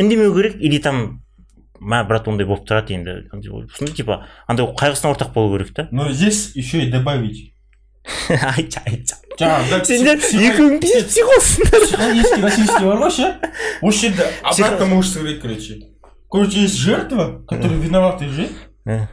үндемеу 0.00 0.32
керек 0.32 0.56
или 0.56 0.78
там 0.80 1.20
мә 1.76 2.06
брат 2.08 2.28
ондай 2.28 2.48
болып 2.48 2.64
тұрады 2.64 2.96
енді. 2.96 3.28
Сондай 3.76 3.92
типа 3.92 4.24
андай 4.48 4.64
қайғысына 4.64 5.12
ортақ 5.12 5.34
болу 5.34 5.58
керек 5.58 5.74
та. 5.74 5.88
Но 5.92 6.08
здесь 6.10 6.56
еще 6.56 6.80
и 6.80 6.90
добавить. 6.90 7.52
Айтшы 8.28 8.80
айтшы 8.86 9.16
жаңағы 9.40 9.80
сендер 9.88 10.20
екеуің 10.20 10.78
пиздец 10.80 11.10
психоссыңдар 11.12 11.84
психологический 11.86 12.42
насильствие 12.42 12.86
бар 12.86 13.02
ғой 13.02 13.10
ше 13.16 13.28
осы 13.82 14.00
жерде 14.06 14.28
обратно 14.42 14.86
можешь 14.86 15.12
сыграть 15.12 15.40
короче. 15.40 15.80
Короче 16.30 16.60
есть 16.62 16.76
жертва 16.76 17.42
который 17.48 17.78
виноватый 17.78 18.28
же 18.28 18.48
Э. 18.86 19.08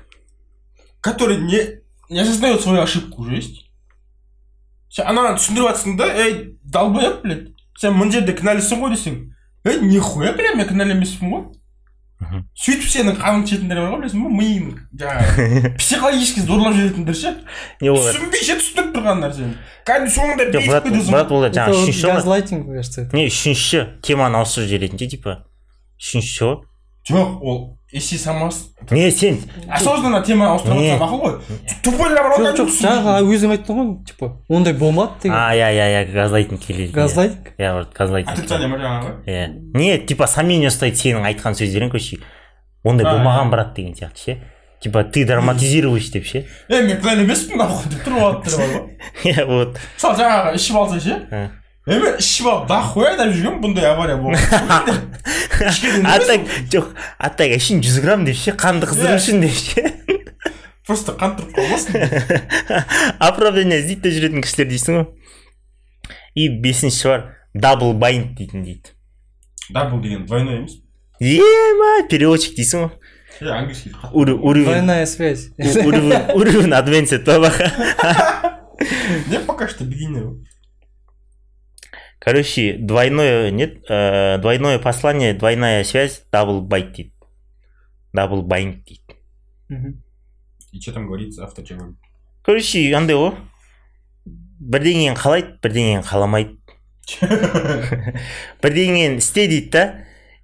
который 1.01 1.37
не 1.37 1.59
не 2.09 2.19
осознает 2.19 2.61
свою 2.61 2.81
ошибку 2.81 3.23
уже 3.23 3.35
есть. 3.35 3.59
Сен 4.93 5.07
анаған 5.09 5.39
түсіндіріп 5.39 5.71
жатрсың 5.71 5.95
да 5.97 6.05
ей 6.13 6.33
долбоеб 6.63 7.23
блядь 7.23 7.47
сен 7.81 7.95
мына 7.97 8.13
жерде 8.13 8.35
кінәлісің 8.37 8.83
ғой 8.83 8.93
десең 8.93 9.15
ей 9.65 9.79
нихуя 9.81 10.35
бля 10.37 10.51
мен 10.53 10.67
кінәлі 10.69 10.93
емеспін 10.93 11.31
ғой 11.33 11.43
Мхм. 12.23 12.43
сөйтіп 12.55 12.89
сенің 12.93 13.17
қаныңды 13.19 13.49
ішетіндер 13.51 13.81
бар 13.83 13.89
ғой 13.93 14.01
білесің 14.01 14.23
ба 14.23 14.31
миың 14.39 14.67
жаңағы 15.03 15.71
психологически 15.83 16.45
зорлап 16.47 16.77
жіберетіндер 16.77 17.17
ше 17.19 17.33
не 17.83 17.91
болады 17.91 18.13
түсінбей 18.15 18.45
ше 18.47 18.57
түсініп 18.61 18.91
тұрған 18.97 19.23
нәрсені 19.23 19.55
кәдімгі 19.89 20.13
соңында 20.17 20.47
бүйтіп 20.49 20.69
брат 20.71 20.87
кетесің 20.87 21.17
брат 21.17 21.33
ол 21.35 21.47
Это 21.47 21.57
жаңағы 21.59 21.81
үшінші 21.83 22.05
ғой. 22.07 22.13
Газлайтинг, 22.17 22.67
мне 22.67 22.77
кажется, 22.79 23.07
не 23.13 23.25
үшінші 23.27 23.81
теманы 24.01 24.39
ауыстырып 24.39 24.69
жіберетінде 24.71 25.09
типа. 25.11 25.35
Үшінші 25.99 26.45
ғой 26.47 26.55
жоқ 27.09 27.41
ол 27.41 27.79
если 27.91 28.17
сама 28.17 28.49
не 28.89 29.11
сен. 29.11 29.39
Осознанно 29.69 30.23
теманы 30.23 30.55
ауыстырып 30.55 31.01
мақұл 31.01 31.19
ғой 31.23 31.35
тупой 31.83 32.13
бар 32.15 32.31
жоқ 32.39 32.55
жоқ 32.61 32.71
жаңағы 32.79 33.27
өзің 33.35 33.53
айттың 33.57 33.79
ғой 33.79 33.91
типа 34.07 34.31
ондай 34.49 34.73
болмады 34.73 35.23
деген. 35.23 35.37
А 35.37 35.53
иә 35.53 35.69
иә 35.75 35.89
иә 35.91 36.13
газлайтинг 36.13 36.63
келеді 36.63 36.93
газлайтинг 36.93 37.53
иә 37.57 37.73
вот 37.77 37.93
газлайтинг 37.93 38.33
отрицание 38.33 38.67
ма 38.67 38.79
жаңағы 38.81 39.13
иә 39.27 39.47
не 39.77 39.97
типа 39.99 40.27
сомнение 40.27 40.71
ұстайды 40.71 40.95
сенің 40.95 41.27
айтқан 41.33 41.59
сөздерің 41.59 41.91
короче 41.93 42.19
ондай 42.83 43.05
болмаған 43.05 43.51
брат 43.51 43.75
деген 43.75 43.93
сияқты 43.93 44.23
ше. 44.25 44.41
Типа 44.83 45.05
ты 45.05 45.23
драматизируешь 45.23 46.09
деп 46.11 46.25
ше. 46.25 46.45
Е 46.67 46.81
мен 46.83 46.97
кінәлі 46.99 47.23
емеспін 47.23 47.61
нахуй 47.61 47.87
деп 47.87 48.01
тұрып 48.03 48.19
алады 48.19 48.51
бар 48.51 48.73
ғой 48.73 49.31
иә 49.31 49.45
вот. 49.47 49.77
Мысалы 49.95 50.17
жаңағы 50.19 50.55
ішіп 50.57 50.75
алса 50.81 50.99
ше 50.99 51.51
Е 51.85 51.97
мен 51.99 52.15
ішіп 52.15 52.47
алып 52.47 52.67
дохуя 52.69 53.09
айдап 53.11 53.33
жүргенмін 53.35 53.59
бұндай 53.63 53.89
авария 53.89 54.15
болды 54.15 54.39
Ішкеннен 55.67 56.05
а 56.07 56.15
емес, 56.15 56.27
так 56.29 56.45
жоқ 56.71 56.85
а 57.19 57.29
так 57.29 57.51
әшейін 57.57 57.81
жүз 57.83 57.97
грамм 58.05 58.23
деп 58.23 58.37
ше 58.39 58.53
қанды 58.55 58.87
қыздыру 58.87 59.11
Иә. 59.11 59.19
үшін 59.19 59.43
деп 59.43 59.57
ше 59.57 59.83
просто 60.87 61.15
қан 61.19 61.35
тұрып 61.35 61.51
қалмасын 61.57 61.93
оправдание 63.19 63.81
іздейді 63.81 64.07
де 64.07 64.13
жүретін 64.15 64.45
кісілер 64.47 64.71
дейсің 64.71 64.97
ғой 65.01 65.05
и 66.39 66.47
бесінші 66.63 67.07
бар 67.11 67.25
дабл 67.53 67.91
байнд 67.99 68.31
дейтін 68.39 68.63
дейді 68.63 68.95
дабл 69.75 69.99
деген 69.99 70.23
двойной 70.25 70.61
емес 70.63 70.79
ема 71.19 71.91
переводчик 72.07 72.55
дейсің 72.57 72.87
ғой 72.87 73.43
е 73.43 73.51
английский 73.59 73.91
уровень 74.13 74.63
двойная 74.71 75.05
связь 75.05 75.49
уровень 75.59 76.71
advanced 76.79 77.27
па 77.27 77.39
баха 77.43 77.71
не 79.27 79.39
пока 79.39 79.67
что 79.67 79.83
beginner 79.83 80.31
короче 82.23 82.77
двойное 82.79 83.51
нет 83.51 83.83
э, 83.89 84.37
двойное 84.39 84.79
послание 84.79 85.33
двойная 85.33 85.83
связь 85.83 86.23
дабл 86.31 86.61
байт 86.61 86.93
дейді 86.95 87.11
дабл 88.13 88.41
байнд 88.43 88.83
дейді 88.85 89.01
Мгм. 89.69 90.01
и 90.71 90.79
что 90.79 90.93
там 90.93 91.07
говорится 91.07 91.43
автор 91.43 91.65
говорит 91.65 91.97
короче 92.45 92.79
андай 92.95 93.15
ғой 93.15 93.33
бірдеңені 94.25 95.15
қалайды 95.19 95.57
бірдеңені 95.63 96.03
қаламайды 96.07 96.57
бірдеңені 98.63 99.17
істе 99.19 99.47
дейді 99.47 99.69
да 99.73 99.83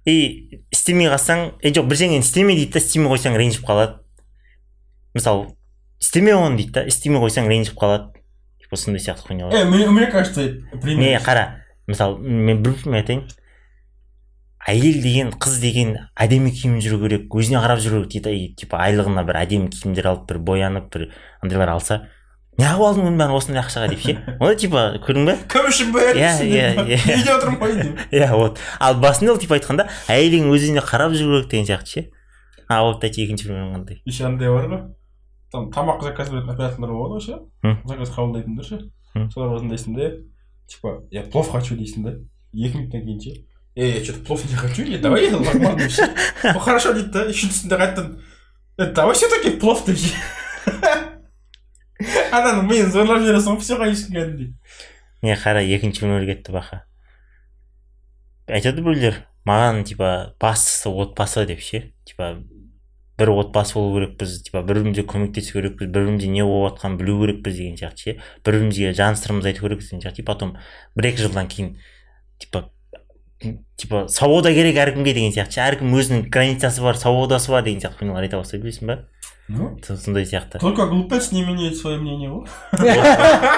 и 0.04 0.60
істемей 0.72 1.08
қалсаң 1.12 1.54
е 1.62 1.72
жоқ 1.72 1.88
бірдеңені 1.88 2.20
істеме 2.24 2.54
дейді 2.56 2.72
да 2.76 2.82
істемей 2.82 3.08
қойсаң 3.12 3.36
ренжіп 3.40 3.64
қалады 3.68 3.98
мысалы 5.14 5.54
істеме 6.00 6.34
оны 6.36 6.56
дейді 6.60 6.72
да 6.76 6.84
істемей 6.88 7.20
қойсаң 7.22 7.48
ренжіп 7.48 7.78
қалады 7.80 8.12
типа 8.60 8.76
сондай 8.76 9.00
сияқты 9.04 9.26
хуйнялар 9.28 9.54
Э, 9.54 9.64
мне, 9.64 9.86
мне 9.88 10.06
кажется, 10.06 10.40
пример. 10.82 10.98
не 10.98 11.18
қара 11.20 11.60
мысалы 11.88 12.18
мен 12.20 12.62
бір 12.62 12.76
мен 12.86 13.00
айтайын. 13.00 13.26
Әйел 14.68 15.00
деген 15.00 15.30
қыз 15.40 15.60
деген 15.62 15.94
әдемі 16.20 16.52
киім 16.52 16.78
жүру 16.84 17.00
керек 17.06 17.32
өзіне 17.32 17.62
қарап 17.64 17.80
жүру 17.80 18.02
керек 18.04 18.26
дейді. 18.26 18.34
И 18.36 18.54
типа 18.60 18.82
айлығына 18.84 19.24
бір 19.24 19.40
әдемі 19.40 19.70
киімдер 19.72 20.10
алып 20.12 20.26
бір 20.28 20.40
боянып 20.44 20.90
бір 20.92 21.06
андайлар 21.40 21.72
алса 21.78 22.02
неғып 22.60 22.82
алдың 22.84 23.06
оның 23.08 23.18
бәрін 23.22 23.36
осындай 23.38 23.62
ақшаға? 23.62 23.88
деп 23.88 24.02
ше. 24.04 24.16
Онда 24.40 24.54
типа 24.60 24.82
көрдің 25.06 25.28
ба 25.30 25.36
Кім 25.48 25.68
үшін 25.70 25.92
бәрі 25.94 26.20
Иә, 26.20 26.32
иә, 26.44 26.66
иә. 26.84 26.98
Үйде 27.16 27.32
отырмын 27.38 27.60
ғой 27.62 27.76
деп. 27.78 28.02
иә 28.20 28.30
вот. 28.36 28.60
Ал 28.78 29.00
басында 29.00 29.32
ол 29.32 29.40
типа 29.40 29.56
айтқанда 29.56 29.88
әйелің 30.12 30.50
өзіне 30.52 30.84
қарап 30.84 31.16
жүру 31.16 31.40
керек 31.40 31.50
деген 31.54 31.70
сияқты 31.70 31.94
ше. 31.94 32.06
А 32.68 32.82
вот 32.84 33.00
дайте 33.00 33.24
екінші 33.24 33.48
пример 33.48 33.72
қандай 33.72 34.02
еще 34.04 34.26
андай 34.28 34.52
бар 34.52 34.68
ғой. 34.68 34.82
Там 35.50 35.70
тамақ 35.72 36.04
заказ 36.04 36.28
беретін 36.30 36.52
операторлар 36.52 36.92
болады 36.92 37.16
ғой 37.16 37.24
ше. 37.24 37.40
Заказ 37.88 38.12
қабылдайтындар 38.12 38.66
ше. 38.68 38.82
Мм. 39.14 39.30
соларға 39.34 39.58
звондайсың 39.58 39.96
да 39.96 40.10
типа 40.70 41.02
я 41.10 41.22
плов 41.26 41.50
хочу 41.50 41.74
дейсің 41.74 42.06
да? 42.06 42.12
Екі 42.54 42.78
минуттан 42.78 43.02
кейін 43.02 43.20
ше 43.20 43.32
э 43.74 43.98
я 43.98 44.04
что 44.04 44.14
то 44.14 44.24
плов 44.24 44.44
не 44.50 44.56
хочу 44.56 44.82
е 44.82 44.98
давай 44.98 45.24
я 45.26 45.32
нормально 45.32 45.88
ну 46.54 46.60
хорошо 46.60 46.92
дейді 46.94 47.10
да 47.10 47.26
үшіншісінде 47.26 47.76
қайтадан 47.76 48.20
«Э, 48.78 48.92
давай 48.92 49.14
все 49.14 49.28
таки 49.28 49.50
плов 49.50 49.84
деп 49.86 49.98
ше 49.98 50.14
ананы 52.32 52.62
миын 52.68 52.90
зорлап 52.90 53.20
жібересің 53.22 53.58
ғой 53.58 53.60
все 53.60 53.78
қайшын 53.80 54.14
кәдімгідей 54.14 54.54
не 55.22 55.36
қара 55.36 55.62
екінші 55.62 56.06
пример 56.06 56.26
кетті 56.30 56.54
бақа 56.54 56.82
айтады 58.48 58.82
біреулер 58.82 59.20
маған 59.46 59.84
типа 59.84 60.34
бастысы 60.40 60.90
отбасы 60.90 61.46
деп 61.46 61.60
ше 61.60 61.92
типа 62.04 62.38
бір 63.20 63.30
отбасы 63.36 63.76
болу 63.76 63.94
керекпіз 63.98 64.40
типа 64.48 64.62
бір 64.64 64.80
бірімізге 64.80 65.04
көмектесу 65.12 65.52
керекпіз 65.58 65.86
бір 65.92 66.08
бірімізде 66.08 66.32
не 66.32 66.44
болып 66.48 66.78
жатқанын 66.80 66.96
білу 66.98 67.20
керекпіз 67.20 67.56
деген 67.60 67.76
сияқты 67.76 67.96
ше. 67.96 68.18
бір 68.44 68.58
бірімізге 68.58 68.92
жан 68.96 69.14
сырымызды 69.20 69.52
айту 69.52 69.66
керекпіз 69.68 69.90
деген 69.90 70.02
сияқты 70.06 70.20
и 70.24 70.26
потом 70.26 70.56
бір 70.96 71.12
екі 71.12 71.26
жылдан 71.28 71.48
кейін 71.52 71.76
типа 72.40 72.70
типа 73.76 74.06
свобода 74.08 74.52
керек 74.52 74.76
әркімге 74.76 75.14
деген 75.14 75.32
сияқты 75.36 75.60
ше. 75.60 75.64
Әркім 75.68 75.94
өзінің 75.96 76.26
границасы 76.32 76.82
бар 76.82 76.96
свободасы 76.96 77.52
бар 77.52 77.64
деген 77.64 77.80
сияқты 77.84 78.10
айта 78.16 78.40
бастайды 78.40 78.66
білесің 78.66 78.86
ба? 78.90 78.98
Ну 79.50 79.78
Со- 79.82 79.96
сондай 79.96 80.24
сияқты. 80.24 80.60
только 80.60 80.86
глупец 80.86 81.32
не 81.32 81.42
меняет 81.42 81.76
свое 81.76 81.98
мнение 81.98 82.30
ғой 82.30 82.46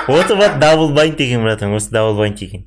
вот 0.08 0.30
вот 0.30 0.58
дабл 0.58 0.88
байнд 0.94 1.16
деген 1.18 1.42
братан 1.42 1.74
осы 1.74 1.90
дабл 1.90 2.16
байнд 2.16 2.40
екен 2.40 2.66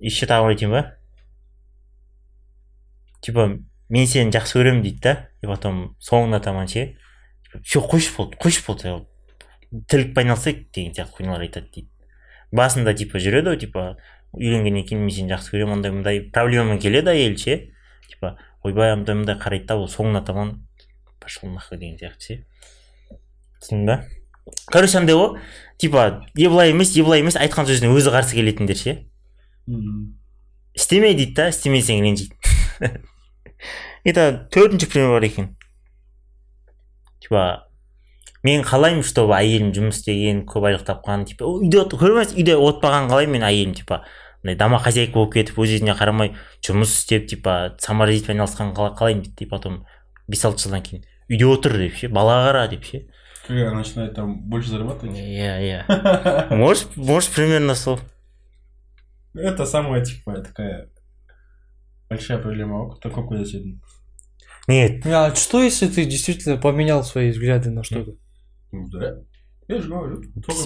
еще 0.00 0.26
тағы 0.26 0.44
бір 0.44 0.50
айтайын 0.52 0.72
ба? 0.74 0.82
Типа 3.24 3.48
мен 3.88 4.06
сені 4.08 4.32
жақсы 4.34 4.58
көремін 4.58 4.82
дейді 4.84 5.00
да 5.04 5.14
и 5.42 5.48
потом 5.48 5.96
соңына 6.02 6.40
таман 6.44 6.68
ше 6.68 6.96
все 7.62 7.80
қойшы 7.80 8.12
болды 8.16 8.36
қойшы 8.40 8.64
болды 8.66 8.94
тірлікпен 9.88 10.28
айналысайық 10.28 10.66
деген 10.74 10.94
сияқты 10.94 11.16
хуйнялар 11.18 11.46
айтады 11.46 11.70
дейді 11.72 11.88
басында 12.52 12.94
типа 12.94 13.20
жүреді 13.22 13.54
ғой 13.54 13.60
типа 13.64 13.84
үйленгеннен 14.34 14.86
кейін 14.88 15.06
мен 15.06 15.14
сені 15.14 15.34
жақсы 15.34 15.54
көремін 15.54 15.78
андай 15.78 15.94
мындай 15.94 16.20
проблемамен 16.34 16.80
келеді 16.82 17.14
әйел 17.14 17.38
ше 17.40 17.56
типа 18.10 18.36
ойбай 18.62 18.92
андай 18.92 19.16
мындай 19.18 19.38
қарайды 19.40 19.70
да 19.70 19.78
ол 19.78 19.88
соңына 19.88 20.24
таман 20.26 20.66
пошел 21.20 21.48
нахуй 21.48 21.78
деген 21.78 21.98
сияқты 21.98 22.28
ше 22.28 22.38
түсіндің 23.62 23.86
ба 23.86 24.54
короче 24.72 24.98
андай 24.98 25.16
ғой 25.16 25.40
типа 25.78 26.26
е 26.36 26.48
былай 26.48 26.74
емес 26.74 26.96
е 26.96 27.02
былай 27.02 27.24
емес 27.24 27.38
айтқан 27.40 27.68
сөзіне 27.68 27.92
өзі 27.94 28.12
қарсы 28.14 28.36
келетіндер 28.36 28.76
ше 28.76 28.96
Мм. 29.66 30.18
істеме 30.74 31.14
дейді 31.14 31.34
да 31.38 31.48
істемесең 31.48 32.02
ренжиді 32.04 32.36
это 34.04 34.48
төртінші 34.50 34.86
пример 34.92 35.10
бар 35.16 35.24
екен. 35.24 35.56
Типа 37.20 37.64
мен 38.44 38.62
қалаймын 38.62 39.02
чтобы 39.06 39.32
әйелім 39.38 39.72
жұмыс 39.72 40.02
істеген 40.02 40.42
көп 40.44 40.66
айлық 40.68 40.84
тапқан 40.84 41.24
типа 41.24 41.46
«О, 41.48 41.56
үйде 41.64 41.80
көрмейсіз? 41.88 42.36
Үйде 42.36 42.58
отпаған 42.60 43.08
қалаймын 43.08 43.38
мен 43.38 43.46
әйелім 43.48 43.72
типа 43.78 44.02
мындай 44.44 44.58
домохозяйка 44.60 45.14
болып 45.16 45.32
кетіп 45.38 45.56
өз 45.64 45.72
өзіне 45.78 45.94
қарамай 45.96 46.34
жұмыс 46.60 46.92
істеп 46.98 47.24
типа 47.32 47.74
саморазвитиемен 47.80 48.42
айналысқан 48.44 48.74
қала- 48.76 48.92
қалаймын 48.98 49.22
дейді 49.24 49.46
и 49.46 49.48
потом 49.48 49.86
бес 50.28 50.44
алты 50.44 50.66
жылдан 50.66 50.84
кейін 50.84 51.06
үйде 51.32 51.46
отыр 51.48 51.78
деп 51.80 51.96
ше 51.96 52.08
бала 52.12 52.42
қара 52.44 52.68
деп 52.68 52.84
ше. 52.84 53.06
Когда 53.46 53.72
начинает 53.72 54.14
там 54.14 54.40
больше 54.48 54.68
зарабатывать? 54.70 55.16
Иә 55.16 55.86
иә. 55.88 56.48
Может 56.54 56.96
может 56.96 57.30
примерно 57.30 57.74
сол. 57.74 57.98
Это 59.34 59.64
самая 59.64 60.04
типа 60.04 60.42
такая 60.42 60.88
большая 62.10 62.38
проблема, 62.38 62.90
кто 62.96 63.10
какой 63.10 63.38
заседан. 63.38 63.80
Нет. 64.68 65.06
А 65.06 65.34
что 65.34 65.62
если 65.62 65.88
ты 65.88 66.04
действительно 66.04 66.56
поменял 66.56 67.04
свои 67.04 67.30
взгляды 67.30 67.70
на 67.70 67.82
что-то? 67.84 68.12
Ну 68.72 68.88
да. 68.88 69.18
Я 69.68 69.80
же 69.80 69.88
говорю. 69.88 70.22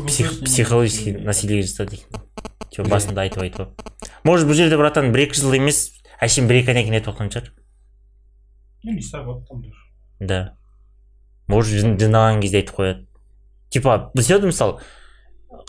псих- 0.07 0.45
психологический 0.45 1.13
насилие 1.13 1.63
жасады 1.63 1.97
екен 1.97 2.21
типа 2.71 2.89
басында 2.89 3.23
айтып 3.23 3.43
айтып 3.43 3.69
может 4.25 4.49
бұл 4.49 4.55
жерде 4.59 4.77
братан 4.77 5.13
бір 5.13 5.29
екі 5.29 5.39
жыл 5.39 5.55
емес 5.55 5.93
әшейін 6.21 6.49
бір 6.51 6.59
екі 6.63 6.73
айдан 6.73 6.83
кейін 6.85 6.99
айтып 6.99 7.15
жатқан 7.15 7.31
шығар 7.31 7.53
Или 8.83 9.03
сағат 9.03 9.45
да. 10.21 10.57
Может 11.49 11.79
жындаған 11.81 12.41
кезде 12.43 12.59
айтып 12.63 12.77
қояды. 12.77 13.07
Типа 13.71 14.11
білседі 14.15 14.51
мысалы 14.51 14.81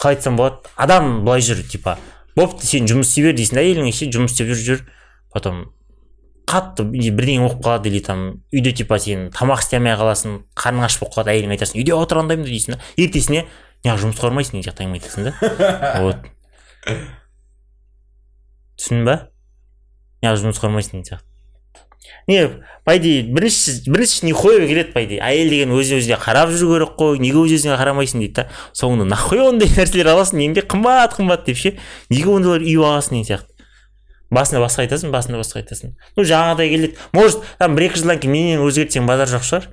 қалай 0.02 0.16
айтсам 0.18 0.36
болады? 0.36 0.66
Адам 0.76 1.24
былай 1.26 1.42
жүр 1.42 1.62
типа 1.70 1.98
бопты 2.36 2.66
сен 2.66 2.86
жұмыс 2.90 3.10
істей 3.14 3.30
бер 3.30 3.38
дейсің 3.38 3.56
да 3.60 3.62
әйеліңе 3.62 3.94
ше 3.94 4.10
жұмыс 4.10 4.34
істеп 4.34 4.50
жүр 4.52 4.62
жүр 4.66 4.84
потом 5.34 5.68
қатты 6.50 6.86
бірдеңе 6.90 7.46
болып 7.46 7.62
қалады 7.64 7.92
или 7.92 8.02
там 8.04 8.26
үйде 8.54 8.74
типа 8.82 9.00
сен 9.00 9.30
тамақ 9.36 9.64
істей 9.64 9.80
алмай 9.80 9.96
қаласың 10.00 10.42
қарның 10.58 10.88
аш 10.88 11.00
болып 11.02 11.16
қалады 11.16 11.36
әйеліңе 11.36 11.58
айтасың 11.58 11.82
үйде 11.82 11.96
отыр 11.96 12.24
андаймын 12.24 12.50
дейсің 12.50 12.76
да 12.76 12.82
ертесіне 12.98 13.46
неғып 13.86 14.04
жұмысқа 14.04 14.30
бармайсың 14.30 14.58
деген 14.58 14.68
сияқты 14.68 14.86
әңгіме 14.86 15.00
айтасың 15.00 15.30
да. 15.30 15.32
Вот. 16.04 16.30
Түсіндің 18.80 19.06
ба? 19.08 19.18
Неғып 20.26 20.42
жұмысқа 20.44 20.70
бармайсың 20.70 20.98
деген 20.98 21.10
сияқты. 21.12 21.26
Не 22.28 22.48
по 22.86 22.96
идее 22.98 23.24
бірінші 23.24 23.90
бірінші 23.90 24.26
нихуя 24.26 24.66
келеді 24.68 24.94
по 24.94 25.04
идее 25.04 25.22
әйел 25.26 25.50
деген 25.50 25.74
өз 25.76 25.92
өзіне 25.98 26.18
қарап 26.22 26.52
жүру 26.54 26.76
керек 26.76 26.96
қой 26.98 27.20
неге 27.22 27.42
өз 27.42 27.56
өзіңе 27.58 27.78
қарамайсың 27.80 28.24
дейді 28.24 28.36
да. 28.42 28.46
Соңында 28.78 29.08
нахуй 29.10 29.42
ондай 29.44 29.70
нәрселер 29.74 30.12
аласың 30.14 30.42
еңбек 30.46 30.70
қымбат 30.72 31.18
қымбат 31.18 31.46
деп 31.48 31.58
ше 31.60 31.76
неге 32.10 32.30
ондайлар 32.34 32.66
үй 32.66 32.78
аласың 32.78 33.20
деген 33.20 33.30
сияқты. 33.32 33.59
Басында 34.34 34.62
басқа 34.64 34.86
айтасың 34.86 35.12
басында 35.14 35.42
басқа 35.42 35.62
айтасың. 35.64 35.96
Ну 36.18 36.26
жаңағыдай 36.28 36.70
келеді. 36.70 36.96
Может 37.14 37.44
там 37.60 37.76
бір 37.76 37.90
екі 37.90 38.02
жылдан 38.02 38.22
кейін 38.22 38.34
менен 38.34 38.66
өзгертсең 38.66 39.08
базар 39.10 39.32
жоқ 39.32 39.46
шығар. 39.48 39.70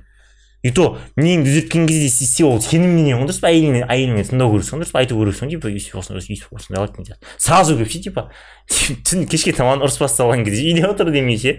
И 0.65 0.71
то 0.73 0.97
мнениеңді 1.15 1.51
өзгерткен 1.51 1.85
кезде 1.87 2.09
сен 2.09 2.47
ол 2.47 2.57
ғой 2.57 3.27
дұрыс 3.29 3.41
па? 3.43 3.51
Әйеліңе 3.51 3.83
әйеліңе 3.85 4.23
тыңдау 4.31 4.55
керексің 4.55 4.81
дұрыс 4.81 4.93
па? 4.93 5.03
Айту 5.03 5.19
керексің 5.19 5.51
типа 5.53 5.69
өйстіп 5.69 5.99
осындай 6.01 6.23
өйстіп 6.33 6.55
алады 6.57 6.97
деген 6.97 7.05
сияқты 7.11 7.35
сразу 7.45 7.75
келіп 7.77 7.91
ше 7.93 8.01
типа 8.07 8.23
түн 9.07 9.27
кешке 9.29 9.53
таман 9.53 9.85
ұрыс 9.85 9.99
басталған 10.01 10.43
кезде 10.47 10.65
үйде 10.71 10.87
отыр 10.89 11.13
демей 11.13 11.37
ше. 11.37 11.53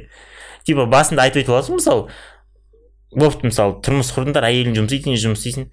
Типа 0.67 0.89
басында 0.91 1.29
айтып 1.29 1.45
айтып 1.45 1.55
аласың 1.55 1.79
мысалы 1.79 2.09
бопты 3.15 3.49
мысалы 3.53 3.79
тұрмыс 3.87 4.11
құрдыңдар 4.17 4.49
әйелің 4.51 4.77
жұмыс 4.83 4.99
істейді 4.99 5.23
жұмыс 5.23 5.47
істейсің 5.47 5.71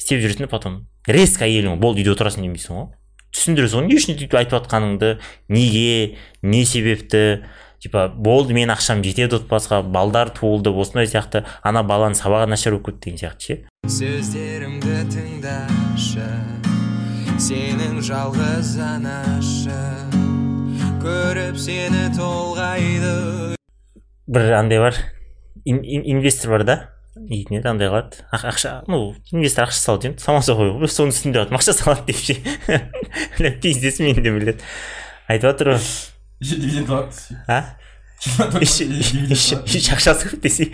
істеп 0.00 0.24
жүресің 0.24 0.48
да 0.48 0.50
потом. 0.50 0.80
Резко 1.06 1.44
әйелің 1.44 1.76
болды 1.82 2.02
үйде 2.02 2.16
отырасың 2.16 2.48
демейсің 2.48 2.78
ғой. 2.78 2.88
Түсіндіресің 3.32 3.80
ғой 3.80 3.88
не 3.88 3.96
үшін 3.98 4.14
сөйтіп 4.16 4.36
айтып 4.38 4.56
жатқаныңды 4.60 5.12
неге 5.48 6.16
не 6.42 6.64
себепті? 6.68 7.44
Типа 7.82 8.06
болды 8.14 8.54
менің 8.54 8.76
ақшам 8.76 9.00
жетеді 9.02 9.40
отбасыға 9.40 9.80
балдар 9.82 10.30
туылды 10.30 10.70
осындай 10.70 11.08
сияқты. 11.10 11.42
Ана 11.66 11.82
баланың 11.82 12.14
сабағы 12.14 12.46
нашар 12.52 12.76
болып 12.76 12.92
кетті 12.92 13.10
деген 13.10 13.18
сияқты 13.24 13.42
ше? 13.42 13.56
Сөздерімді 13.90 15.00
тыңдашы 15.10 16.28
сенің 17.42 17.98
жалғыз 18.06 18.76
анашы. 18.86 19.80
Көріп 21.02 21.58
сені 21.58 22.04
толғайды. 22.14 23.56
Бір 24.30 24.52
андай 24.60 24.78
бар. 24.78 24.94
Ин- 25.66 25.82
ин- 25.82 26.06
инвестор 26.06 26.50
бар 26.54 26.64
да? 26.64 26.76
Дейтін 27.16 27.58
еді 27.58 27.68
андай 27.68 27.88
қылады 27.92 28.22
Ақ- 28.32 28.46
ақша 28.52 28.70
ну 28.88 29.14
инвестор 29.32 29.66
ақша 29.68 29.80
салады 29.84 30.08
енді 30.10 30.22
самосо 30.24 30.54
ғой 30.56 30.72
бір 30.80 30.88
соның 30.92 31.12
үстінде 31.12 31.42
жатып 31.42 31.58
ақша 31.58 31.74
салады 31.76 32.06
деп 32.08 32.16
ше 32.16 33.52
пиздец 33.62 34.00
мені 34.00 34.22
де 34.22 34.32
біледі 34.32 34.58
айтып 35.28 35.50
жатыр 35.50 35.74
ғой 35.74 35.82
дивиденд 36.40 36.90
алады. 36.90 37.38
а? 37.48 37.76
Еще 38.62 38.86
еще 38.86 39.94
ақшасы 39.96 40.30
көп 40.30 40.40
десе 40.46 40.70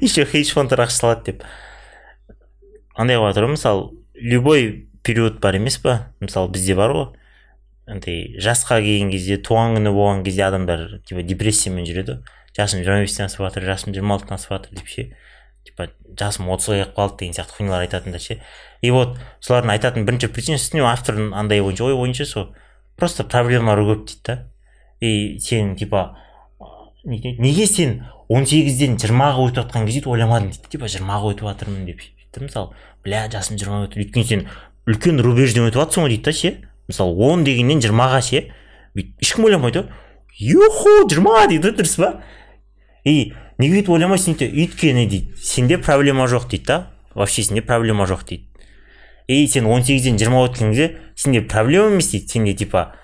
еще 0.00 0.24
хедж 0.28 0.52
фондтар 0.54 0.84
ақша 0.86 1.00
салады 1.02 1.32
деп. 1.32 1.44
Андай 2.94 3.16
қылып 3.16 3.32
жатыр 3.32 3.46
ғой 3.48 3.54
мысалы 3.56 3.90
любой 4.14 4.86
период 5.02 5.40
бар 5.40 5.56
емес 5.56 5.78
па 5.82 6.12
мысалы 6.20 6.52
бізде 6.52 6.74
бар 6.78 6.92
ғой 6.94 7.08
андай 7.90 8.36
жасқа 8.38 8.78
келген 8.84 9.10
кезде 9.10 9.38
туған 9.40 9.78
күні 9.78 9.90
болған 9.96 10.22
кезде 10.26 10.44
адамдар 10.46 11.00
типа 11.08 11.22
депрессиямен 11.26 11.88
жүреді. 11.88 12.20
ғой 12.20 12.39
жасым 12.56 12.82
жиырма 12.84 13.04
бестен 13.04 13.26
асып 13.26 13.44
жатыр 13.44 13.66
жасым 13.68 13.94
жиырма 13.94 14.16
алтыдан 14.16 14.38
асып 14.38 14.54
жатыр 14.54 14.78
деп 14.78 14.88
ше. 14.88 15.06
Типа 15.64 15.88
жасым 16.18 16.48
отызға 16.50 16.78
келіп 16.80 16.96
қалды 16.96 17.18
деген 17.20 17.36
сияқты 17.36 17.56
хуйнялар 17.56 17.84
айтатындар 17.84 18.20
ше. 18.20 18.40
И 18.80 18.90
вот 18.90 19.18
солардың 19.40 19.74
айтатын 19.76 20.06
бірінші 20.08 20.30
причинасы 20.34 20.76
не 20.76 20.84
автордың 20.86 21.34
андай 21.36 21.60
бойынша 21.60 21.84
ой 21.84 21.96
бойынша 21.96 22.26
сол 22.26 22.48
просто 22.96 23.24
проблемалары 23.24 23.84
көп 23.90 24.06
дейді 24.08 24.24
да. 24.26 24.38
И 25.00 25.38
сен 25.38 25.76
типа 25.76 26.16
неге, 27.04 27.66
сен 27.66 28.06
18-ден 28.30 28.98
жиырмаға 29.00 29.46
өтіп 29.46 29.62
жатқан 29.62 29.86
кезде 29.86 30.08
ойламадың 30.08 30.50
дейді. 30.50 30.72
Типа 30.74 30.90
жиырмаға 30.90 31.34
өтіп 31.34 31.46
жатырмын 31.50 31.86
деп 31.86 32.02
сөйтті 32.02 32.46
мысалы. 32.48 32.74
Бля 33.04 33.26
жасым 33.32 33.60
жиырма 33.60 33.84
өтті 33.86 34.00
өйткені 34.02 34.26
сен 34.26 34.46
үлкен 34.88 35.20
рубежден 35.22 35.68
өтіп 35.68 35.84
жатрсың 35.84 36.06
ғой 36.06 36.16
дейді 36.16 36.24
да 36.24 36.36
ше. 36.36 36.54
Мысалы 36.88 37.16
он 37.30 37.44
дегеннен 37.44 37.80
жиырмаға 37.84 38.20
ше. 38.24 38.46
Бүйтіп 38.96 39.24
ешкім 39.24 39.48
ойламайды. 39.48 39.84
Ғой 39.84 40.08
юху 40.40 41.08
жиырма 41.08 41.46
дейді 41.50 41.74
дұрыс 41.76 41.96
па? 42.00 42.10
И 43.04 43.32
неге 43.58 43.80
өйтіп 43.80 43.92
ойламайсың 43.96 44.36
дейді 44.38 44.64
өйткені 44.64 45.06
дейді. 45.06 45.34
Сенде 45.42 45.78
проблема 45.78 46.26
жоқ 46.26 46.48
дейді 46.50 46.64
да. 46.66 46.78
Вообще 47.14 47.42
сенде 47.42 47.62
проблема 47.62 48.04
жоқ 48.04 48.24
дейді. 48.28 48.44
И 49.28 49.46
сен 49.46 49.66
18-ден 49.66 50.18
жиырма 50.18 50.44
өткен 50.46 50.72
кезде 50.72 50.98
сенде 51.14 51.42
проблема 51.42 51.94
емес 51.94 52.10
дейді. 52.10 52.28
Сенде 52.28 52.54
типа 52.54 52.94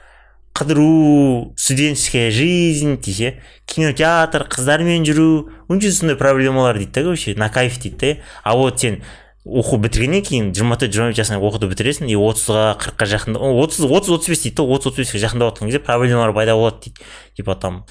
қыдыру 0.56 1.52
студенческая 1.56 2.30
жизнь 2.30 2.96
дейді 2.96 3.36
кинотеатр 3.66 4.46
қыздармен 4.48 5.04
жүру. 5.04 5.52
Онша 5.68 5.92
сондай 5.92 6.16
проблемалар 6.16 6.78
дейді 6.78 6.92
да 6.92 7.02
короче 7.02 7.34
на 7.36 7.48
кайф 7.50 7.78
дейді 7.78 7.96
да 8.00 8.16
а 8.42 8.56
вот 8.56 8.80
сен 8.80 9.02
оқу 9.46 9.78
бітіргеннен 9.78 10.24
кейін 10.26 10.48
жиырма 10.56 10.74
төрт 10.80 10.94
жиырма 10.96 11.12
бес 11.12 11.20
жасыңа 11.20 11.38
оқуды 11.38 11.68
бітіресің 11.70 12.08
и 12.10 12.16
отызға 12.18 12.78
қырыққа 12.80 13.06
жақында 13.12 13.38
отыз 13.62 13.84
отыз 13.84 14.10
отыз 14.16 14.30
бес 14.32 14.42
дейді 14.42 14.56
да 14.56 14.64
отыз 14.74 14.90
отыз 14.90 15.04
беске 15.04 15.20
жақындап 15.22 15.52
жатқан 15.52 15.70
кезде 15.70 15.78
проблемалар 15.78 16.32
пайда 16.34 16.56
болады 16.56 16.88
дейді. 16.88 17.04
Типа 17.36 17.54
там 17.54 17.84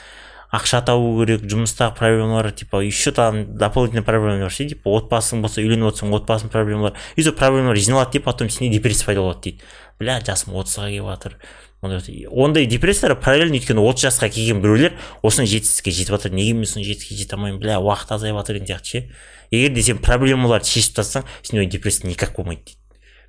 ақша 0.55 0.81
табу 0.87 1.11
керек 1.19 1.43
жұмыстағы 1.49 1.97
проблемалар 1.97 2.51
типа 2.55 2.81
еще 2.85 3.11
там 3.11 3.57
дополнительный 3.57 4.03
проблемалар 4.05 4.51
ше 4.51 4.67
типа 4.69 4.93
отбасың 4.99 5.41
болса 5.43 5.61
үйленіп 5.61 5.91
отырсаң 5.91 6.15
отбасың 6.15 6.51
проблемалар 6.53 6.95
и 7.15 7.25
сол 7.25 7.35
проблемалар 7.35 7.77
жиналады 7.77 8.17
деп 8.17 8.25
потом 8.29 8.49
сенде 8.49 8.77
депрессия 8.77 9.05
пайда 9.05 9.21
болады 9.25 9.41
дейді. 9.43 9.63
Бля 9.99 10.19
жасым 10.23 10.55
отызға 10.55 10.89
келіп 10.91 11.09
жатыр. 11.11 11.37
Ондай 11.85 12.65
депрессиялар 12.65 13.19
параллельно 13.21 13.59
өйткені 13.59 13.83
отыз 13.83 14.07
жасқа 14.07 14.29
келген 14.33 14.61
біреулер 14.63 14.95
осындай 15.21 15.51
жетістікке 15.51 15.91
жетіп 15.91 16.15
жатыр 16.15 16.33
неге 16.33 16.55
мен 16.57 16.65
сондай 16.65 16.87
жетістікке 16.89 17.19
жете 17.19 17.35
алмаймын 17.35 17.59
бля 17.61 17.77
уақыт 17.77 18.15
азайып 18.15 18.39
жатыр 18.39 18.59
деген 18.59 18.71
сияқты 18.71 18.89
ше. 18.89 19.03
Егер 19.51 19.75
де 19.75 19.83
сен 19.85 20.01
проблемаларды 20.01 20.71
шешіп 20.71 20.97
тастасаң 20.97 21.29
сенде 21.43 21.67
депрессия 21.77 22.07
никак 22.07 22.33
болмайды 22.35 22.63
дейді. 22.65 22.84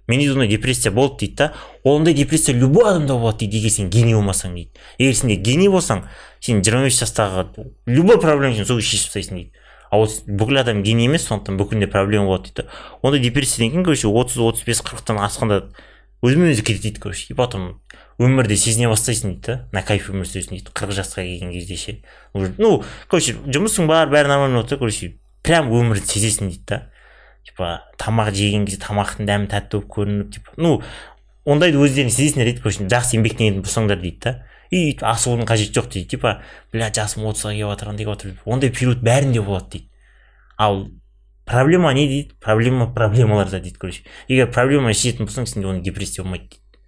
Менде 0.07 0.31
ондай 0.33 0.49
депрессия 0.49 0.91
болды 0.91 1.27
дейді 1.27 1.37
да. 1.37 1.53
Ондай 1.85 2.15
депрессия 2.15 2.53
любой 2.55 2.91
адамда 2.91 3.15
болады 3.15 3.39
дейді 3.39 3.59
егер 3.59 3.71
сен 3.71 3.91
гений 3.91 4.15
болмасаң 4.15 4.55
дейді. 4.55 4.71
Егер 4.99 5.15
сен 5.15 5.43
гений 5.43 5.69
болсаң 5.69 6.07
сен 6.41 6.63
жиырма 6.63 6.85
бес 6.85 7.01
жастағы 7.01 7.71
любой 7.87 8.21
проблема 8.21 8.55
сен 8.55 8.67
сол 8.67 8.81
шешіп 8.81 9.11
тастайсың 9.11 9.37
дейді. 9.37 9.53
А 9.91 9.99
вот 9.99 10.23
бүкіл 10.27 10.61
адам 10.61 10.83
гений 10.83 11.07
емес 11.07 11.27
сондықтан 11.29 11.59
бүкілінде 11.59 11.87
проблема 11.87 12.27
болады 12.27 12.51
дейді 12.51 12.69
ондай 13.03 13.21
депрессиядан 13.21 13.71
кейін 13.71 13.85
короче 13.85 14.09
отыз 14.09 14.39
отыз 14.43 14.65
бес 14.67 14.83
қырықтан 14.83 15.21
асқанда 15.23 15.71
өзімен 16.27 16.51
өзі 16.51 16.65
кетеді 16.67 16.91
дейді 16.91 17.01
короче. 17.01 17.27
И 17.31 17.37
потом 17.37 17.81
өмірді 18.19 18.57
сезіне 18.57 18.89
бастайсың 18.91 19.37
дейді 19.37 19.47
да. 19.47 19.69
На 19.73 19.83
кайф 19.87 20.11
өмір 20.11 20.27
сүресің 20.27 20.57
дейді 20.57 20.75
қырық 20.75 20.97
жасқа 20.97 21.23
келген 21.23 21.53
кезде 21.53 21.77
ше. 21.77 21.97
Ну 22.35 22.83
короче 23.07 23.37
жұмысың 23.47 23.87
бар 23.87 24.11
бәрі 24.11 24.29
нормально 24.33 24.63
болады 24.63 24.75
да 24.75 24.79
короче. 24.81 25.17
Прям 25.43 25.71
өмірді 25.71 26.09
сезесің 26.09 26.51
дейді 26.51 26.65
да. 26.67 26.81
Типа 27.47 27.87
тамақ 28.01 28.35
жеген 28.35 28.67
кезде 28.67 28.83
тамақтың 28.83 29.29
дәмі 29.29 29.49
тәтті 29.53 29.79
болып 29.79 29.93
көрініп 29.95 30.35
типа 30.35 30.57
ну 30.59 30.81
ондайды 31.47 31.79
өздерің 31.79 32.11
сезесіңдер 32.11 32.51
дейді 32.51 32.63
короче 32.65 32.87
жақсы 32.91 33.17
еңбектенетін 33.21 33.63
болсаңдар 33.63 34.01
дейді 34.03 34.21
да. 34.25 34.33
И 34.75 34.97
асығудың 34.99 35.47
қажеті 35.47 35.79
жоқ 35.79 35.91
дейді 35.95 36.09
типа 36.17 36.41
бля 36.75 36.91
жасым 36.91 37.27
отызға 37.31 37.53
келіп 37.55 37.71
жатыр 37.71 37.91
андай 37.93 38.07
келіп 38.07 38.17
жатыр. 38.17 38.33
Ондай 38.45 38.73
период 38.75 39.03
бәрінде 39.07 39.43
болады 39.47 39.71
дейді. 39.77 39.91
Ал 40.59 40.89
проблема 41.47 41.93
не 41.95 42.09
дейді? 42.09 42.35
Проблема 42.43 42.93
проблемаларда 42.99 43.61
дейді 43.61 43.79
короче. 43.79 44.03
Егер 44.27 44.51
проблеманы 44.51 44.95
шешетін 44.95 45.31
болсаң 45.31 45.47
сенде 45.47 45.71
ондай 45.71 45.87
депрессия 45.87 46.25
болмайды 46.27 46.51
дейді. 46.51 46.83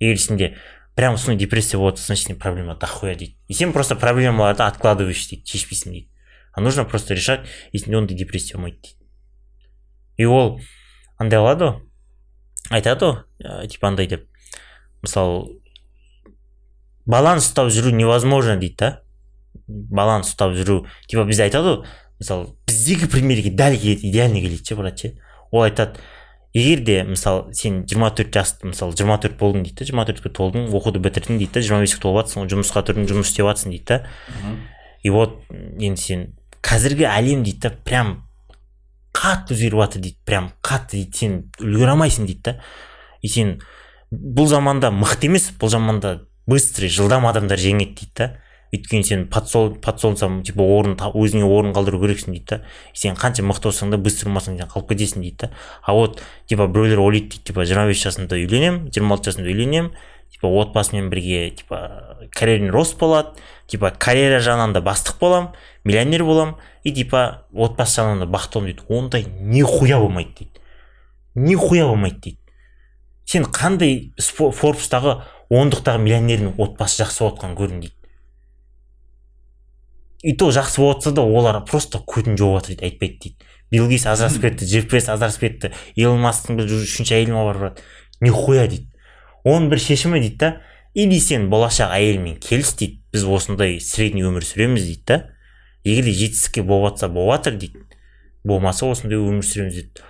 Егер 0.00 0.22
сенде 0.24 0.54
прям 0.96 1.18
сондай 1.18 1.44
депрессия 1.44 1.76
болады 1.76 2.00
значит 2.00 2.28
сенде 2.28 2.40
проблема 2.40 2.76
дохуя 2.76 3.14
дейді. 3.14 3.36
И 3.46 3.52
сен 3.52 3.74
просто 3.74 3.94
проблемаларды 3.94 4.62
откладываешь 4.62 5.28
дейді 5.28 5.44
шешпейсің 5.52 5.92
дейді. 5.92 6.08
А 6.54 6.62
нужно 6.62 6.86
просто 6.86 7.12
решать 7.12 7.44
и 7.72 7.78
сенде 7.78 7.98
ондай 7.98 8.16
депрессия 8.16 8.56
болмайды 8.56 8.78
дейді. 8.82 8.96
И 10.18 10.26
ол 10.26 10.58
андай 11.18 11.40
қылады 11.40 11.64
ғой 11.68 11.80
айтады 12.74 13.06
ғой 13.06 13.16
ә, 13.44 13.66
типа 13.70 13.88
андай 13.88 14.06
деп. 14.10 14.26
Мысалы 15.02 15.60
баланс 17.06 17.48
ұстап 17.48 17.70
жүру 17.72 17.94
невозможно 17.94 18.58
дейді 18.58 18.76
да. 18.82 18.90
Баланс 19.66 20.34
ұстап 20.34 20.56
жүру 20.58 20.82
типа 21.08 21.24
бізде 21.24 21.48
айтады 21.48 21.78
ғой. 21.78 21.96
Мысалы 22.18 22.52
біздегі 22.68 23.08
примерге 23.08 23.54
дәл 23.54 23.78
келеді 23.78 24.10
идеально 24.10 24.42
келеді 24.42 24.64
ше 24.66 24.76
брат 24.76 24.98
ше? 24.98 25.14
Ол 25.50 25.62
айтады 25.62 26.02
егер 26.52 26.84
де 26.84 27.02
мысалы 27.04 27.54
сен 27.54 27.84
24 27.86 28.32
жас 28.34 28.56
мысалы 28.62 28.94
24 28.96 29.38
болдың 29.38 29.64
дейді 29.64 29.78
да 29.78 29.88
жиырма 29.88 30.06
төртке 30.08 30.32
толдың 30.34 30.68
оқуды 30.74 31.00
бітірдің 31.04 31.38
дейді 31.38 31.54
да 31.54 31.62
жиырма 31.62 31.84
беске 31.86 32.02
толып 32.02 32.24
жатрсың 32.24 32.48
жұмысқа 32.50 32.82
тұрдың 32.88 33.08
жұмыс 33.10 33.30
істеп 33.30 33.46
жатрсың 33.46 33.72
дейді 33.72 33.84
да. 33.88 33.98
И 35.02 35.10
вот 35.14 35.44
енді 35.52 36.00
сен 36.00 36.24
қазіргі 36.64 37.06
әлем 37.06 37.44
дейді 37.46 37.68
да 37.68 37.70
прям 37.84 38.27
қатты 39.18 39.56
өзгеріп 39.56 39.82
жатыр 39.82 40.02
дейді 40.04 40.18
прям 40.24 40.52
қатты 40.62 41.00
дейді. 41.02 41.16
Сен 41.18 41.38
үлгере 41.58 41.94
алмайсың 41.96 42.28
дейді 42.28 42.42
да. 42.46 42.58
И 43.22 43.28
сен 43.28 43.56
бұл 44.12 44.46
заманда 44.46 44.92
мықты 44.94 45.26
емес 45.26 45.50
бұл 45.58 45.72
заманда 45.74 46.20
быстрый 46.46 46.88
жылдам 46.88 47.26
адамдар 47.26 47.58
жеңеді 47.58 47.96
дейді 47.98 48.14
да. 48.16 48.28
Өйткені 48.68 49.04
сен 49.04 49.22
подсол 49.32 49.70
подсолнцам 49.80 50.42
типа 50.44 50.60
орын 50.60 50.92
өзіңе 51.00 51.46
орын 51.48 51.72
қалдыру 51.72 52.02
керексің 52.02 52.34
дейді 52.36 52.46
да. 52.50 52.58
Сен 52.92 53.16
қанша 53.16 53.42
мықты 53.42 53.70
болсаң 53.70 53.94
да 53.94 53.96
быстро 53.96 54.28
болмасаң 54.28 54.58
сен 54.58 54.68
қалып 54.68 54.92
кетесің 54.92 55.24
дейді 55.24 55.46
да. 55.46 55.50
А 55.82 55.94
вот 55.96 56.20
типа 56.46 56.66
біреулер 56.68 57.00
ойлайды 57.00 57.30
дейді 57.32 57.48
типа 57.48 57.64
жиырма 57.64 57.88
бес 57.88 58.04
жасымда 58.04 58.36
үйленемін 58.36 58.90
жиырма 58.92 59.16
алты 59.16 59.32
жасымда 59.32 59.48
үйленемін 59.48 59.90
типа 60.28 60.52
отбасымен 60.60 61.08
бірге 61.08 61.48
типа 61.56 62.28
карьерный 62.36 62.68
рост 62.68 62.98
болады 63.00 63.40
типа 63.68 63.90
карьера 63.96 64.42
жағынан 64.44 64.76
да 64.76 64.84
бастық 64.84 65.16
боламын. 65.20 65.56
Миллионер 65.88 66.24
боламын 66.28 66.56
и 66.84 66.92
типа 66.92 67.46
отбасы 67.52 68.02
жағынан 68.02 68.26
да 68.26 68.30
бақытты 68.30 68.64
дейді. 68.66 68.84
Ондай 68.88 69.26
нихуя 69.40 69.98
болмайды 69.98 70.34
дейді. 70.38 70.60
Нихуя 71.34 71.86
болмайды 71.88 72.20
дейді. 72.22 72.38
Сен 73.24 73.44
қандай 73.44 74.12
форбстағы 74.20 75.22
ондықтағы 75.48 76.04
миллионердің 76.04 76.58
отбасы 76.60 77.02
жақсы 77.02 77.24
болып 77.24 77.38
жатқанын 77.38 77.56
көрдің 77.58 77.80
дейді. 77.86 77.94
И 80.22 80.34
то 80.36 80.50
жақсы 80.50 80.80
болып 80.80 80.98
жатса 80.98 81.14
да 81.16 81.22
олар 81.22 81.62
просто 81.64 82.02
көтін 82.04 82.36
жауып 82.36 82.60
жатыр 82.60 82.74
дейді 82.74 82.88
айтпайды 82.88 83.18
дейді. 83.22 83.50
Билл 83.70 83.88
гейтс 83.88 84.06
ажырасып 84.08 84.42
кетті 84.42 84.66
джеф 84.66 84.88
безос 84.90 85.08
ажырасып 85.14 85.44
кетті 85.44 85.72
илон 85.94 86.20
масктың 86.24 86.56
бір 86.58 86.72
үшінші 86.82 87.14
әйеліне 87.14 87.44
барып 87.44 87.66
жатыр 87.68 87.84
нихуя 88.20 88.66
дейді. 88.66 88.88
Оның 89.44 89.68
бір 89.70 89.80
шешімі 89.84 90.20
дейді 90.20 90.38
да 90.40 90.52
или 90.94 91.20
сен 91.20 91.48
болашақ 91.52 91.92
әйеліңмен 91.94 92.40
келіс 92.42 92.74
дейді. 92.80 93.02
Біз 93.12 93.24
осындай 93.24 93.78
средний 93.80 94.26
өмір 94.26 94.44
сүреміз 94.44 94.88
дейді 94.88 95.04
да. 95.06 95.18
Егер 95.84 96.04
де 96.04 96.12
жетістікке 96.12 96.62
болып 96.62 96.94
жатса 96.94 97.08
болып 97.08 97.36
жатыр 97.38 97.58
дейді. 97.58 97.84
Болмаса 98.44 98.86
осындай 98.86 99.18
өмір 99.18 99.44
сүреміз 99.44 99.74
дейді. 99.74 100.06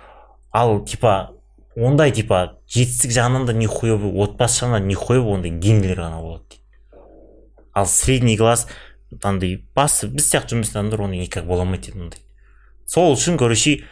Ал 0.51 0.79
типа 0.85 1.35
ондай 1.75 2.11
типа 2.11 2.57
жетістік 2.67 3.11
жағынан 3.11 3.45
да 3.45 3.53
нихуя 3.53 3.95
отбасы 3.97 4.63
жағынан 4.65 4.87
нихуя 4.87 5.21
ондай 5.21 5.51
генийлер 5.51 6.01
ғана 6.01 6.21
болады 6.21 6.43
дейді. 6.49 6.63
Ал 7.73 7.87
средний 7.87 8.37
класс 8.37 8.67
андай 9.23 9.59
басы 9.75 10.07
біз 10.07 10.29
сияқты 10.29 10.57
жұмыс 10.57 10.73
адамдар 10.73 11.05
ондай 11.07 11.23
никак 11.25 11.47
бола 11.47 11.65
алмайды 11.65 11.91
дейді 11.91 12.05
ондай. 12.05 12.21
Сол 12.85 13.13
үшін 13.13 13.37
короче 13.37 13.83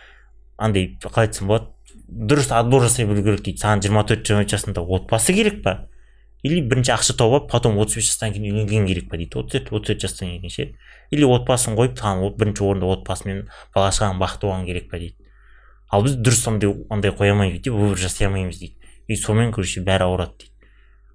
андай 0.57 0.97
қалай 1.01 1.29
айтсам 1.29 1.47
болады 1.47 1.73
дұрыс 2.07 2.51
отбор 2.55 2.85
жасай 2.87 3.05
білу 3.05 3.23
керек 3.23 3.43
дейді. 3.45 3.61
Саған 3.61 3.83
жиырма 3.83 4.03
төрт 4.07 4.25
жиырма 4.25 4.45
бес 4.45 4.53
жасында 4.55 4.81
отбасы 4.81 5.35
керек 5.35 5.61
па? 5.63 5.87
Или 6.43 6.61
бірінші 6.61 6.93
ақша 6.95 7.17
тауып 7.19 7.33
алып 7.41 7.51
потом 7.51 7.77
отыз 7.81 7.99
бес 7.99 8.11
жастан 8.11 8.33
кейін 8.33 8.53
үйленген 8.53 8.87
керек 8.87 9.09
па 9.09 9.17
дейді. 9.17 9.37
отыз 9.39 9.59
төрт 9.59 9.71
отыз 9.73 9.87
төрт 9.87 10.05
жастан 10.05 10.31
кейін 10.31 10.53
ше? 10.53 10.69
Или 11.11 11.25
отбасын 11.27 11.77
қойып 11.77 11.97
саған 11.99 12.35
бірінші 12.37 12.63
орында 12.63 12.91
отбасымен 12.97 13.45
бала 13.75 13.91
шағаң 13.95 14.19
бақытты 14.21 14.47
болған 14.47 14.65
керек 14.67 14.89
па 14.91 14.99
дейді. 14.99 15.15
Ал 15.91 16.03
біз 16.03 16.17
дұрыс 16.19 16.43
андай 16.51 16.73
андай 16.89 17.11
қоя 17.11 17.31
алмаймыз 17.33 17.57
дейді 17.57 17.75
выбор 17.75 17.97
жасай 17.97 18.27
алмаймыз 18.27 18.59
дейді. 18.59 18.75
И 19.07 19.15
сонымен 19.15 19.53
короче 19.55 19.81
бәрі 19.81 20.07
ауырады 20.09 20.35
дейді. 20.39 20.53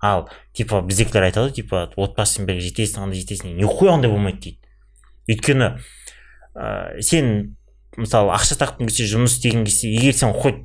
Ал 0.01 0.29
типа 0.55 0.81
біздекілер 0.83 1.29
айтады 1.29 1.51
ғой 1.51 1.57
типа 1.61 1.85
отбасымен 1.97 2.49
бірге 2.49 2.65
жетесің 2.71 3.05
андай 3.05 3.21
жетесің 3.21 3.57
нихуя 3.59 3.93
ондай 3.99 4.11
болмайды 4.11 4.41
дейді. 4.41 4.59
Өйткені 5.29 5.69
ә, 6.57 7.01
сен 7.01 7.57
мысалы 7.97 8.33
ақша 8.33 8.57
тапқың 8.59 8.89
келсе 8.89 9.07
жұмыс 9.13 9.37
істегің 9.37 9.67
келсе 9.69 9.93
егер 9.93 10.17
сен 10.17 10.33
хоть 10.33 10.65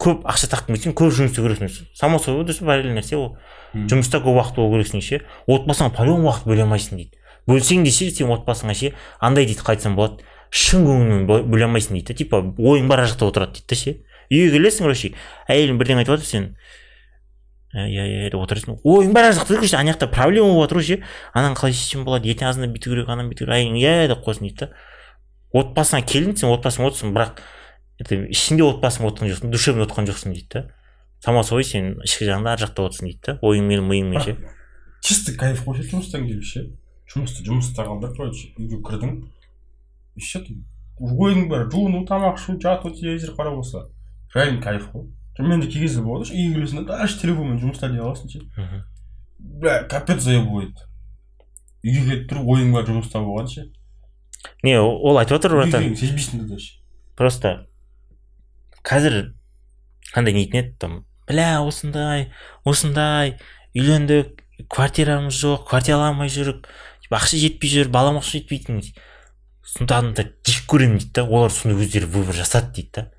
көп 0.00 0.26
ақша 0.26 0.50
тапқың 0.50 0.74
келсең 0.74 0.96
көп 0.98 1.14
жұмыс 1.14 1.32
істеу 1.32 1.46
керексің 1.46 1.88
само 1.94 2.18
собой 2.18 2.46
дұрыс 2.48 2.64
параллель 2.64 2.96
нәрсе 2.96 3.16
ол. 3.16 3.36
Жұмыста 3.76 4.22
көп 4.24 4.40
уақыт 4.40 4.56
болу 4.56 4.74
керексің 4.74 5.02
ше. 5.04 5.22
Отбасыңа 5.46 5.92
по 5.94 6.06
любому 6.06 6.30
уақыт 6.30 6.48
бөле 6.48 6.64
алмайсың 6.64 6.96
дейді. 6.96 7.18
Бөлсең 7.46 7.84
де 7.86 7.92
ше 7.94 8.10
сен 8.10 8.30
отбасыңа 8.34 8.74
ше 8.74 8.94
андай 9.20 9.46
дейді 9.46 9.62
қалай 9.62 9.78
айтсам 9.78 9.96
болады. 9.96 10.24
Шын 10.50 10.86
көңілмен 10.86 11.26
бөле 11.26 11.66
алмайсың 11.66 11.98
дейді 11.98 12.14
типа 12.22 12.40
ойың 12.58 12.88
бара 12.88 13.06
жақта 13.06 13.28
отырады 13.30 13.58
дейді 13.58 13.70
да 13.70 13.76
ше. 13.76 13.96
Үйге 14.30 14.56
келесің 14.56 14.86
короче 14.86 15.12
әйелің 15.50 15.78
бірдеңе 15.78 16.02
айтып 16.02 16.16
жатыр 16.16 16.26
сен 16.26 16.46
иә 17.76 18.06
иә 18.06 18.30
деп 18.30 18.40
отырасың 18.40 18.78
ойың 18.82 19.12
бара 19.14 19.32
жақта 19.36 19.58
короче 19.58 19.76
ана 19.76 19.92
жақта 19.92 20.08
проблема 20.10 20.54
болып 20.54 20.70
жатыр 20.70 20.80
ғой 20.80 20.86
ше. 20.86 20.98
Ананы 21.34 21.58
қалай 21.58 21.74
шешсем 21.74 22.06
болады 22.06 22.30
ертең 22.30 22.48
азында 22.48 22.70
бүйту 22.72 22.94
керек 22.94 23.10
ананы 23.10 23.30
бүйту 23.30 23.44
керек. 23.44 23.58
Әйелің 23.58 23.78
иә 23.82 24.08
деп 24.10 24.24
қоясың 24.26 24.46
дейді 24.46 24.58
да. 24.62 24.70
Отбасыңа 25.54 26.02
келдің 26.06 26.38
сен 26.40 26.50
отбасыңмен 26.50 26.90
отырсың 26.90 27.12
бірақ 27.14 27.42
это 28.00 28.18
ішінде 28.32 28.64
отбасыңмен 28.66 29.12
отырған 29.12 29.30
жоқсың 29.34 29.52
душевно 29.52 29.86
отырған 29.86 30.10
жоқсың 30.10 30.34
дейді 30.34 30.48
да. 30.54 30.64
Само 31.24 31.42
собой 31.42 31.64
сен 31.64 31.94
ішкі 32.06 32.26
жағында 32.28 32.56
ар 32.56 32.64
жақта 32.64 32.86
отырсың 32.86 33.10
дейді 33.10 33.22
да 33.26 33.38
ойыңмен 33.42 33.86
миыңмен 33.86 34.24
ше. 34.24 34.36
Чисто 35.02 35.36
кайф 35.38 35.62
қой 35.64 35.78
ше 35.78 35.86
жұмыстан 35.90 36.26
келіп 36.26 36.44
ше. 36.44 36.66
Жұмысты 37.16 37.46
жұмыста 37.48 37.86
қалдырып 37.88 38.16
короче 38.16 38.52
үйге 38.56 38.82
кірдің 38.84 39.16
и 40.16 40.20
что 40.20 40.40
ты 40.40 40.56
бәрі 40.98 41.68
жуыну 41.70 42.04
тамақ 42.08 42.38
ішу 42.40 42.56
жату 42.60 42.90
телевизор 42.90 43.34
қарау 43.36 43.56
болса. 43.56 43.88
Реально 44.34 44.62
кайф 44.62 44.88
қой. 44.92 45.10
Мен 45.38 45.60
де 45.60 45.66
кей 45.68 45.82
кезде 45.82 46.00
болады 46.00 46.24
ше 46.24 46.32
үйге 46.34 46.54
келесің 46.54 46.86
да 46.86 46.98
даже 46.98 47.18
телефонмен 47.20 47.60
жұмыста 47.60 47.90
дей 47.90 48.00
аласың 48.00 48.30
ше. 48.30 48.40
Бля 49.38 49.82
капец 49.84 50.22
заебывает 50.24 50.80
үйге 51.84 52.00
келіп 52.06 52.30
тұрып 52.30 52.48
ойың 52.54 52.72
бәрі 52.72 52.94
жұмыста 52.94 53.20
болған 53.20 53.50
ше. 53.52 53.66
Не 54.62 54.80
ол 54.80 55.18
айтып 55.18 55.36
отыр 55.36 55.58
братан. 55.58 55.92
Сезбейсің 55.94 56.48
даже. 56.48 56.80
Просто 57.16 57.66
қазір 58.82 59.34
қандай 60.14 60.32
нетін 60.32 60.62
еді 60.62 60.74
там 60.80 60.98
бля 61.28 61.60
осындай 61.60 62.30
осындай 62.64 63.36
үйлендік 63.76 64.40
квартирамыз 64.72 65.36
жоқ 65.36 65.68
квартираламай 65.68 66.32
жүрік. 66.32 66.64
типа 66.64 66.72
ақша 67.10 67.38
жетпей 67.40 67.70
жүр 67.70 67.90
балам 67.92 68.18
ақша 68.20 68.40
жетпейтін 68.40 68.80
сонда 69.66 70.00
адамдар 70.00 70.32
жек 70.46 70.66
көремін 70.70 70.98
дейді 70.98 71.12
да 71.20 71.24
олар 71.26 71.52
сондай 71.54 71.78
өздері 71.84 72.06
выбор 72.06 72.34
жасады 72.34 72.72
дейді 72.74 72.90
да. 72.94 73.10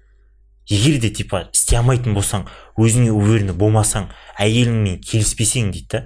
Егер 0.67 0.99
де 0.99 1.09
типа 1.09 1.47
істей 1.53 1.79
алмайтын 1.79 2.15
болсаң 2.15 2.47
өзіңе 2.75 3.13
уверенный 3.15 3.55
болмасаң 3.55 4.09
әйеліңмен 4.39 4.99
келіспесең 4.99 5.71
дейді 5.71 5.87
да 5.93 6.01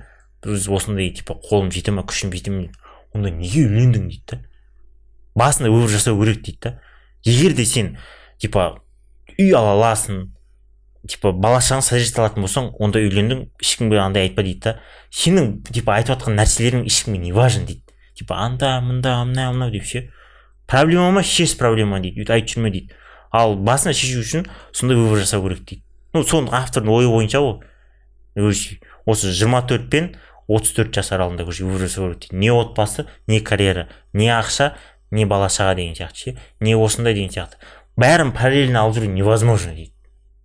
біз 0.46 0.68
осындай 0.70 1.10
типа 1.18 1.38
қолым 1.42 1.72
жете 1.74 1.94
ма 1.94 2.06
күшім 2.06 2.34
жете 2.34 2.54
ма 2.54 2.68
онда 3.14 3.32
неге 3.34 3.66
үйлендің 3.66 4.10
дейді 4.10 4.36
да. 4.36 4.42
Басында 5.36 5.72
выбор 5.72 5.90
жасау 5.90 6.20
керек 6.22 6.44
дейді 6.46 6.60
да. 6.62 6.76
Егер 7.26 7.56
де 7.58 7.66
сен 7.66 7.98
типа 8.38 8.82
үй 9.38 9.54
ала 9.58 9.74
аласың 9.78 10.30
типа 11.08 11.32
бала 11.34 11.60
шағаң 11.64 11.82
содержать 11.86 12.20
алатын 12.20 12.46
болсаң 12.46 12.72
онда 12.80 13.02
үйлендің 13.02 13.46
ешкімге 13.62 14.00
андай 14.02 14.28
айтпа 14.28 14.44
дейді 14.46 14.62
да. 14.66 14.74
Сенің 15.10 15.52
типа 15.72 15.96
айтып 15.98 16.16
жатқан 16.16 16.38
нәрселерің 16.38 16.86
ешкімге 16.86 17.22
не 17.24 17.34
важен 17.34 17.66
дейді. 17.66 17.84
Типа 18.18 18.38
анда 18.46 18.76
мында 18.86 19.16
мынау 19.26 19.56
мынау 19.56 19.72
деп 19.74 19.86
ше. 19.86 20.10
Проблема 20.68 21.12
ма? 21.12 21.24
Шеш 21.24 21.58
проблема 21.58 22.00
дейді. 22.00 22.22
Өйтіп 22.22 22.36
айтып 22.36 22.56
жүрме 22.56 22.72
дейді. 22.72 22.94
Ал 23.32 23.56
басында 23.56 23.96
шешу 23.98 24.22
үшін 24.22 24.46
сондай 24.72 25.00
выбор 25.00 25.24
жасау 25.24 25.42
керек 25.48 25.66
дейді. 25.66 25.84
Ну 26.14 26.22
соның 26.28 26.54
автордың 26.54 26.94
ойы 26.94 27.10
бойынша 27.10 27.42
ғой 27.42 27.62
осы 29.06 29.32
жиырма 29.32 29.64
төрт 29.68 29.90
пен 29.90 30.12
отыз 30.52 30.76
төрт 30.76 30.94
жас 30.96 31.12
аралығында 31.16 31.48
короче 31.48 31.66
выбор 31.66 31.88
жасау 31.88 32.10
керек 32.10 32.26
дейді. 32.28 32.38
Не 32.38 32.52
отбасы 32.54 33.08
не 33.28 33.40
карьера 33.40 33.88
не 34.14 34.30
ақша 34.30 34.74
не 35.12 35.26
бала 35.26 35.48
шаға 35.50 35.76
деген 35.76 35.96
сияқты 35.96 36.18
ше 36.18 36.38
не 36.60 36.76
осындай 36.76 37.16
деген 37.16 37.32
сияқты. 37.32 37.58
Бәрін 37.98 38.36
параллельно 38.36 38.84
алып 38.84 39.00
жүру 39.00 39.12
невозможно 39.12 39.74
дейді. 39.74 39.94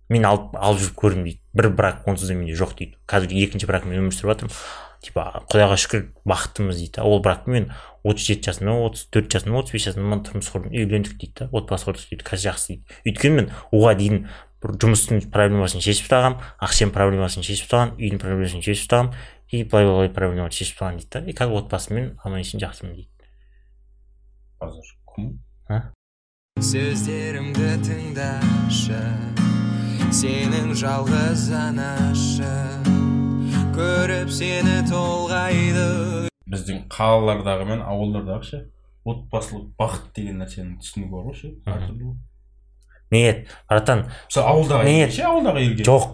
Мен 0.09 0.25
алып 0.25 0.55
алып 0.55 0.81
жүріп 0.81 0.97
көрдім 1.01 1.23
дейді. 1.27 1.41
Бір 1.57 1.69
брак 1.75 2.07
онсыз 2.07 2.29
да 2.29 2.35
менде 2.35 2.55
жоқ 2.57 2.75
дейді. 2.77 2.97
Қазір 3.09 3.33
екінші 3.43 3.67
бракмен 3.69 3.99
өмір 3.99 4.15
сүріп 4.15 4.31
жатырмын. 4.33 4.55
Типа 5.03 5.43
құдайға 5.51 5.77
шүкір 5.77 6.05
бақыттымыз 6.27 6.79
дейді 6.81 7.03
ол 7.05 7.21
бракпен 7.21 7.69
отыз 8.07 8.31
жеті 8.31 8.49
жасымда 8.49 8.73
отыз 8.87 9.05
төрт 9.13 9.29
жасымда 9.35 9.59
отыз 9.61 9.75
бес 9.75 9.85
жасымда 9.85 10.17
тұрмыс 10.25 10.49
құрдым 10.49 10.73
үйлендік 10.73 11.19
дейді 11.21 11.33
да. 11.37 11.49
Отбасы 11.53 11.85
құрдық 11.85 12.09
дейді 12.09 12.25
қазір 12.25 12.49
жақсы 12.49 12.67
дейді. 12.71 12.97
Өйткені 13.05 13.35
мен 13.37 13.51
оған 13.69 13.99
дейін 14.01 14.19
бір 14.63 14.73
жұмыстың 14.81 15.27
проблемасын 15.29 15.85
шешіп 15.85 16.09
тастағанмын 16.09 16.41
ақшаның 16.65 16.93
проблемасын 16.97 17.45
шешіп 17.45 17.69
тастағанмын 17.69 18.01
үйдің 18.01 18.23
проблемасын 18.23 18.65
шешіп 18.65 18.87
тастағанмын 18.87 19.13
и 19.53 19.63
былай 19.63 19.85
былай 19.85 20.09
проблемаларды 20.17 20.57
шешіп 20.57 20.81
тастағанмын 20.81 21.03
дейді 21.03 21.13
да. 21.13 21.21
И 21.29 21.37
қазір 21.37 21.61
отбасыммен 21.61 22.09
аман 22.25 22.41
есен 22.41 22.63
жақсымын 22.63 22.97
дейді. 22.97 23.11
Қазір 24.57 24.95
кім 25.13 25.29
сөздерімді 26.57 27.75
тыңдашы. 27.85 29.46
Сенің 30.15 30.71
жалғыз 30.77 31.49
анашы 31.51 32.51
көріп 33.75 34.29
сені 34.31 34.79
толғайды. 34.87 36.29
Біздің 36.47 36.85
қалалардағы 36.93 37.67
мен 37.67 37.83
ауылдардағы 37.83 38.47
ше 38.47 38.61
отбасылық 39.07 39.73
бақыт 39.79 40.13
деген 40.15 40.39
нәрсенің 40.41 40.77
түсінігі 40.79 41.11
бар 41.11 41.27
ғой 41.27 41.37
ше 41.41 41.51
әртүрлі 41.67 42.13
нет 43.11 43.51
братан. 43.69 44.05
Мысалы 44.29 44.47
ауылдағы 44.53 44.87
Нет. 44.87 45.13
ше 45.15 45.27
ауылдағы 45.27 45.65
елге? 45.65 45.83
Жоқ 45.87 46.07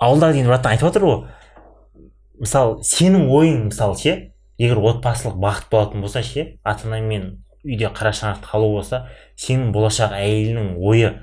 ауылдағы 0.00 0.36
деген 0.36 0.52
братан 0.52 0.76
айтып 0.76 0.88
отыр 0.90 1.08
ғой. 1.08 1.18
Мысалы 2.40 2.78
сенің 2.84 3.26
ойың 3.32 3.66
мысалы 3.70 3.98
ше 4.00 4.16
егер 4.58 4.80
отбасылық 4.92 5.40
бақыт 5.40 5.68
болатын 5.72 6.04
болса 6.04 6.22
ше 6.22 6.58
ата 6.64 6.88
анамен 6.88 7.44
үйде 7.64 7.88
қара 7.88 8.12
шаңырақты 8.12 8.48
қалу 8.52 8.72
болса 8.76 9.06
сенің 9.40 9.72
болашақ 9.72 10.16
әйеліңнің 10.20 10.74
ойы 10.80 11.14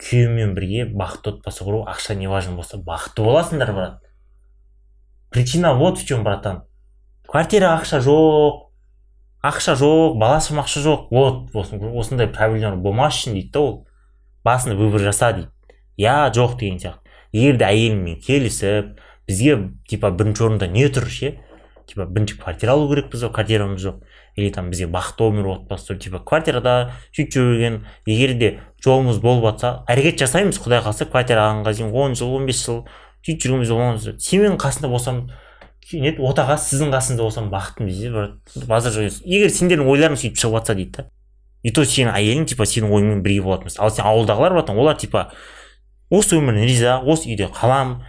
күйеуімен 0.00 0.54
бірге 0.56 0.84
бақытты 0.90 1.34
отбасы 1.34 1.64
құру 1.64 1.84
ақша 1.90 2.14
не 2.18 2.26
важно 2.28 2.56
болса 2.56 2.78
бақытты 2.78 3.24
боласыңдар 3.24 3.72
брат. 3.72 4.02
Причина 5.30 5.74
вот 5.74 5.98
в 5.98 6.06
чем 6.06 6.24
братан. 6.24 6.64
Квартира 7.28 7.74
ақша 7.78 8.00
жоқ 8.00 8.70
ақша 9.42 9.74
жоқ 9.76 10.18
бала 10.18 10.40
шамақша 10.40 10.80
жоқ. 10.80 11.08
Вот 11.10 11.54
осы- 11.54 11.78
осындай 11.78 12.26
проблемалар 12.26 12.76
болмас 12.76 13.14
үшін 13.14 13.34
дейді 13.34 13.50
да 13.52 13.60
ол. 13.60 13.86
Басында 14.44 14.76
выбор 14.76 15.00
жаса 15.00 15.32
дейді. 15.32 15.48
Я 15.96 16.30
жоқ 16.34 16.58
деген 16.58 16.78
сияқты. 16.78 17.00
Егер 17.32 17.56
де 17.58 17.64
әйеліңмен 17.64 18.20
келісіп 18.22 18.98
бізге 19.26 19.72
типа 19.88 20.10
бірінші 20.10 20.44
орында 20.44 20.66
не 20.68 20.86
тұр 20.88 21.08
ше 21.08 21.38
типа 21.86 22.06
бірінші 22.06 22.38
квартира 22.40 22.72
алу 22.72 22.88
керекпіз 22.90 23.24
ғой 23.26 23.32
квартирамыз 23.34 23.82
жоқ. 23.84 24.02
Или 24.36 24.50
там 24.50 24.70
бізге 24.70 24.88
бақытты 24.90 25.28
өмір 25.28 25.50
отбасы 25.52 25.92
тұр 25.92 26.00
типа 26.02 26.20
квартирада 26.26 26.90
сөйтіп 27.14 27.34
жүрген 27.36 27.80
егер 28.06 28.34
де 28.38 28.50
жолымыз 28.84 29.20
болып 29.22 29.44
жатса 29.52 29.84
әрекет 29.86 30.18
жасаймыз 30.24 30.58
құдай 30.58 30.82
қаласа 30.82 31.06
квартира 31.06 31.46
алғанға 31.46 31.74
дейін 31.76 31.92
он 31.94 32.16
жыл 32.18 32.34
он 32.34 32.46
бес 32.48 32.64
жыл 32.64 32.82
сөйтіп 33.22 33.44
жүргеніміз 33.44 33.70
болған 33.70 34.00
сен 34.18 34.42
менің 34.42 34.58
қасымда 34.58 34.90
болсам 34.90 35.20
кенет 35.84 36.18
отаға 36.18 36.56
сіздің 36.60 36.92
қасыңызда 36.94 37.22
болсам 37.22 37.50
бақыттымын 37.52 37.90
дейді 37.92 38.66
базар 38.68 38.94
жоқ 38.94 39.20
егер 39.28 39.52
сендердің 39.52 39.90
ойларың 39.92 40.18
сөйтіп 40.20 40.40
шығып 40.40 40.58
жатса 40.58 40.74
дейді 40.78 40.96
да. 40.96 41.06
И 41.64 41.72
то 41.72 41.84
сенің 41.84 42.12
әйелің 42.16 42.48
типа 42.48 42.66
сенің 42.68 42.92
ойыңмен 42.92 43.22
бірге 43.24 43.44
болатын 43.44 43.72
ал 43.78 43.92
сен 43.92 44.04
ауылдағылар 44.08 44.56
братан 44.56 44.80
олар 44.80 44.96
типа 45.00 45.30
осы 46.10 46.36
өмірден 46.36 46.66
риза 46.68 46.98
осы 47.00 47.30
үйде 47.30 47.48
қаламын 47.52 48.02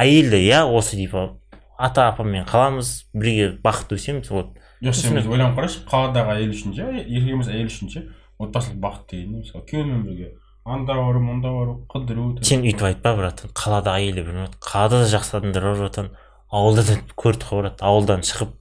әйел 0.00 0.30
де 0.32 0.42
иә 0.44 0.64
осы 0.64 0.96
типа 0.96 1.38
ата 1.82 2.06
апаммен 2.12 2.46
қаламыз 2.46 2.92
бірге 3.12 3.48
бақытты 3.64 3.98
өсеміз 3.98 4.30
вот. 4.30 4.54
Жоқ 4.82 4.96
сен 4.98 5.18
өзі 5.18 5.32
ойланып 5.32 5.58
қарашы 5.58 5.82
қаладағы 5.88 6.36
әйел 6.36 6.54
үшін 6.54 6.76
ше 6.76 6.86
еркек 7.02 7.34
емес 7.34 7.50
әйел 7.50 7.68
үшін 7.70 7.90
ше 7.90 8.04
отбасылық 8.38 8.78
бақыт 8.82 9.10
деген 9.10 9.32
не? 9.32 9.42
Мысалы 9.42 9.66
күйеуімен 9.66 10.04
бірге 10.06 10.32
анда 10.64 10.94
бару 10.94 11.20
мында 11.22 11.50
бару 11.50 11.76
қыдыру 11.90 12.26
сен 12.46 12.62
өйтіп 12.62 12.86
айтпа 12.86 13.14
братан 13.18 13.50
қалада 13.58 13.96
әйелі 13.98 14.26
білмей 14.28 14.50
қалада 14.62 15.02
да 15.02 15.10
жақсы 15.10 15.38
адамдар 15.38 15.66
бар 15.70 15.80
братан. 15.82 16.10
Ауылда 16.52 16.84
да 16.86 16.98
көрдік 17.16 17.46
қой 17.48 17.62
брат 17.62 17.82
ауылдан 17.82 18.22
шығып. 18.28 18.52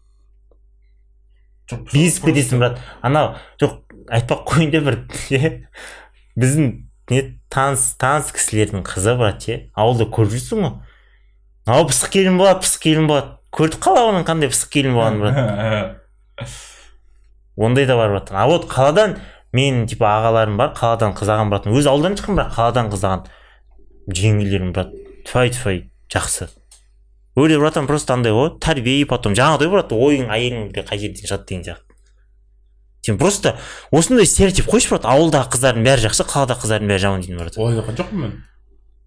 Безіп 1.92 2.30
кетесің 2.30 2.62
брат? 2.62 2.80
Анау 3.02 3.36
жоқ 3.62 3.82
айтпақ 4.10 4.46
қояйын 4.50 4.72
деп 4.74 4.88
бір 4.88 4.98
біздің 6.40 6.72
не 7.12 7.22
таныс 7.52 7.90
таныс 8.00 8.32
кісілердің 8.32 8.86
қызы 8.88 9.18
брат 9.20 9.44
ше? 9.44 9.58
Ауылда 9.76 10.08
көріп 10.08 10.38
жүрсің 10.38 10.64
ғой. 10.66 10.74
Ау 11.70 11.86
пысық 11.90 12.12
келін 12.16 12.40
болады 12.40 12.64
пысық 12.64 12.82
келін 12.86 13.08
болады. 13.10 13.36
Көрдік 13.52 13.82
қала 13.84 14.06
оның 14.10 14.26
қандай 14.26 14.50
пысық 14.52 14.72
келін 14.74 14.96
болғанын 14.96 15.20
брат. 15.22 15.98
Ондай 17.58 17.86
да 17.86 17.98
бар 18.00 18.10
братан 18.10 18.38
а 18.40 18.48
вот 18.48 18.66
қаладан 18.72 19.18
менің 19.54 19.86
типа 19.92 20.08
ағаларым 20.08 20.56
бар 20.58 20.72
қаладан 20.78 21.14
қызаған 21.18 21.52
братан 21.52 21.76
өзі 21.76 21.92
ауылдан 21.92 22.16
шыққан 22.18 22.40
бірақ 22.40 22.56
қаладан 22.56 22.90
қызаған 22.94 23.28
жеңгелерім 24.08 24.72
брат. 24.74 24.96
Тфай 25.28 25.52
тфай. 25.52 25.84
Жақсы. 26.12 26.48
Өле 27.36 27.60
братан 27.60 27.88
просто 27.88 28.16
андай 28.16 28.34
ғой 28.34 28.56
тәрбие 28.64 29.06
потом. 29.06 29.36
Жаңағыдай 29.38 29.70
брат 29.70 29.92
ойың 29.94 30.32
әйелің 30.32 30.72
қай 30.74 30.98
жерден 30.98 31.28
шығады 31.28 31.48
деген 31.52 31.68
сияқты. 31.68 32.00
Сен 33.06 33.18
просто 33.18 33.58
осындай 33.92 34.26
стереотип 34.26 34.72
қойшы 34.72 34.96
брат. 34.96 35.06
Ауылдағы 35.12 35.52
қыздардың 35.54 35.86
бәрі 35.86 36.08
жақсы 36.08 36.26
қаладағы 36.32 36.66
қыздардың 36.66 36.92
бәрі 36.92 37.04
жаман 37.06 37.24
дейтін 37.24 37.40
брат. 37.44 37.58
Олай 37.58 37.80
жоқпын 37.82 38.26
мен. 38.26 38.36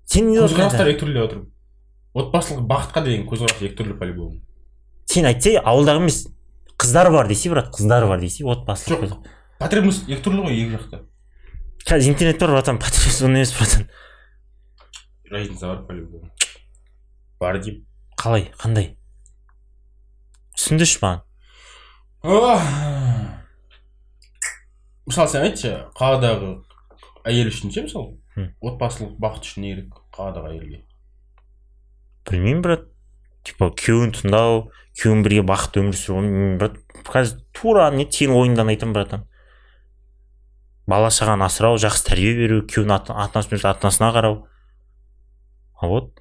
Сен 0.04 0.30
не 0.30 0.38
деп 0.38 1.24
отырмын 1.24 1.53
отбасылық 2.14 2.66
бақытқа 2.70 3.04
деген 3.04 3.26
көзқарас 3.28 3.62
екі 3.62 3.74
түрлі 3.80 3.98
по 3.98 4.08
любому 4.08 4.40
сен 5.10 5.26
айтсай 5.30 5.58
ауылдағы 5.58 6.04
емес 6.04 6.20
қыздар 6.78 7.10
бар 7.12 7.28
десе 7.28 7.50
брат 7.50 7.72
қыздар 7.74 8.06
бар 8.08 8.20
десе 8.22 8.44
отбасылық 8.44 9.08
Жоқ. 9.08 9.26
потребность 9.58 10.08
екі 10.08 10.22
түрлі 10.22 10.46
ғой 10.46 10.60
екі 10.62 10.76
жақта 10.78 11.02
қазір 11.84 12.12
интернет 12.14 12.40
бар 12.40 12.50
братан 12.56 12.78
потребность 12.78 13.22
ондай 13.22 13.42
емес 13.42 13.52
братан. 13.58 13.88
Разница 15.30 15.66
бар 15.66 15.86
по 15.86 15.92
любому 15.92 16.30
бар 17.40 17.58
деймін 17.58 17.84
қалай 18.16 18.46
қандай? 18.56 18.94
Түсіндірші 20.56 21.00
маған. 21.02 21.20
Мысалы 25.04 25.28
сен 25.28 25.44
айтшы 25.44 25.72
қаладағы 25.98 26.54
әйел 27.28 27.50
үшін 27.50 27.74
ше 27.74 27.84
мысалы? 27.84 28.14
Отбасылық 28.64 29.18
бақыт 29.20 29.44
үшін 29.44 29.66
не 29.66 29.74
керек 29.74 29.98
қаладағы 30.14 30.54
әйелге? 30.54 30.78
Білмеймін 32.30 32.62
брат. 32.64 32.88
Типа 33.44 33.68
күйеуін 33.76 34.14
тыңдау 34.16 34.66
күйеуің 34.96 35.22
бірге 35.26 35.44
бақытты 35.48 35.82
өмір 35.82 35.98
сүру 35.98 36.56
брат. 36.60 36.78
Қазір 37.04 37.42
тура 37.56 37.90
не 37.92 38.06
сенің 38.08 38.38
ойыңдан 38.40 38.72
айтамын 38.72 38.96
братан. 38.96 39.26
Бала 40.86 41.10
шағаны 41.12 41.46
асырау 41.48 41.80
жақсы 41.80 42.08
тәрбие 42.08 42.34
беру 42.38 42.60
күйеуінің 42.68 42.94
ата 42.96 43.40
анасына 43.40 44.12
қарау. 44.16 44.44
А 45.80 45.88
вот. 45.88 46.20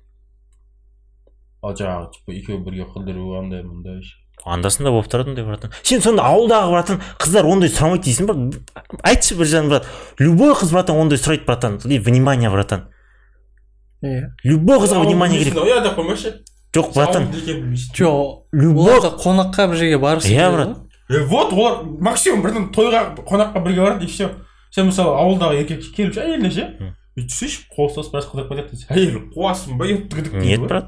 Ал 1.64 1.78
жаңағы 1.80 2.12
типа 2.18 2.36
екеуі 2.36 2.64
бірге 2.66 2.90
қыдыру 2.92 3.38
андай 3.40 3.64
мындай 3.64 4.02
анда 4.44 4.70
санда 4.74 4.92
болып 4.92 5.08
тұрады 5.12 5.32
ондай 5.32 5.46
братан. 5.48 5.72
Сен 5.84 6.02
сонда 6.04 6.26
ауылдағы 6.28 6.72
братан 6.74 7.02
қыздар 7.22 7.48
ондай 7.48 7.72
сұрамайды 7.72 8.10
дейсің 8.10 8.28
ба 8.28 8.36
айтшы 9.08 9.38
бір 9.40 9.48
жағынан 9.48 9.72
брат. 9.72 9.88
Любой 10.20 10.52
қыз 10.60 10.74
братан 10.74 11.00
ондай 11.00 11.22
сұрайды 11.22 11.46
братан. 11.48 11.78
Внимание 11.84 12.52
братан. 12.52 12.90
Иә 14.04 14.30
любой 14.44 14.78
қызға 14.84 15.04
внимание 15.06 15.40
керек 15.44 15.54
деп 15.56 15.96
қоймайшы 15.98 16.34
жоқ 16.76 16.94
братан? 16.96 17.30
жоқ 17.96 18.44
любой 18.52 19.00
қонаққа 19.00 19.68
бір 19.72 19.78
жерге 19.80 20.00
барғысы 20.02 20.34
Иә, 20.34 20.50
брат. 20.52 20.78
е 21.10 21.24
вот 21.26 21.54
олар 21.54 21.84
максимум 22.00 22.42
бірден 22.44 22.72
тойға 22.74 23.16
қонаққа 23.24 23.64
бірге 23.64 23.82
барады 23.82 24.06
и 24.06 24.08
все 24.08 24.30
сен 24.72 24.88
мысалы 24.90 25.16
ауылдағы 25.22 25.62
еркек 25.62 25.86
келіп 25.96 26.14
ше 26.16 26.22
әйеліне 26.26 26.52
ше? 26.52 26.68
Үй 27.14 27.28
түсейші 27.30 27.68
қол 27.70 27.92
ұстасып 27.92 28.12
біраз 28.16 28.26
қыдырып 28.26 28.50
кетеді. 28.50 28.74
Десе 28.74 28.88
әйел 28.90 29.20
қуасың 29.36 29.78
ба 29.78 29.86
нет 29.86 30.62
брат. 30.66 30.88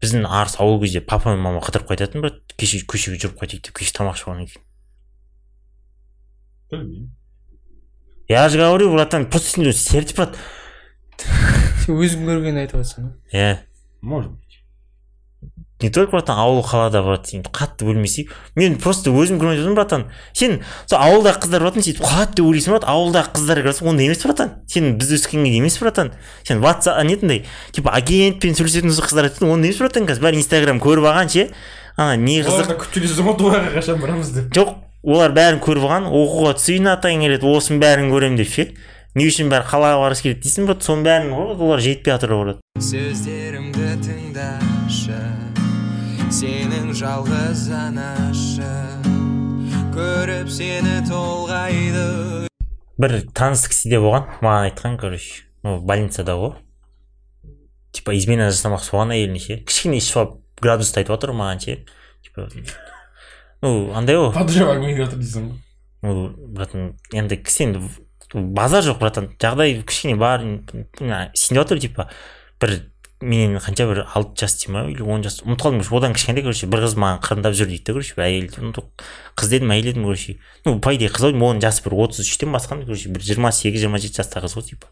Біздің 0.00 0.28
арыс 0.28 0.54
ауыл 0.62 0.78
кезде 0.80 1.00
папа 1.00 1.32
мен 1.34 1.42
мама 1.42 1.58
қыдырып 1.64 1.88
қайтатын 1.90 2.22
брат. 2.22 2.38
Кеше 2.56 2.78
көшеге 2.86 3.18
жүріп 3.18 3.40
қайтайық 3.42 3.64
деп 3.66 3.74
кеше 3.74 3.96
тамақ 3.98 4.14
ішіп 4.14 4.28
алғаннан 4.30 4.46
кейін. 4.46 4.62
Білмеймін. 6.70 7.10
Я 8.28 8.48
же 8.48 8.58
говорю 8.58 8.92
братан 8.92 9.26
просто 9.26 9.48
сендер 9.50 9.72
сердце 9.74 10.14
брат. 10.14 10.36
сен 11.84 11.98
өзің 11.98 12.26
көргенін 12.28 12.64
айтып 12.64 12.82
жатрсың 12.82 13.10
ғой. 13.10 13.14
Иә. 13.32 13.52
Может 14.02 14.30
быть. 14.30 14.44
Не 15.80 15.90
только 15.90 16.12
братан 16.12 16.38
ауыл 16.38 16.62
қалада 16.62 17.02
брат 17.02 17.26
сен 17.28 17.42
қатты 17.42 17.84
бөлмесей 17.84 18.28
мен 18.54 18.78
просто 18.80 19.10
өзім 19.10 19.40
көрмей 19.40 19.58
отырмын 19.58 19.74
братан. 19.76 20.04
Сен 20.32 20.62
сол 20.86 21.00
ауылдағы 21.02 21.42
қыздар 21.44 21.64
братан 21.64 21.84
сөйтіп 21.84 22.06
қатты 22.06 22.44
ойлайсың 22.46 22.76
брат 22.76 22.86
ауылдағы 22.88 23.34
қыздар 23.34 23.60
көрсең 23.66 23.90
ондай 23.90 24.06
емес 24.06 24.22
братан. 24.24 24.54
Сен 24.70 24.94
біз 24.96 25.12
өскенге 25.18 25.50
дейін 25.50 25.66
емес 25.66 25.76
братан. 25.82 26.14
Сен 26.46 26.62
ватсап 26.64 27.02
нетіндей 27.04 27.44
типа 27.74 27.92
агентпен 27.98 28.56
сөйлесетін 28.56 28.94
осы 28.94 29.04
қыздар 29.04 29.28
айтатын 29.28 29.50
ондай 29.50 29.74
емес 29.74 29.82
братан 29.82 30.08
қазір. 30.08 30.24
Бәрі 30.24 30.40
инстаграм 30.40 30.80
көріп 30.80 31.10
алған 31.10 31.32
ше? 31.34 31.48
Ана 31.98 32.16
не 32.16 32.40
қызық? 32.46 32.78
күтіп 32.86 33.04
жүресің 33.04 33.28
ғой 33.28 33.38
дуаға 33.42 33.74
қашан 33.74 34.00
барамыз 34.00 34.32
деп. 34.38 34.48
Жоқ 34.56 34.72
олар 35.04 35.34
бәрін 35.36 35.60
көріп 35.62 35.84
алған 35.84 36.08
оқуға 36.08 36.54
түсейін 36.62 36.94
атайын 36.94 37.26
келеді 37.26 37.50
осының 37.50 37.82
бәрін 37.82 38.14
көремін 38.14 38.40
деп 38.40 38.50
ше? 38.50 38.70
Не 39.14 39.28
үшін 39.30 39.52
бәрі 39.52 39.68
қалаға 39.70 40.02
барғысы 40.02 40.28
келеді 40.28 40.44
дейсің 40.48 40.70
брат 40.70 40.86
соның 40.86 41.06
бәрін 41.06 41.34
ғой 41.38 41.54
олар 41.54 41.84
жетпей 41.84 42.16
жатыр 42.16 42.36
брат 42.40 42.62
сөздерімді 42.82 43.92
тыңдашы 44.02 45.20
сенің 46.34 46.90
жалғыз 46.98 47.68
анашы. 47.70 48.66
Көріп 49.94 50.48
сені 50.50 50.96
толғайды. 51.06 52.48
Бір 52.98 53.14
таныс 53.36 53.62
кісіде 53.70 54.00
болған 54.02 54.26
маған 54.42 54.66
айтқан 54.70 54.96
короче 54.98 55.44
ну 55.62 55.76
больницада 55.78 56.34
ғой. 56.40 56.56
Типа 57.94 58.16
измена 58.18 58.48
жасамақшы 58.50 58.96
болған 58.96 59.14
әйеліне 59.14 59.42
ше 59.44 59.60
кішкене 59.68 60.00
ішіп 60.02 60.18
алып 60.24 60.64
градусты 60.64 61.04
айтып 61.04 61.14
отыр 61.14 61.34
маған 61.38 61.62
ше. 61.62 61.76
Типа 62.26 62.48
ну 63.62 63.92
андай 63.94 64.18
ғой. 64.18 64.32
Подряд 64.34 64.74
әңгіме 64.74 64.98
жатыр 65.04 65.22
дейсің 65.22 65.52
ғой 65.52 65.62
ну 66.04 66.28
братан 66.56 66.90
енді 67.14 67.38
кісі 67.46 67.68
енді 67.68 67.84
базар 68.34 68.82
жоқ 68.82 68.98
братан. 68.98 69.30
Жағдай 69.38 69.78
кішкене 69.86 70.18
бар 70.18 70.42
сеніп 71.38 71.62
отыр 71.62 71.80
типа 71.80 72.08
бір 72.60 72.80
менен 73.24 73.60
қанша 73.62 73.86
бір 73.88 74.02
алты 74.12 74.44
жас 74.44 74.56
дей 74.58 74.72
ма 74.74 74.84
или 74.90 75.02
он 75.02 75.22
жас 75.22 75.40
ұмытып 75.44 75.62
қалдым. 75.62 75.80
Короче 75.80 75.96
одан 75.96 76.14
кішкентай 76.14 76.42
короче 76.42 76.66
бір 76.66 76.84
қыз 76.84 76.96
маған 76.98 77.22
қырындап 77.24 77.54
жүр 77.54 77.70
дейді 77.70 77.84
да 77.86 77.94
короче 77.94 78.14
бір 78.18 78.24
әйел 78.26 78.48
қыз 79.38 79.50
дедім 79.50 79.70
әйел 79.72 79.86
дедім 79.92 80.04
короче. 80.04 80.38
Ну 80.64 80.80
по 80.80 80.94
идее 80.94 81.08
қыз 81.08 81.30
деймін 81.30 81.46
оның 81.54 81.62
жасы 81.62 81.84
бір 81.86 81.96
отыз 82.04 82.24
үштен 82.26 82.52
басқан 82.52 82.84
короче 82.84 83.08
бір 83.14 83.22
жиырма 83.22 83.52
сегіз 83.54 83.86
жиырма 83.86 84.02
жеті 84.02 84.20
жастағы 84.20 84.50
қыз 84.50 84.58
ғой 84.58 84.68
типа. 84.68 84.90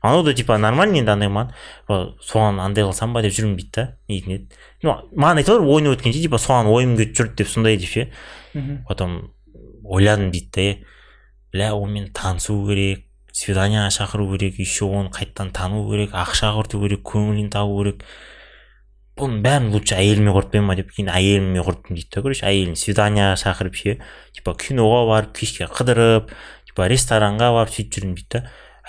Анау 0.00 0.22
да 0.24 0.34
типа 0.34 0.58
нормально 0.58 0.98
енді 0.98 1.10
андай 1.12 1.28
маған. 1.28 1.54
«Ба, 1.88 2.14
соған 2.22 2.60
андай 2.62 2.84
қылсам 2.86 3.12
ба 3.12 3.22
деп 3.22 3.34
жүрмін 3.34 3.56
дейді 3.58 3.72
да 3.74 3.86
дейтін 4.08 4.32
еді 4.32 4.48
ну 4.82 4.94
маған 5.12 5.42
айтып 5.42 5.56
отыр 5.58 5.66
ойнап 5.66 5.98
өткенше 5.98 6.22
типа 6.22 6.38
соған 6.38 6.70
ойым 6.70 6.96
кетіп 6.96 7.16
жүрді 7.18 7.34
деп 7.42 7.48
сондай 7.50 7.76
деп 7.76 7.90
ше. 7.90 8.08
Мхм. 8.54 8.84
Потом 8.88 9.34
ойладым 9.84 10.30
дейді 10.30 10.50
да 10.54 10.97
бля 11.52 11.72
онымен 11.74 12.10
танысу 12.16 12.56
керек 12.68 13.04
свиданиеға 13.32 13.90
шақыру 13.94 14.30
керек 14.34 14.58
еще 14.58 14.88
оны 14.88 15.12
қайтадан 15.14 15.52
тану 15.54 15.84
керек 15.90 16.14
ақша 16.16 16.52
құрту 16.56 16.82
керек 16.82 17.04
көңілін 17.06 17.50
табу 17.54 17.82
керек. 17.82 18.04
Бұның 19.18 19.42
бәрін 19.42 19.72
лучше 19.74 19.96
әйеліме 19.98 20.32
құртпай 20.34 20.62
ма 20.62 20.76
деп 20.78 20.92
кейін 20.94 21.10
әйеліме 21.10 21.62
құрттым 21.66 21.98
дейді 21.98 22.10
да 22.14 22.22
короче 22.22 22.46
әйелін 22.46 22.78
свиданиеға 22.78 23.34
шақырып 23.42 23.78
ше 23.78 23.96
типа 24.36 24.54
киноға 24.62 25.00
барып 25.10 25.32
кешке 25.40 25.66
қыдырып 25.66 26.30
типа 26.70 26.86
ресторанға 26.92 27.50
барып 27.56 27.74
сөйтіп 27.74 27.96
жүрдім 27.98 28.14
дейді 28.14 28.28
да 28.36 28.44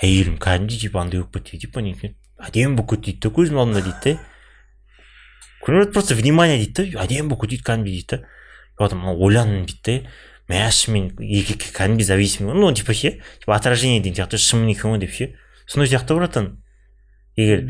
әйелім 0.05 0.37
кәдімгідей 0.37 0.83
типа 0.85 1.01
андай 1.01 1.23
болып 1.23 1.49
кетті 1.49 1.65
типа 1.65 1.81
әдемі 2.39 2.77
болып 2.77 2.91
кетті 2.93 3.09
дейді 3.09 3.25
да 3.25 3.33
көзімнің 3.35 3.61
алдында 3.63 3.81
дейді 3.87 4.13
да 4.13 4.19
көріп 5.65 5.93
просто 5.93 6.15
внимание 6.15 6.59
дейді 6.61 6.85
да 6.93 7.03
әдемі 7.03 7.33
болып 7.33 7.47
кетеді 7.47 7.65
кәдімгідей 7.67 7.97
дейді 7.97 8.21
да 8.21 8.21
потом 8.77 9.09
ойландым 9.09 9.65
дейді 9.65 9.97
да 10.05 10.13
мәші 10.49 10.91
мен 10.91 11.11
еркекке 11.19 11.71
кәдімгідей 11.73 12.05
зависимый. 12.05 12.55
Ну 12.55 12.71
типа 12.73 12.93
ше 12.93 13.21
типа 13.39 13.55
отражение 13.55 14.01
деген 14.01 14.17
сияқты 14.17 14.37
шынымен 14.37 14.73
екен 14.73 14.91
ғой 14.91 14.99
деп 14.99 15.13
ше. 15.13 15.35
Сондай 15.67 15.89
сияқты 15.91 16.15
братан. 16.17 16.57
Егер 17.37 17.67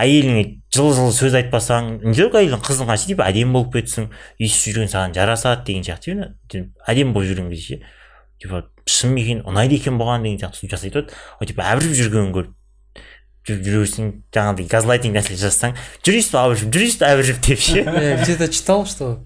әйеліңе 0.00 0.62
жылы 0.72 0.94
жылы 0.96 1.12
сөз 1.12 1.36
айтпасаң 1.42 1.98
не 2.06 2.16
только 2.16 2.40
әйелің 2.40 2.64
қызыңа 2.64 2.96
ше 2.96 3.12
типа 3.12 3.28
әдемі 3.28 3.52
болып 3.58 3.76
кетсің 3.76 4.08
өйстіп 4.40 4.72
жүрген 4.72 4.90
саған 4.94 5.16
жарасады 5.16 5.66
деген 5.68 5.84
сияқты 5.84 6.16
әдемі 6.88 7.12
болып 7.12 7.28
жүрген 7.28 7.52
кезде 7.52 7.76
ше. 7.76 7.92
Типа 8.40 8.64
шын 8.88 9.14
екен 9.20 9.44
ұнайды 9.46 9.76
екен 9.76 10.00
бұған 10.00 10.24
деген 10.24 10.40
сияқты 10.40 10.62
сөйтіп 10.62 10.76
жасайды 10.76 11.02
ғой. 11.02 11.20
Ол 11.38 11.52
типа 11.52 11.68
әбіріп 11.74 11.94
жүргенін 12.00 12.32
көріп 12.38 12.58
жүріп 13.46 13.62
жүресің 13.66 14.10
жаңағыдай 14.34 14.68
газлайтинг 14.70 15.16
нәрсе 15.18 15.36
жасасаң 15.38 15.76
жүресіз 16.06 16.32
ба 16.32 16.42
әбіріп 16.46 16.74
жүресіз 16.74 16.98
ба 17.00 17.08
әбіріп 17.12 17.40
деп 17.46 17.62
ше. 17.62 17.82
Я 18.08 18.16
где-то 18.22 18.48
читал, 18.48 18.86
что 18.86 19.24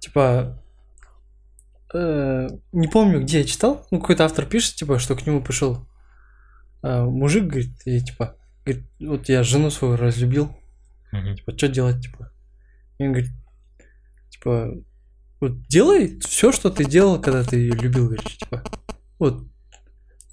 типа 0.00 0.58
э, 1.98 2.48
не 2.72 2.88
помню, 2.88 3.20
где 3.22 3.38
я 3.40 3.44
читал, 3.44 3.86
ну 3.90 4.00
какой-то 4.00 4.24
автор 4.24 4.46
пишет, 4.46 4.74
типа, 4.76 4.98
что 4.98 5.16
к 5.16 5.26
нему 5.26 5.42
пришел 5.42 5.86
э, 6.82 7.02
мужик, 7.04 7.44
говорит, 7.44 7.72
и 7.84 8.00
типа, 8.00 8.36
говорит, 8.64 8.84
вот 9.00 9.28
я 9.28 9.42
жену 9.42 9.70
свою 9.70 9.96
разлюбил, 9.96 10.56
Мгм. 11.12 11.36
типа, 11.36 11.52
что 11.56 11.68
делать, 11.68 12.02
типа? 12.02 12.32
И 12.98 13.04
он 13.04 13.12
говорит, 13.12 13.30
типа, 14.30 14.74
вот 15.40 15.66
делай 15.68 16.18
все, 16.20 16.52
что 16.52 16.70
ты 16.70 16.84
делал, 16.84 17.20
когда 17.20 17.44
ты 17.44 17.56
ее 17.56 17.72
любил, 17.74 18.06
говорит, 18.06 18.24
типа, 18.38 18.62
вот. 19.18 19.44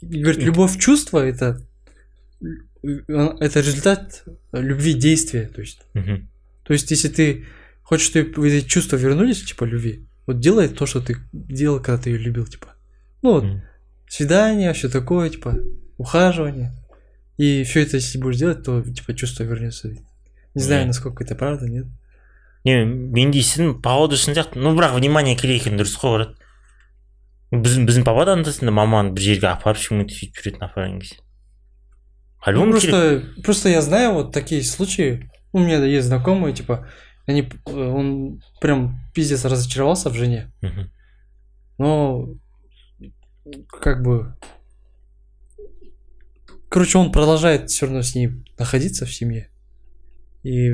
И 0.02 0.22
говорит, 0.22 0.44
любовь 0.44 0.78
чувства 0.78 1.20
это 1.26 1.62
э, 2.42 2.88
это 3.40 3.60
результат 3.62 4.24
любви 4.52 4.94
действия, 4.94 5.48
то 5.48 5.62
есть 5.62 5.82
Мгм. 5.94 6.30
то 6.64 6.74
есть, 6.74 6.92
если 6.92 7.08
ты 7.10 7.46
хочешь, 7.84 8.08
чтобы 8.08 8.50
эти 8.50 8.66
чувства 8.68 8.96
вернулись, 8.98 9.44
типа, 9.44 9.64
любви, 9.66 10.08
вот 10.27 10.41
делай 10.41 10.69
то, 10.69 10.87
что 10.87 11.01
ты 11.01 11.17
делал, 11.33 11.81
когда 11.81 12.03
ты 12.03 12.11
ее 12.11 12.19
любил, 12.19 12.47
типа. 12.47 12.69
Ну, 13.23 13.33
вот, 13.33 13.45
Мгм. 13.45 13.63
свидание, 14.09 14.73
все 14.73 14.89
такое, 14.89 15.31
типа, 15.31 15.57
ухаживание. 15.97 16.73
И 17.37 17.65
все 17.65 17.83
это, 17.83 17.97
если 17.97 18.19
будешь 18.19 18.39
делать, 18.39 18.63
то, 18.65 18.83
типа, 18.83 19.15
чувство 19.15 19.45
вернется. 19.45 19.89
Не 20.55 20.63
знаю, 20.63 20.83
Мгм. 20.83 20.89
насколько 20.89 21.25
это 21.25 21.35
правда, 21.35 21.67
нет? 21.69 21.87
не 22.65 22.85
мен 22.85 23.31
дейсің 23.31 23.81
походу 23.81 24.17
шын 24.19 24.35
сияқты 24.35 24.59
ну 24.59 24.75
бірақ 24.77 24.97
внимание 24.99 25.37
керек 25.39 25.63
екені 25.63 25.79
дұрыс 25.79 25.95
қой 25.97 26.17
брат 26.17 26.35
біздің 27.55 27.87
біздің 27.89 28.05
папа 28.05 28.25
да 28.27 28.35
анда 28.35 28.53
санда 28.53 28.73
маманы 28.75 29.15
бір 29.15 29.23
жерге 29.23 29.47
апарып 29.49 29.79
ешкімге 29.79 30.13
сөйтіп 30.13 30.43
жүретін 30.43 30.67
апарған 30.67 30.99
кезде 31.01 31.23
Ну, 31.23 32.45
по-любому 32.45 32.79
керек 32.81 32.91
просто, 32.91 33.43
просто 33.43 33.69
я 33.71 33.81
знаю 33.81 34.13
вот 34.15 34.33
такие 34.33 34.63
случаи. 34.63 35.31
У 35.53 35.61
меня 35.61 35.83
есть 35.85 36.07
знакомые, 36.09 36.55
типа, 36.55 36.89
они, 37.27 37.49
э, 37.67 37.71
он 37.73 38.43
прям 38.61 39.01
пиздец 39.15 39.45
разочаровался 39.45 40.11
в 40.11 40.15
жене. 40.15 40.51
Мгм. 40.63 40.91
Но 41.79 42.29
как 43.81 44.03
бы 44.03 44.35
короче 46.69 46.99
он 46.99 47.13
продолжает 47.13 47.71
все 47.71 47.87
равно 47.87 48.03
с 48.03 48.15
ней 48.15 48.31
находиться 48.59 49.07
в 49.07 49.13
семье 49.15 49.49
и 50.43 50.73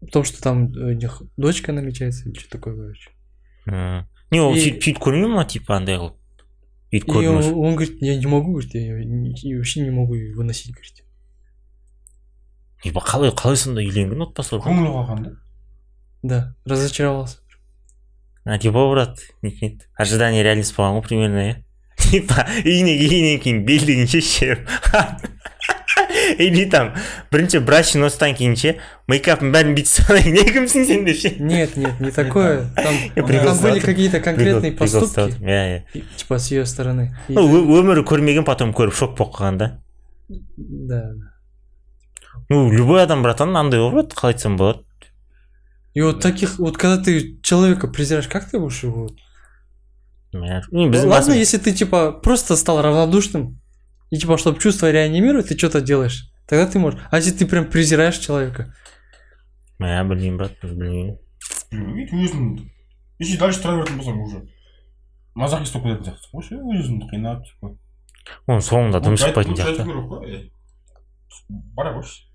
в 0.00 0.06
том 0.12 0.24
что 0.24 0.40
там 0.40 0.66
у 0.72 0.92
них 0.92 1.22
дочка 1.36 1.72
намечается 1.72 2.28
или 2.28 2.38
что 2.38 2.50
такое 2.50 2.76
короче 2.76 3.10
М. 3.66 4.08
не 4.30 4.40
ол 4.40 4.54
И- 4.54 4.58
сөйтіп 4.60 4.80
сөйтіп 4.82 4.98
көрмей 5.02 5.26
ма 5.28 5.44
типа 5.44 5.76
андай 5.76 5.96
қылып 5.96 6.16
өйтіп 6.92 7.08
и 7.08 7.26
он, 7.26 7.42
көрдіңіз 7.42 7.52
он 7.52 7.74
говорит 7.76 8.00
я 8.02 8.16
не 8.16 8.26
могу 8.26 8.52
говорит 8.52 8.74
я 8.74 8.80
её 8.80 9.04
не- 9.04 9.34
и 9.34 9.54
вообще 9.56 9.80
не 9.82 9.90
могу 9.90 10.14
ее 10.14 10.34
выносить 10.34 10.72
говорит 10.72 11.04
не 12.84 12.90
қалай 12.92 13.30
қалай 13.34 13.56
сонда 13.56 13.82
үйленген 13.82 14.22
отбасылар 14.22 14.64
көңілі 14.64 14.94
қалған 14.96 15.22
да 15.24 15.36
да 16.22 16.54
разочаровался 16.66 17.38
а 18.44 18.58
типа 18.58 18.88
брат 18.90 19.18
нет 19.42 19.60
нет 19.62 19.88
ожидание 19.96 20.42
реальность 20.42 20.74
болған 20.76 20.98
ғой 21.00 21.06
примерно 21.08 21.42
иә 21.50 21.56
типа 22.10 22.46
үйіне 22.64 22.94
келгеннен 22.98 23.40
кейін 23.44 23.64
белдігін 23.66 24.06
шешіп 24.08 24.68
или 26.38 26.64
там 26.70 26.92
бірінші 27.32 27.58
брачный 27.66 28.00
носьтан 28.02 28.34
кейін 28.38 28.54
ше 28.56 28.74
мейкапын 29.10 29.50
бәрін 29.52 29.74
бүйтіп 29.76 29.90
салайын 29.90 30.34
не 30.36 30.44
кімсің 30.48 30.84
сен 30.88 31.04
деп 31.06 31.16
ше 31.18 31.32
нет 31.40 31.76
нет 31.76 32.00
не 32.00 32.10
такое 32.14 32.64
там, 32.76 32.94
Я 33.16 33.22
там 33.22 33.26
прикол 33.26 33.54
были 33.62 33.78
ұстап 33.80 33.84
какие-то 33.86 34.20
конкретные 34.20 34.72
Прикол- 34.72 34.78
прикол 34.86 35.00
поступки 35.00 35.08
ұстап 35.08 35.28
отырмын. 35.28 35.48
иә 35.48 35.62
иә 35.68 35.82
и, 35.94 36.02
типа 36.16 36.38
с 36.38 36.50
ее 36.50 36.66
стороны 36.66 37.08
И- 37.28 37.32
ну 37.34 37.44
ö- 37.48 37.80
өмірі 37.80 38.04
көрмеген 38.06 38.44
потом 38.44 38.72
көріп 38.72 38.94
шок 38.94 39.16
болып 39.18 39.34
қалған 39.34 39.56
да 39.58 39.70
да 40.28 41.02
ну 42.48 42.70
любой 42.72 43.02
адам 43.02 43.22
братан 43.22 43.56
андай 43.56 43.80
ғой 43.80 43.92
брат 43.92 44.14
қалай 44.14 44.32
айтсам 44.36 44.56
болады 44.56 44.84
И 45.94 46.00
вот 46.02 46.20
таких, 46.22 46.58
вот 46.58 46.76
когда 46.76 47.02
ты 47.02 47.40
человека 47.42 47.88
презираешь, 47.88 48.28
как 48.28 48.48
ты 48.50 48.58
будешь 48.58 48.82
его? 48.84 49.08
Мә, 50.32 50.62
не, 50.70 50.88
біздің 50.90 51.08
Ладно, 51.08 51.32
басымыз- 51.32 51.38
если 51.38 51.58
ты 51.58 51.72
типа 51.72 52.12
просто 52.12 52.56
стал 52.56 52.82
равнодушным, 52.82 53.60
и 54.10 54.18
типа, 54.18 54.36
чтобы 54.38 54.58
чувство 54.60 54.90
реанимировать, 54.90 55.48
ты 55.48 55.56
что-то 55.58 55.80
делаешь, 55.80 56.30
тогда 56.46 56.66
ты 56.66 56.78
можешь. 56.78 57.00
А 57.10 57.16
если 57.16 57.32
ты 57.32 57.46
прям 57.46 57.64
презираешь 57.70 58.18
человека, 58.18 58.74
мә 59.80 60.02
білмеймін 60.08 60.36
брат 60.36 60.54
білмеймін 60.62 61.18
өйтіп 61.72 62.14
өзің 62.18 62.46
если 63.20 63.36
дальше 63.38 63.60
тұра 63.62 63.76
беретін 63.78 63.98
болсаң 64.00 64.22
уже 64.24 64.40
мазохист 65.38 65.74
болып 65.76 66.00
кететін 66.00 66.08
сияқтысың 66.08 66.32
ғой 66.34 66.46
ше 66.48 66.56
өзіңді 66.58 67.10
қинап 67.12 67.44
типа 67.46 67.70
оның 68.50 68.64
соңында 68.66 69.00
дым 69.04 69.14
Лучше 69.14 69.28
шықпайтын 69.28 69.52
айту 69.54 69.62
сияқты 69.62 69.86
керек 69.86 70.08
қой 70.10 70.30
ей. 70.32 70.52
бара 71.78 71.92
қойшы 71.94 72.26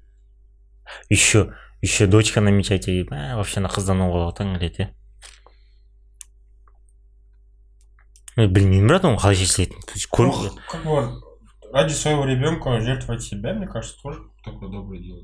еще 1.10 1.52
еще 1.82 2.08
дочка 2.08 2.42
намечать 2.42 2.86
дейді 2.86 3.10
мә 3.12 3.36
вообще 3.36 3.60
ана 3.60 3.70
қыздан 3.70 4.02
оңға 4.06 4.34
таң 4.38 4.58
келеді 4.60 4.84
иә 4.84 4.90
Е, 8.36 8.48
білмеймін 8.50 8.88
брат 8.90 9.04
оны 9.06 9.20
қалай 9.22 9.36
шешілетінін 9.38 9.84
көріп 10.10 10.38
Ну, 10.42 10.58
как 10.72 10.84
бы 10.86 11.22
ради 11.72 11.94
своего 11.94 12.26
ребенка 12.26 12.80
жертвовать 12.82 13.22
себя, 13.22 13.54
мне 13.54 13.68
кажется, 13.68 13.96
тоже 14.02 14.20
такое 14.44 14.70
доброе 14.72 15.02
дело. 15.04 15.20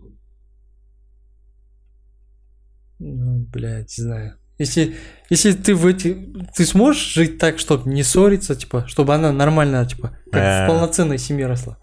ну, 2.99 3.39
блядь, 3.51 3.97
не 3.97 4.03
знаю. 4.03 4.38
Если, 4.59 4.95
если 5.30 5.53
ты 5.53 5.73
в 5.73 5.86
эти, 5.88 6.34
ты 6.53 6.65
сможешь 6.65 7.13
жить 7.13 7.38
так, 7.39 7.59
чтобы 7.59 7.89
не 7.89 8.03
ссориться, 8.03 8.55
типа, 8.55 8.86
чтобы 8.88 9.15
она 9.15 9.32
нормально, 9.32 9.86
типа, 9.86 10.17
как 10.32 10.41
Э. 10.43 10.65
в 10.65 10.67
полноценной 10.67 11.17
семье 11.17 11.47
росла. 11.47 11.77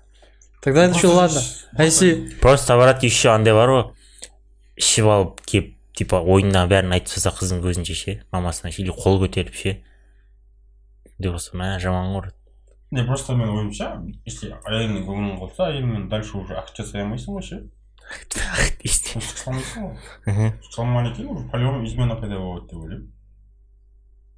Тогда 0.62 0.84
это 0.84 0.96
еще 0.96 1.06
ладно. 1.08 1.40
А 1.72 1.84
если, 1.84 2.28
просто 2.40 2.76
брат 2.76 3.02
еще 3.02 3.30
андай 3.30 3.54
бар 3.54 3.70
ғой 3.70 3.92
ішіп 4.81 5.07
алып 5.13 5.41
келіп 5.47 5.77
типа 5.97 6.19
ойнына 6.19 6.65
бәрін 6.71 6.95
айтып 6.97 7.13
тастаса 7.13 7.35
қыздың 7.37 7.61
көзінше 7.63 7.95
ше 7.97 8.17
мамасына 8.33 8.71
ше 8.73 8.81
или 8.83 8.93
қол 8.95 9.21
көтеріп 9.21 9.55
ше. 9.55 9.77
Деп 11.19 11.35
болса 11.37 11.57
мә 11.57 11.77
жаман 11.79 12.13
ғой 12.15 12.31
Не, 12.91 13.05
просто 13.07 13.37
менің 13.39 13.55
ойымша, 13.55 13.85
если 14.27 14.49
әйеліңнің 14.67 15.05
көңілін 15.07 15.37
қолса, 15.39 15.69
әйеліңмен 15.69 16.09
дальше 16.11 16.33
уже 16.41 16.57
акт 16.59 16.75
жасай 16.75 17.05
алмайсың 17.05 17.37
ғой 17.37 17.45
ше. 17.47 17.59
Кейін 18.81 19.21
уже 21.31 21.47
по-любому 21.51 21.85
измена 21.85 22.17
пайда 22.19 22.39
болады 22.39 22.67
деп 22.67 22.81
ойлаймын. 22.81 23.13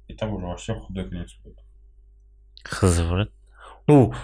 И 0.06 0.14
там 0.14 0.34
уже 0.34 0.46
вообще 0.46 0.74
худой 0.74 1.08
конец 1.08 1.34
будет. 1.42 1.58
қызық 2.64 3.10
брат 3.10 3.30
ну 3.86 4.14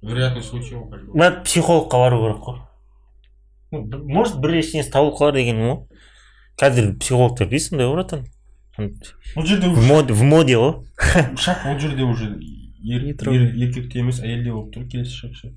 Вероятный 0.00 0.42
случай 0.42 0.74
ғой 0.74 1.42
психологқа 1.44 1.98
бару 1.98 2.22
керек 2.22 2.42
қой. 2.44 2.65
Может 3.72 4.40
бір 4.40 4.58
ештеңесі 4.60 4.92
табылып 4.94 5.18
қалар 5.18 5.36
дегенім 5.36 5.66
ғой 5.66 5.78
қазір 6.60 6.92
психологтар 7.00 7.48
дейсің 7.50 7.76
сондай 7.76 7.88
ғой 7.90 7.96
братан 7.98 8.26
Бұл 8.76 9.46
жерде 9.48 9.68
в 9.72 9.78
уже 9.78 9.88
моде, 9.88 10.12
в 10.12 10.22
моде 10.22 10.56
ғой 10.60 10.74
шақ 11.44 11.62
бұл 11.64 11.78
жерде 11.80 12.04
уже 12.04 12.28
еркекте 12.86 14.02
емес 14.02 14.20
әйелде 14.20 14.52
болып 14.52 14.74
тұр 14.74 14.84
келесі 14.92 15.16
шақ 15.22 15.34
ше. 15.34 15.52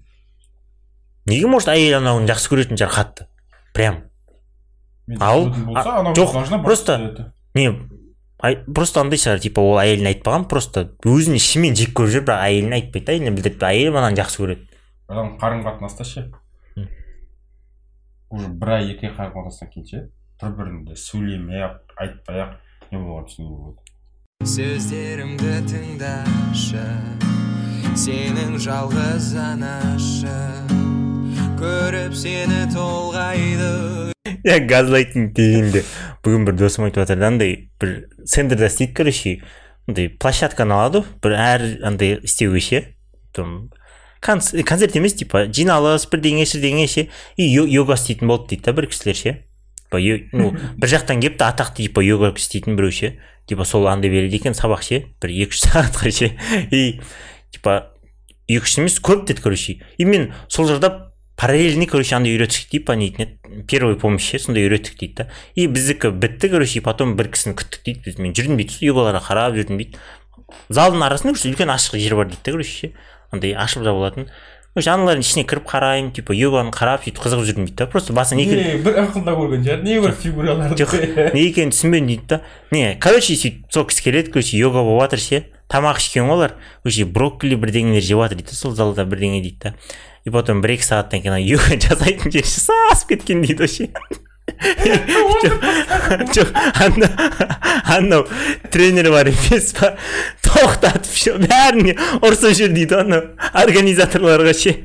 неге 1.28 1.48
может 1.48 1.70
әйел 1.70 2.00
анауын 2.00 2.28
жақсы 2.30 2.50
көретін 2.54 2.80
шығар 2.80 2.96
қатты? 2.96 3.28
Прям. 3.76 4.04
Ал- 5.20 5.52
жоқ, 6.16 6.64
просто- 6.64 7.32
не 7.56 7.70
просто 8.74 9.02
андай 9.02 9.20
шығар 9.20 9.42
типа 9.44 9.62
ол 9.62 9.78
әйеліне 9.82 10.14
айтпаған 10.14 10.48
просто 10.48 10.86
өзін 11.04 11.36
ішімен 11.36 11.76
жек 11.76 11.92
көріп 11.98 12.14
жүр 12.14 12.24
бірақ 12.30 12.44
әйеліне 12.48 12.78
айтпайды 12.80 13.06
да 13.06 13.12
әйеліне 13.18 13.34
білдіртпей 13.36 13.68
әйелі 13.76 13.98
ананы 14.00 14.16
жақсы 14.16 14.40
көреді. 14.40 14.68
Адам 15.10 15.34
қарым 15.42 15.66
қатынаста 15.66 16.06
ше. 16.08 16.30
Уже 18.30 18.48
бір 18.48 18.70
ай 18.76 18.92
екі 18.94 19.10
ай 19.10 19.14
қарым 19.18 19.34
қатынастан 19.36 19.70
кейін 19.74 19.88
ше 19.90 20.02
бір 20.42 20.52
біріңді 20.58 20.98
сөйлемей 21.02 21.64
ақ 21.66 21.96
айтпай 22.04 22.42
ақ 22.44 22.52
не 22.92 23.00
болғанын 23.02 23.30
түсінуге 23.30 23.56
болады. 23.60 23.80
Сөздерімді 24.50 25.54
тыңдашы 25.70 26.86
сенің 28.00 28.60
жалғыз 28.64 29.32
анашың 29.44 30.70
көріп 31.60 32.14
сені 32.16 32.62
толғайды. 32.72 34.14
Иә 34.46 34.62
газлайтинг 34.70 35.34
дегенде 35.36 35.84
бүгін 36.24 36.46
бір 36.48 36.60
досым 36.62 36.86
айтып 36.88 37.04
жатыр 37.04 37.20
да 37.20 37.34
андай 37.34 37.58
бір 37.82 37.98
центрда 38.30 38.70
істейді 38.70 38.94
короче 39.02 39.36
андай 39.90 40.08
площадканы 40.22 40.78
алады 40.78 41.02
ғой 41.02 41.20
бір 41.26 41.36
әр 41.50 41.68
андай 41.90 42.20
істеуге 42.24 42.62
ше 42.64 42.82
там 43.36 43.70
конц- 44.22 44.64
концерт 44.64 44.96
емес 44.96 45.14
типа 45.14 45.46
жиналыс 45.48 46.08
бірдеңе 46.12 46.46
бірдеңе 46.46 46.88
ше 46.88 47.08
и 47.38 47.44
йо- 47.44 47.68
йога 47.68 47.96
істейтін 47.96 48.28
болды 48.28 48.50
дейді 48.56 48.64
да 48.66 48.74
бір 48.74 48.88
кісілер 48.88 49.16
ше. 49.16 49.38
Типа 49.90 50.00
ну 50.34 50.56
бір 50.78 50.90
жақтан 50.90 51.22
келіпті 51.22 51.44
атақты 51.44 51.88
типа 51.88 52.04
йога 52.04 52.34
істейтін 52.36 52.76
біреу 52.76 52.92
ше. 52.92 53.14
Типа 53.48 53.66
сол 53.66 53.88
андай 53.88 54.12
береді 54.12 54.36
екен 54.36 54.54
сабақ 54.54 54.84
ше 54.84 55.04
бір 55.22 55.30
екі 55.32 55.56
үш 55.56 55.64
сағатқа 55.66 56.12
ше. 56.12 56.32
И 56.72 57.00
типа 57.52 57.94
екі 58.48 58.66
үш 58.66 58.78
емес 58.78 59.00
көп 59.00 59.26
деді 59.26 59.42
короче. 59.42 59.80
И 59.98 60.06
мен 60.06 60.34
сол 60.48 60.68
жерде 60.68 60.92
параллельный 61.40 61.88
короче 61.88 62.16
андай 62.16 62.36
үйреттік 62.36 62.70
дейді 62.70 62.86
понятно 62.86 63.24
еді 63.24 63.64
первый 63.66 63.96
помощь 63.96 64.28
ше 64.28 64.40
сондай 64.40 64.68
үйреттік 64.68 65.00
дейді 65.00 65.14
да. 65.24 65.30
И 65.56 65.68
біздікі 65.68 66.12
бітті 66.12 66.50
короче 66.50 66.80
и 66.80 66.82
потом 66.82 67.16
бір 67.16 67.32
кісіні 67.32 67.56
күттік 67.56 67.86
дейді 67.86 68.02
біз 68.06 68.20
мен 68.20 68.34
жүрдім 68.36 68.60
дейді 68.60 68.84
йогаларға 68.84 69.24
қарап 69.24 69.56
жүрдім 69.56 69.80
дейді 69.80 69.96
залдың 70.70 71.06
арасында 71.08 71.34
короче 71.34 71.54
үлкен 71.54 71.72
ашық 71.72 71.96
жер 72.04 72.18
бар 72.20 72.28
дейді 72.28 72.44
да 72.44 72.52
короче 72.52 72.70
ше. 72.70 72.92
Андай 73.32 73.54
ашып 73.54 73.84
жабылатын. 73.86 74.30
Короче 74.76 74.92
аналардың 74.94 75.26
ішіне 75.26 75.44
кіріп 75.50 75.66
қараймын 75.68 76.12
типа 76.14 76.36
йоганы 76.38 76.70
қарап 76.72 77.02
сөйтіп 77.04 77.24
қызығып 77.24 77.48
жүрдім 77.48 77.66
дейді 77.66 77.78
да 77.82 77.88
просто 77.90 78.14
басынан 78.14 78.44
екі 78.44 78.58
не 78.60 78.76
бір 78.86 79.00
ақылда 79.02 79.34
көрген 79.40 79.64
шығар 79.66 79.82
не 79.84 79.96
бір 80.04 80.14
фигураларды. 80.14 80.78
Жоқ 80.78 80.94
не 81.34 81.42
екенін 81.48 81.74
түсінбедім 81.74 82.08
дейді 82.12 82.28
да. 82.30 82.42
Не 82.72 82.94
короче 83.02 83.34
сөйтіп 83.34 83.74
сол 83.74 83.88
кісі 83.90 84.06
келеді 84.06 84.32
короче 84.36 84.62
йога 84.62 84.86
болып 84.86 85.10
жатыр 85.10 85.24
ше. 85.26 85.42
Тамақ 85.74 86.00
ішкен 86.00 86.30
ғой 86.30 86.38
олар 86.38 86.56
короче 86.84 87.06
брокколи 87.10 87.58
бірдеңелер 87.58 88.06
жеп 88.06 88.22
жатыр 88.22 88.44
дейді 88.44 88.54
да 88.54 88.62
сол 88.62 88.78
залда 88.78 89.10
бірдеңе 89.10 89.42
дейді 89.42 89.60
да. 89.66 89.74
И 90.24 90.30
потом 90.30 90.62
бір 90.62 90.78
екі 90.78 90.86
сағаттан 90.86 91.26
кейін 91.26 91.42
йога 91.50 91.76
жасайтын 91.90 92.32
жері 92.32 92.46
сасып 92.46 93.16
кеткен 93.16 93.42
дейді 93.42 93.66
вообще. 93.66 93.90
Жоқ 96.36 96.50
ана 96.86 97.10
анау 97.96 98.28
тренер 98.72 99.12
бар 99.14 99.32
емес 99.32 99.74
па 99.80 99.94
тоқтатып 100.46 101.16
ше 101.24 101.36
бәріне 101.44 101.96
ұрсып 102.20 102.56
жүр 102.60 102.76
дейді 102.76 103.00
анау 103.04 103.24
организаторларға 103.64 104.54
ше 104.58 104.76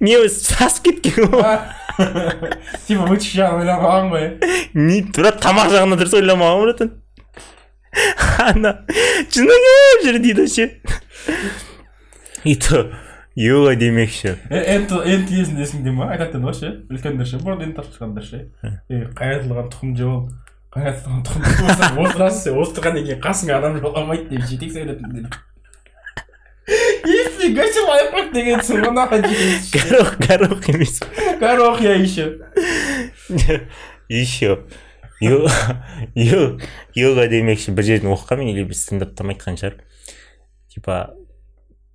не 0.00 0.16
сасып 0.28 0.88
кеткен 0.88 1.30
ғой 1.34 1.58
типа 2.86 3.06
вычислить 3.10 3.40
жағын 3.40 3.62
ойламаған 3.64 4.10
ғой 4.14 4.26
не 4.74 5.02
брат 5.16 5.40
тамақ 5.44 5.72
жағына 5.74 6.00
дұрыс 6.00 6.16
ойламаған 6.20 6.64
братан. 6.64 6.96
Ана 8.38 8.72
жыны 9.34 9.56
келіп 9.66 10.04
жүр 10.06 10.18
дейді 10.22 10.46
ше 10.48 10.68
и 12.44 12.54
то 12.56 12.86
йога 13.36 13.74
демекші. 13.76 14.36
Энт 14.50 14.92
энт 14.92 15.28
кезінде 15.28 15.66
есіңде 15.66 15.94
ма 15.94 16.10
айтатын 16.14 16.44
ғой 16.46 16.56
ше 16.56 16.72
үлкендер 16.90 17.28
ше 17.28 17.42
бұрын 17.42 17.68
энт 17.68 17.76
тапсырғанда 17.78 18.24
ше 18.26 18.46
е 18.90 19.04
қайратылған 19.18 19.70
тұқым 19.74 19.94
жеп 19.98 20.08
алып 20.08 20.32
қайратылған 20.74 21.22
тұқым 21.28 22.02
отырасың 22.06 22.42
сен 22.42 22.58
отырғаннан 22.64 23.06
кейін 23.06 23.22
қасыңа 23.22 23.60
адам 23.60 23.78
жоламайды 23.82 24.34
деп 24.34 24.50
жетек 24.50 24.74
сөйлетіңдер 24.74 25.30
нифига 26.70 27.66
себе 27.66 27.86
лайфхак 27.88 28.32
дегенсің 28.34 28.84
ғой 28.84 28.92
нахуй 28.94 29.20
горох 29.74 30.16
горох 30.18 30.68
емес. 30.68 31.00
Горох 31.40 31.80
я 31.80 31.94
еще 31.94 32.38
еще 34.08 34.64
йога 36.94 37.26
демекші 37.28 37.74
бір 37.74 37.84
жерден 37.84 38.14
оқығанмын 38.14 38.52
или 38.54 38.64
біз 38.68 38.84
стендаптан 38.84 39.32
айтқан 39.34 39.58
шығар. 39.60 39.80
Типа 40.70 41.14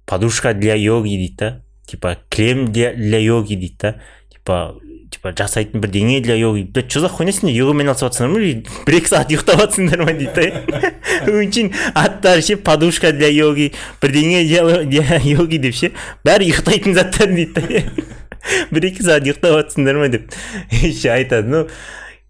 подушка 0.06 0.54
для 0.54 0.76
йоги 0.76 1.18
дейді 1.18 1.36
да 1.40 1.62
типа 1.88 2.18
крем 2.30 2.72
для, 2.72 2.94
для 2.94 3.18
йоги 3.18 3.56
дейді 3.56 3.76
да 3.82 3.96
типа 4.32 4.76
типа 5.12 5.32
жасайтын 5.38 5.82
бірдеңе 5.82 6.20
для 6.22 6.36
йоги. 6.36 6.64
Блять 6.64 6.90
че 6.92 7.00
за 7.00 7.10
хуйня 7.10 7.32
сендер 7.34 7.56
йогамен 7.56 7.88
айналысып 7.88 8.10
жатсыңдар 8.10 8.32
ма 8.34 8.42
или 8.42 8.66
бір 8.88 8.98
екі 9.00 9.12
сағат 9.12 9.32
ұйықтап 9.34 9.62
жатсыңдар 9.64 10.04
ма 10.04 10.14
дейді? 10.18 10.48
Да 11.26 11.32
өңшейін 11.32 11.72
аттары 11.96 12.44
ше 12.46 12.58
подушка 12.58 13.12
для 13.16 13.30
йоги 13.32 13.72
бірдеңе 14.02 14.44
для 14.50 14.84
для 14.84 15.20
йоги 15.24 15.62
деп 15.62 15.78
ше 15.78 15.92
бәрі 16.26 16.50
ұйықтайтын 16.52 16.98
заттар 16.98 17.32
дейді. 17.32 17.64
Да 17.64 18.16
бір 18.76 18.90
екі 18.92 19.06
сағат 19.06 19.30
ұйықтап 19.30 19.58
жатсыңдар 19.60 20.02
ма 20.02 20.10
деп. 20.14 20.34
Еще 20.82 21.14
айтады 21.14 21.50
ну 21.50 21.64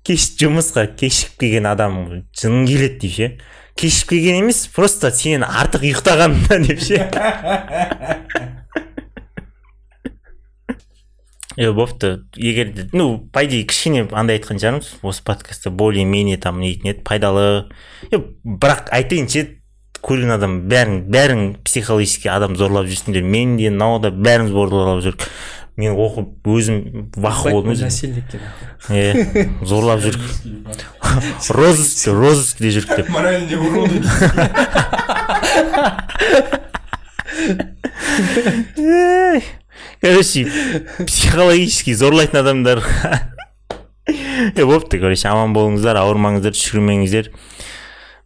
кеш 0.06 0.28
жұмысқа 0.40 0.86
кешігіп 1.00 1.40
келген 1.42 1.66
адам 1.70 2.00
жының 2.38 2.68
келеді 2.70 3.00
деп 3.02 3.16
ше? 3.16 3.30
Кешігіп 3.76 4.10
келген 4.14 4.42
емес 4.44 4.66
просто 4.76 5.12
сенен 5.12 5.44
артық 5.48 5.88
ұйықтағанына 5.90 6.62
деп 6.68 6.80
ше? 6.86 7.02
Е 11.58 11.72
бопты 11.72 12.20
егер 12.36 12.74
де- 12.74 12.90
ну 12.92 13.30
по 13.32 13.46
идее 13.46 13.64
кішкене 13.64 14.10
андай 14.12 14.36
айтқан 14.42 14.60
шығармыз 14.60 14.90
осы 15.08 15.24
подкастта 15.24 15.70
более 15.72 16.04
менее 16.04 16.36
там 16.38 16.60
нетін 16.60 16.90
еді 16.92 17.04
пайдалы. 17.08 17.70
Е 18.12 18.20
бірақ 18.44 18.90
айтайын 18.92 19.30
ше 19.32 19.46
көрген 20.04 20.34
адам 20.36 20.58
бәрің 20.68 20.98
бәрің 21.08 21.46
психологически 21.64 22.28
адам 22.28 22.58
зорлап 22.60 22.90
жүрсіңдер 22.92 23.24
мен 23.24 23.56
де 23.56 23.70
мынау 23.72 24.02
да 24.04 24.12
бәріміз 24.12 24.52
зорлап 24.52 25.00
жүрік 25.06 25.30
мен 25.76 25.92
оқып 26.00 26.48
өзім 26.48 27.10
бақы 27.16 27.52
болдым. 27.52 27.74
иә 27.76 29.50
зорлап 29.66 30.00
жүрік 30.06 30.22
розыск 31.52 32.08
розыскте 32.16 32.72
жүрдік 32.72 32.96
деп. 33.02 33.10
Моральные 33.10 33.58
уроды 33.60 34.02
короче 40.02 40.48
психологически 41.06 41.94
зорлайтын 41.94 42.40
адамдар. 42.40 42.84
Е 44.06 44.62
болыпты 44.62 45.00
короче 45.02 45.28
аман 45.28 45.56
болыңыздар 45.56 45.98
ауырмаңыздар 45.98 46.54
түшкірмеңіздер 46.54 47.32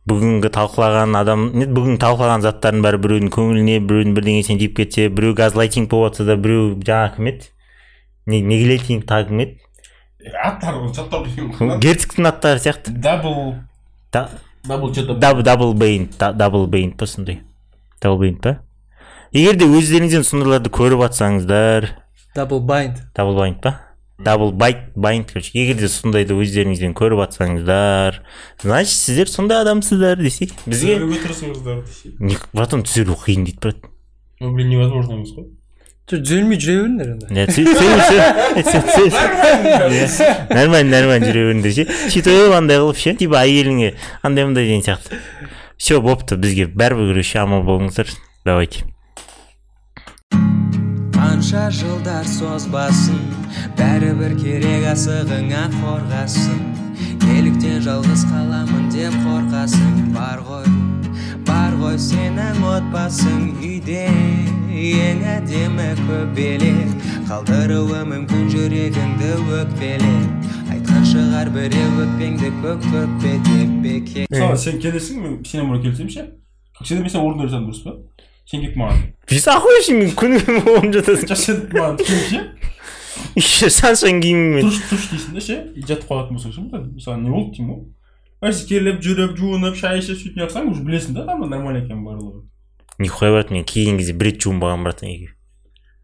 бүгінгі 0.10 0.50
талқылаған 0.56 1.16
адам 1.20 1.46
не 1.54 1.68
бүгінгі 1.70 2.00
талқылаған 2.04 2.44
заттардың 2.46 2.84
бәрі 2.86 3.00
біреудің 3.06 3.32
көңіліне 3.36 3.80
біреудің 3.86 4.16
бірдеңесіне 4.18 4.60
тиіп 4.64 4.76
кетсе 4.82 5.08
біреу 5.10 5.36
газлайтинг 5.38 5.90
болып 5.92 6.14
жатса 6.14 6.26
да 6.30 6.36
біреу 6.42 6.76
жаңағы 6.82 7.16
кім 7.16 7.32
еді 7.32 7.50
не 8.30 8.42
негелейтинг 8.46 9.06
тағы 9.10 9.30
кім 9.32 9.44
еді 9.46 9.58
аттары 10.44 10.82
деймін 10.92 11.80
герцогтың 11.80 12.28
аттары 12.28 12.60
сияқты. 12.60 12.92
Дабл. 12.92 13.56
Да- 14.12 14.30
дабл 14.68 14.92
что 14.94 15.06
то 15.08 15.14
дабл 15.16 15.44
дабл 15.44 15.74
бейн 15.74 16.10
дабл 16.20 16.68
бейн 16.68 16.92
па 16.92 17.06
сондай. 17.08 17.42
Дабл 18.02 18.18
бейн 18.20 18.36
па? 18.36 18.58
Егер 19.32 19.56
де 19.56 19.66
өздеріңізден 19.66 20.24
сондайларды 20.26 20.70
көріп 20.70 21.06
жатсаңыздар 21.06 21.90
Double 22.36 22.60
bind. 22.62 22.98
дабл 23.16 23.36
байнд 23.38 23.62
па? 23.62 23.80
Дабл 24.20 24.52
байт 24.52 24.92
байнд 24.96 25.32
короче 25.32 25.52
егер 25.56 25.78
де 25.80 25.88
сондайды 25.88 26.36
өздеріңізден 26.36 26.94
көріп 26.98 27.22
жатсаңыздар 27.24 28.20
значит 28.62 28.94
сіздер 28.94 29.32
сондай 29.32 29.62
адамсыздар 29.64 30.20
десей 30.20 30.52
бізге 30.66 30.98
түзелуге 30.98 31.22
тырысыңыздар 31.24 31.80
десе. 31.86 32.42
Братан 32.54 32.84
түзелу 32.84 33.16
қиын 33.16 33.48
дейді 33.48 33.60
брат. 33.64 33.88
Ну 34.40 34.52
блин 34.56 34.70
невозможно 34.70 35.14
емес 35.20 35.32
қой. 35.38 35.48
Жоқ, 36.10 36.24
түзелмей 36.26 36.58
жүре 36.60 36.76
беріңдер 36.82 37.08
енді. 37.14 37.26
Нормально. 40.50 40.90
Нормально 40.90 41.26
жүре 41.30 41.42
беріңдер 41.48 41.72
ше 41.76 41.86
сөйтіп 42.10 42.56
андай 42.58 42.82
қылып 42.82 42.98
ше 42.98 43.14
типа 43.20 43.44
әйеліңе 43.46 43.94
андай 44.26 44.48
мындай 44.50 44.66
деген 44.66 44.82
сияқты. 44.84 45.20
Все 45.78 46.02
болыпты 46.02 46.36
бізге 46.36 46.66
бәрібір 46.68 47.14
короче 47.14 47.40
аман 47.40 47.62
болыңыздар. 47.68 48.10
Давайте. 48.44 48.90
Қанша 51.40 51.70
жылдар 51.72 52.26
созбасын 52.28 53.20
бәрібір 53.80 54.34
керек 54.42 54.90
асығыңа 54.92 55.62
қорғасын. 55.72 56.58
Неліктен 57.22 57.80
жалғыз 57.86 58.26
қаламын 58.28 58.90
деп 58.92 59.16
қорқасың 59.24 60.10
бар 60.18 60.44
ғой 60.44 60.68
бар 61.48 61.80
ғой 61.80 61.96
сенің 61.96 62.60
отбасың 62.74 63.56
үйде 63.56 64.04
ең 64.68 65.24
әдемі 65.38 65.88
көбелек. 66.04 67.08
Қалдыруы 67.32 68.04
мүмкін 68.12 68.52
жүрегіңді 68.52 69.34
өкпелеп 69.62 70.74
айтқан 70.76 71.08
шығар 71.14 71.56
біреу 71.56 72.02
өкпеңді 72.04 72.52
көк 72.66 72.84
көкпе 72.92 73.38
деп 73.48 73.78
бекер. 73.88 74.58
Сен 74.60 74.84
келесің 74.84 75.24
мен 75.24 75.44
сенен 75.48 75.72
бұрын 75.72 75.88
келсем 75.88 76.12
ше. 76.12 76.34
Мен 76.84 77.08
сен 77.08 77.24
орын 77.24 77.46
берсем 77.46 77.70
дұрыс 77.70 77.86
па? 77.88 77.96
Біз 79.30 79.48
охуевший 79.54 79.96
мен 80.00 80.12
күнімен 80.18 80.64
болып 80.66 80.90
жатасың 80.96 81.30
жоқ 81.30 81.40
сен 81.44 81.62
маған 81.74 82.00
келіп 82.02 82.26
ше 82.32 82.40
еще 83.38 83.70
шаншаң 83.70 84.22
киіммен 84.24 84.66
тұршы 84.66 84.86
тұршы 84.90 85.10
дейсің 85.14 85.36
да 85.38 85.44
ше 85.46 85.58
и 85.76 85.84
жатып 85.86 86.10
қалатын 86.10 86.38
болсаң 86.40 86.56
ше 86.56 86.64
мысалы 86.66 87.22
не 87.22 87.30
болды 87.30 87.60
деймін 87.60 87.82
ғой 88.42 88.62
келіп 88.70 89.04
жүріп 89.06 89.36
жуынып 89.38 89.78
шай 89.78 90.00
ішіп 90.02 90.18
сөйтіп 90.24 90.40
жатсаң 90.44 90.72
уже 90.72 90.86
білесің 90.88 91.20
да 91.20 91.28
тамыр 91.28 91.52
нормально 91.52 91.84
екенін 91.84 92.06
барлығы 92.08 92.42
нихуя 93.00 93.32
брат 93.36 93.52
мен 93.52 93.68
келген 93.70 94.00
кезде 94.00 94.16
бір 94.18 94.32
рет 94.32 94.42
жуынбағанмын 94.42 94.88
братан 94.88 95.12
үйге 95.12 95.30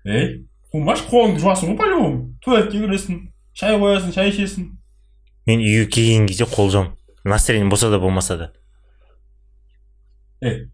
ей 0.06 0.30
қумашы 0.74 1.08
қолыңды 1.10 1.42
жуасың 1.42 1.72
ғой 1.72 1.80
по 1.80 1.90
любому 1.90 2.36
туалетке 2.46 2.84
кіресің 2.84 3.24
шай 3.58 3.80
қоясың 3.80 4.14
шай 4.16 4.30
ішесің 4.34 4.70
мен 5.50 5.66
үйге 5.66 5.90
келген 5.98 6.30
кезде 6.30 6.46
қол 6.52 6.70
жуамын 6.70 6.94
настроение 7.24 7.70
болса 7.70 7.90
да 7.90 8.00
болмаса 8.00 8.38
да 8.38 8.52
ей 10.42 10.68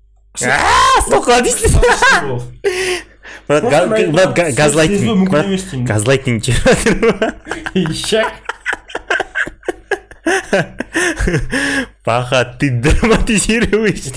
брат 3.48 4.34
га- 4.36 4.52
газлайтинг 4.56 5.04
мүмкін 5.10 5.32
брат 5.32 5.46
емес 5.50 5.64
деймін 5.72 5.88
газлайтинг 5.88 6.44
жатыр 6.44 7.36
ишак 7.74 8.32
Паха, 12.04 12.46
ты 12.60 12.70
драматизируешь. 12.82 14.12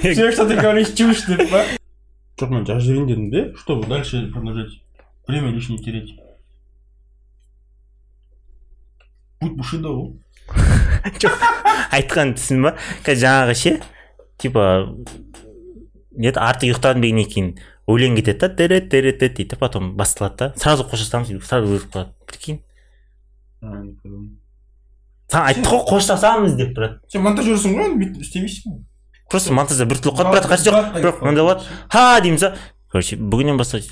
все 0.00 0.32
что 0.32 0.46
ты 0.48 0.54
говоришь 0.56 0.92
чушь 0.94 1.22
деп 1.26 1.50
па 1.50 1.64
жоқ 2.38 2.50
мен 2.52 2.66
жазып 2.66 2.82
жіберейін 2.86 3.06
дедім 3.08 3.30
де 3.30 3.40
чтобы 3.58 3.86
дальше 3.88 4.28
продолжать? 4.32 4.70
Время 5.26 5.50
лишнее 5.50 5.78
терять. 5.82 6.10
Будь 9.40 9.52
бушидо 9.56 9.88
ғой 9.88 10.12
жоқ 11.22 11.46
айтқан 11.98 12.34
түсін 12.38 12.66
ба? 12.66 12.74
Қазір 13.06 13.24
жаңағы 13.26 13.56
ше 13.58 13.74
типа 14.38 14.64
не 16.18 16.30
еді 16.30 16.40
артық 16.42 16.72
ұйықтадым 16.72 17.04
дегеннен 17.04 17.28
кейін 17.30 17.50
өлең 17.88 18.18
кетеді 18.18 18.40
да 18.42 18.48
дірет 18.58 18.88
дірет 18.92 19.20
дейді 19.22 19.48
да 19.52 19.56
потом 19.56 19.94
басталады 19.96 20.36
да. 20.36 20.52
Сразу 20.56 20.84
қоштасамыз 20.88 21.30
дейді 21.32 21.44
сразу 21.46 21.70
өліп 21.72 21.88
қалады 21.92 22.12
прикинь. 22.26 22.60
Саған 25.28 25.46
айттық 25.52 25.70
қой 25.72 25.84
қоштасамыз 25.92 26.56
деп 26.58 26.74
брат. 26.76 26.98
Сен 27.12 27.24
монтажерсың 27.24 27.76
ғой 27.76 27.90
енді 27.90 28.04
бүйтіп 28.04 28.24
істемейсің 28.24 28.74
ғой. 28.74 28.82
Просто 29.28 29.52
монтажда 29.56 29.86
біртүрлі 29.88 30.16
қалады 30.16 30.34
брат 30.36 30.48
қажеті 30.48 30.72
жоқ. 30.72 30.92
бірақ 30.98 31.22
мынандай 31.22 31.44
болады. 31.44 31.64
Ха 31.92 32.20
дейміз 32.20 32.40
да. 32.40 32.54
Короче 32.92 33.16
бүгіннен 33.16 33.58
бастап 33.60 33.82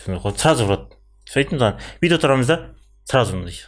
сразу 0.41 0.65
ұрады 0.65 0.97
сөйтіп 1.29 1.61
саған 1.61 1.81
бүйтіп 2.01 2.19
отырамыз 2.19 2.47
да 2.49 2.61
сразу 3.05 3.37
мындай. 3.37 3.59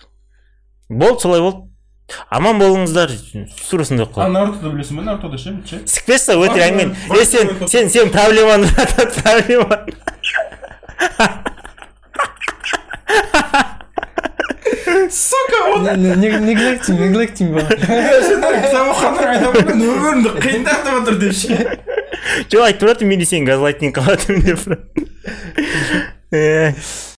Болды 0.88 1.20
солай 1.20 1.40
болды. 1.40 1.67
Аман 2.30 2.60
болыңыздар. 2.60 3.12
Тура 3.70 3.84
сондай 3.84 4.06
болып 4.06 4.24
а 4.24 4.28
нарутоды 4.32 4.72
білесің 4.74 5.00
ба 5.00 5.06
нарутода 5.10 5.38
ше? 5.38 5.54
Ше? 5.68 5.80
Сікпешті 5.84 6.38
өтірік 6.38 6.64
әңгімен 6.68 6.94
Бар- 7.08 7.20
е 7.20 7.26
сен 7.28 7.68
сен 7.68 7.90
сен 7.92 8.12
проблеманы 8.14 8.68
проблеманы 9.22 9.96
сука 15.12 15.60
оқығандар 18.92 19.30
айтамын 19.34 19.64
да 19.68 19.72
өмірімді 19.74 20.34
қиындатып 20.42 20.90
жатыр 20.98 21.18
деп 21.22 21.34
ше 21.38 21.56
жоқ 22.52 22.64
айтып 22.66 22.88
жатырмын 22.92 23.14
мен 23.14 23.22
де 23.22 23.28
сені 23.28 23.48
газлайтинг 23.48 23.96
қылып 23.96 24.08
жатырмын 24.16 24.42
деп. 24.48 24.60
Э, 26.30 26.72